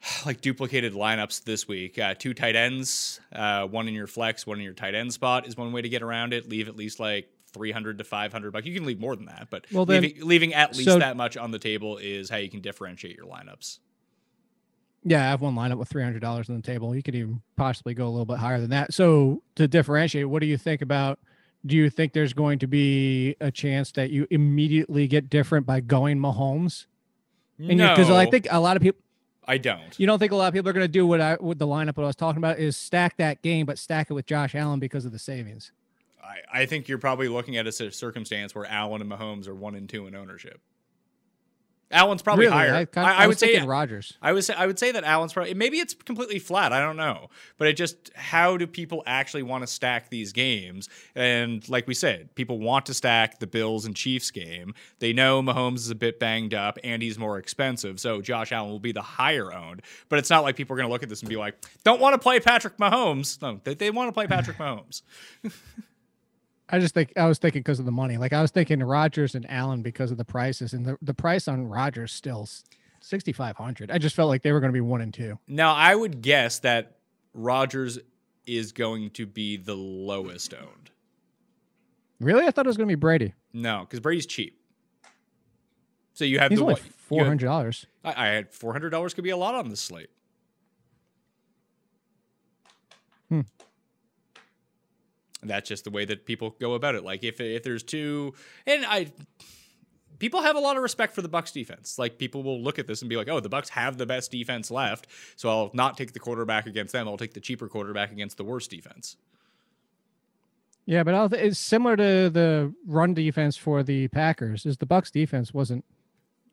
[0.25, 1.97] like duplicated lineups this week.
[1.99, 5.47] Uh, two tight ends, uh, one in your flex, one in your tight end spot
[5.47, 6.49] is one way to get around it.
[6.49, 8.65] Leave at least like 300 to 500 bucks.
[8.65, 11.15] You can leave more than that, but Well, then- leaving, leaving at least so- that
[11.17, 13.79] much on the table is how you can differentiate your lineups.
[15.07, 16.95] Yeah, I have one lineup with three hundred dollars on the table.
[16.95, 18.91] You could even possibly go a little bit higher than that.
[18.91, 21.19] So to differentiate, what do you think about?
[21.63, 25.79] Do you think there's going to be a chance that you immediately get different by
[25.79, 26.87] going Mahomes?
[27.59, 28.99] And no, because I think a lot of people,
[29.47, 29.99] I don't.
[29.99, 31.67] you don't think a lot of people are going to do what I with the
[31.67, 34.55] lineup what I was talking about is stack that game, but stack it with Josh
[34.55, 35.71] Allen because of the savings.
[36.23, 39.75] I, I think you're probably looking at a circumstance where Allen and Mahomes are one
[39.75, 40.59] and two in ownership.
[41.91, 42.75] Allen's probably really, higher.
[42.75, 44.13] I, kind I, I, would say Rodgers.
[44.21, 46.73] I would say I would say that Allen's probably maybe it's completely flat.
[46.73, 50.89] I don't know, but it just how do people actually want to stack these games?
[51.13, 54.73] And like we said, people want to stack the Bills and Chiefs game.
[54.99, 58.71] They know Mahomes is a bit banged up and he's more expensive, so Josh Allen
[58.71, 59.83] will be the higher owned.
[60.09, 62.01] But it's not like people are going to look at this and be like, "Don't
[62.01, 65.03] want to play Patrick Mahomes." No, they, they want to play Patrick Mahomes.
[66.69, 68.17] I just think I was thinking because of the money.
[68.17, 71.47] Like I was thinking Rodgers and Allen because of the prices, and the, the price
[71.47, 72.47] on Rodgers still
[73.01, 73.91] sixty five hundred.
[73.91, 75.37] I just felt like they were going to be one and two.
[75.47, 76.97] Now I would guess that
[77.33, 77.99] Rodgers
[78.47, 80.91] is going to be the lowest owned.
[82.19, 83.33] Really, I thought it was going to be Brady.
[83.53, 84.59] No, because Brady's cheap.
[86.13, 87.85] So you have He's the only four hundred dollars.
[88.03, 90.09] I, I had four hundred dollars could be a lot on this slate.
[93.29, 93.41] Hmm.
[95.47, 97.03] That's just the way that people go about it.
[97.03, 98.33] Like if if there's two,
[98.65, 99.07] and I,
[100.19, 101.97] people have a lot of respect for the Bucks defense.
[101.99, 104.31] Like people will look at this and be like, oh, the Bucks have the best
[104.31, 107.07] defense left, so I'll not take the quarterback against them.
[107.07, 109.17] I'll take the cheaper quarterback against the worst defense.
[110.87, 114.65] Yeah, but don't it's similar to the run defense for the Packers.
[114.65, 115.83] Is the Bucks defense wasn't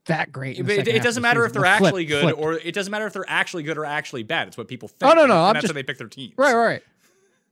[0.06, 0.58] that great.
[0.58, 2.38] it, it doesn't matter if they're They flipped- actually good, flipped.
[2.40, 4.48] or it doesn't matter if they're actually good or actually bad.
[4.48, 5.02] It's what people think.
[5.12, 6.34] Oh, no, no, and I'm that's just- how they pick their teams.
[6.36, 6.54] right.
[6.54, 6.82] right.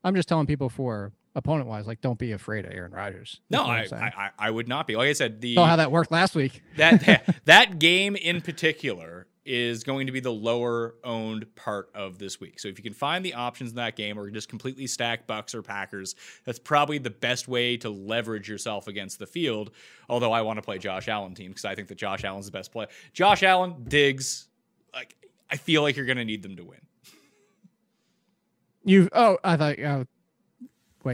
[0.03, 3.41] I'm just telling people for opponent wise, like don't be afraid of Aaron Rodgers.
[3.51, 3.87] No, I.
[3.93, 4.97] I I- would not be.
[4.97, 6.63] Like I said, the saw how that worked last week.
[6.77, 12.39] that that game in particular is going to be the lower owned part of this
[12.39, 12.61] week.
[12.61, 15.55] So if you can find the options in that game or just completely stack Bucks
[15.55, 19.71] or Packers, that's probably the best way to leverage yourself against the field.
[20.09, 22.53] Although I want to play Josh Allen team because I think that Josh Allen's the
[22.53, 22.87] best play.
[23.13, 24.49] Josh Allen, Diggs,
[24.95, 25.17] like
[25.51, 26.81] I feel like you're going to need them to win.
[28.85, 30.05] You oh, I thought uh,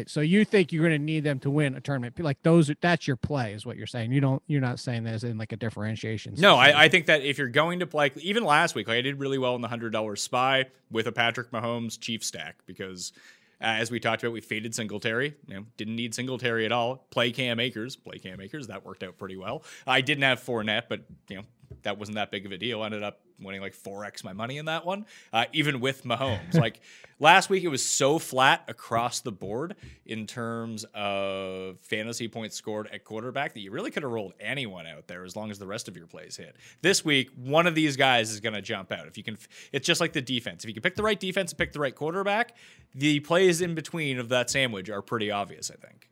[0.06, 2.18] so you think you're going to need them to win a tournament?
[2.18, 4.12] Like those, that's your play, is what you're saying.
[4.12, 6.34] You don't, you're not saying this in like a differentiation.
[6.38, 6.56] No.
[6.56, 9.18] I, I think that if you're going to play, even last week, like I did
[9.18, 13.12] really well in the hundred dollar spy with a Patrick Mahomes Chief stack because,
[13.60, 15.34] uh, as we talked about, we faded Singletary.
[15.46, 17.06] You know, didn't need Singletary at all.
[17.10, 18.66] Play Cam Akers, play Cam Akers.
[18.66, 19.62] That worked out pretty well.
[19.86, 21.42] I didn't have Fournette, but you know
[21.82, 22.84] that wasn't that big of a deal.
[22.84, 26.54] Ended up winning like four x my money in that one, uh, even with Mahomes.
[26.58, 26.80] like
[27.18, 32.88] last week, it was so flat across the board in terms of fantasy points scored
[32.92, 35.66] at quarterback that you really could have rolled anyone out there as long as the
[35.66, 36.56] rest of your plays hit.
[36.82, 39.06] This week, one of these guys is going to jump out.
[39.06, 39.38] If you can,
[39.72, 40.64] it's just like the defense.
[40.64, 42.56] If you can pick the right defense and pick the right quarterback,
[42.94, 45.70] the plays in between of that sandwich are pretty obvious.
[45.70, 46.08] I think.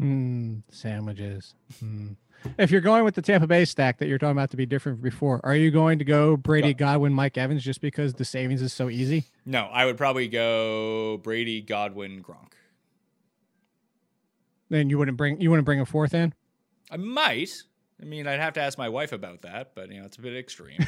[0.00, 1.54] Mm, sandwiches.
[1.82, 2.16] Mm.
[2.58, 5.02] If you're going with the Tampa Bay stack that you're talking about to be different
[5.02, 8.72] before, are you going to go Brady, Godwin, Mike Evans just because the savings is
[8.72, 9.26] so easy?
[9.44, 12.52] No, I would probably go Brady, Godwin, Gronk.
[14.68, 16.34] Then you wouldn't bring you wouldn't bring a fourth in.
[16.90, 17.62] I might.
[18.00, 20.20] I mean, I'd have to ask my wife about that, but you know, it's a
[20.20, 20.84] bit extreme.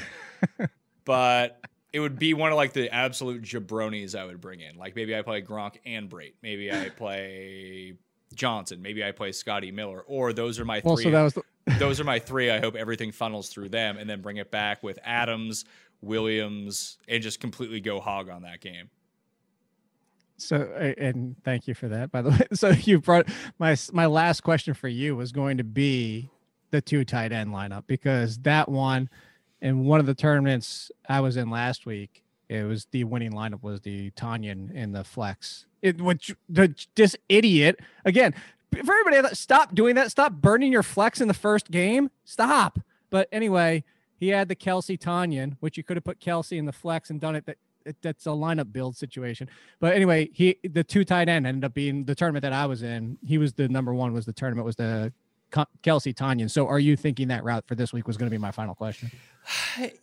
[1.05, 4.77] but it would be one of like the absolute jabronis I would bring in.
[4.77, 6.35] Like maybe I play Gronk and Brate.
[6.43, 7.95] Maybe I play
[8.35, 8.83] Johnson.
[8.83, 10.03] Maybe I play Scotty Miller.
[10.07, 11.05] Or those are my Well, three.
[11.05, 11.43] so that was the,
[11.79, 12.51] those are my three.
[12.51, 15.65] I hope everything funnels through them, and then bring it back with Adams,
[16.03, 18.91] Williams, and just completely go hog on that game.
[20.41, 20.57] So,
[20.97, 22.47] and thank you for that, by the way.
[22.55, 23.29] So you brought
[23.59, 26.31] my my last question for you was going to be
[26.71, 29.09] the two tight end lineup because that one
[29.61, 33.63] in one of the tournaments I was in last week, it was the winning lineup
[33.63, 35.67] was the Tonyan in the flex.
[35.83, 38.35] It which the this idiot again
[38.71, 42.11] for everybody that stop doing that, stop burning your flex in the first game.
[42.25, 42.79] Stop.
[43.11, 43.85] But anyway,
[44.17, 47.21] he had the Kelce Tonyan, which you could have put Kelce in the flex and
[47.21, 47.57] done it that
[48.03, 49.49] that's a lineup build situation.
[49.81, 52.83] But anyway, he the two tight end ended up being the tournament that I was
[52.83, 53.19] in.
[53.27, 54.13] He was the number one.
[54.13, 55.13] Was the tournament was the
[55.51, 56.51] Kelce Tonyan.
[56.51, 58.75] So are you thinking that route for this week was going to be my final
[58.75, 59.11] question?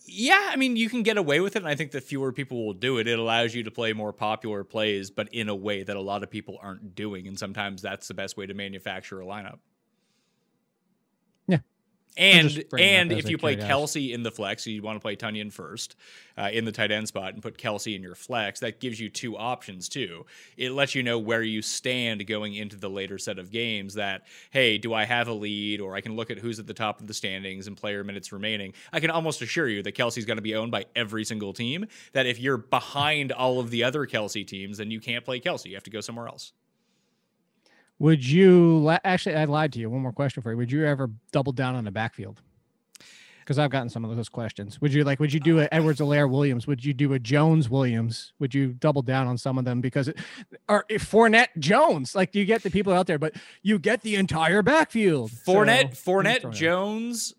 [0.07, 1.59] Yeah, I mean, you can get away with it.
[1.59, 3.07] And I think that fewer people will do it.
[3.07, 6.23] It allows you to play more popular plays, but in a way that a lot
[6.23, 7.27] of people aren't doing.
[7.27, 9.59] And sometimes that's the best way to manufacture a lineup.
[12.17, 13.55] And just bringing it up and if you play.
[13.55, 15.95] Kelce in the flex, so you want to play Tonyan first
[16.37, 19.09] uh, in the tight end spot and put Kelce in your flex, that gives you
[19.09, 20.25] two options too.
[20.57, 23.95] It lets you know where you stand going into the later set of games.
[23.95, 26.73] That hey, do I have a lead, or I can look at who's at the
[26.73, 28.73] top of the standings and player minutes remaining.
[28.93, 31.85] I can almost assure you that Kelce's going to be owned by every single team.
[32.13, 35.65] That if you're behind all of the other Kelce teams, then you can't play Kelce.
[35.65, 36.53] You have to go somewhere else.
[37.99, 39.35] Would you actually?
[39.35, 39.89] I lied to you.
[39.89, 40.57] One more question for you.
[40.57, 42.41] Would you ever double down on the backfield?
[43.39, 44.81] Because I've gotten some of those questions.
[44.81, 45.19] Would you like?
[45.19, 46.65] Would you do a Edwards, Helaire, Williams?
[46.67, 48.33] Would you do a Jones, Williams?
[48.39, 50.17] Would you double down on some of them because it,
[50.67, 52.15] or if Fournette, Jones?
[52.15, 55.31] Like you get the people out there, but you get the entire backfield.
[55.31, 56.53] So, Fournette, I'm Fournette, throwing it out.
[56.53, 57.33] Jones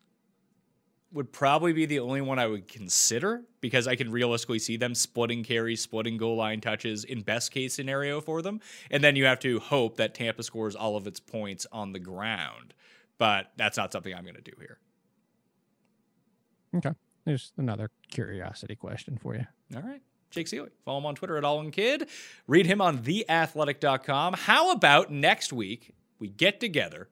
[1.17, 4.95] would probably be the only one I would consider because I can realistically see them
[4.95, 8.61] splitting carries, splitting goal line touches in best case scenario for them.
[8.91, 11.99] And then you have to hope that Tampa scores all of its points on the
[11.99, 12.75] ground.
[13.17, 14.79] But that's not something I'm going to do here.
[16.77, 16.93] Okay.
[17.25, 19.47] There's another curiosity question for you.
[19.75, 20.03] All right.
[20.31, 20.69] Jake Ciely.
[20.85, 22.09] Follow him on Twitter at AllInKid.
[22.47, 24.35] Read him on theathletic.com.
[24.35, 27.09] How about next week we get together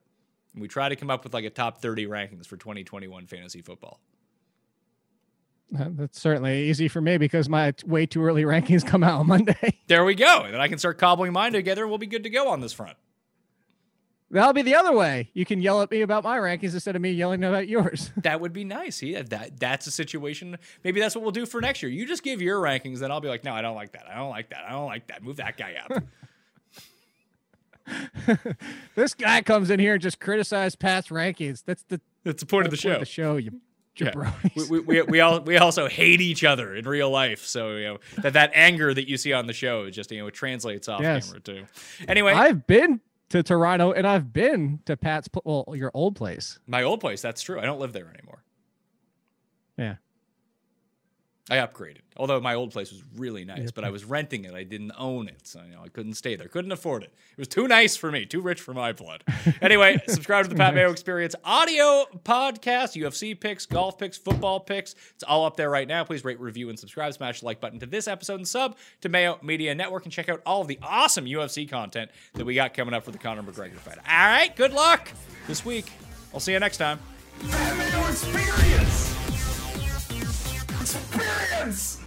[0.55, 3.61] and we try to come up with like a top 30 rankings for 2021 fantasy
[3.61, 3.99] football?
[5.77, 9.27] Uh, That's certainly easy for me because my way too early rankings come out on
[9.27, 9.79] Monday.
[9.87, 10.41] There we go.
[10.41, 12.59] And then I can start cobbling mine together and we'll be good to go on
[12.59, 12.97] this front.
[14.31, 15.29] That'll be the other way.
[15.33, 18.11] You can yell at me about my rankings instead of me yelling about yours.
[18.23, 19.03] That would be nice.
[19.03, 20.57] Yeah, that that's a situation.
[20.83, 21.91] Maybe that's what we'll do for next year.
[21.91, 24.05] You just give your rankings, then I'll be like, no, I don't like that.
[24.09, 24.63] I don't like that.
[24.67, 25.21] I don't like that.
[25.21, 26.03] Move that guy up.
[28.95, 31.63] this guy comes in here and just criticize past rankings.
[31.65, 32.99] That's the that's the point of the show.
[32.99, 33.51] the show, you
[33.97, 34.11] Yeah.
[34.57, 37.45] we, we, we, we all we also hate each other in real life.
[37.45, 40.19] So you know that that anger that you see on the show is just you
[40.19, 41.27] know it translates off Yes.
[41.27, 41.65] camera too.
[42.07, 42.99] Anyway, I've been
[43.29, 46.59] to Toronto and I've been to Pat's, well, your old place.
[46.67, 47.21] my old place.
[47.21, 47.59] That's true.
[47.59, 48.43] I don't live there anymore.
[49.77, 49.95] Yeah.
[51.49, 51.99] I upgraded.
[52.17, 54.55] Although my old place was really nice, but I was renting it.
[54.55, 56.47] I didn't own it, so you know I couldn't stay there.
[56.47, 57.13] Couldn't afford it.
[57.33, 58.25] It was too nice for me.
[58.25, 59.23] Too rich for my blood.
[59.61, 64.95] Anyway, subscribe to the Pat Mayo Experience audio podcast, UFC picks, golf picks, football picks.
[65.13, 66.03] It's all up there right now.
[66.03, 67.13] Please rate, review, and subscribe.
[67.13, 70.29] Smash the like button to this episode and sub to Mayo Media Network and check
[70.29, 73.43] out all of the awesome UFC content that we got coming up for the Conor
[73.43, 73.97] McGregor fight.
[73.97, 75.09] All right, good luck
[75.47, 75.91] this week.
[76.33, 76.99] I'll see you next time.
[77.39, 79.24] Fat Mayo Experience!
[80.85, 82.04] Experience!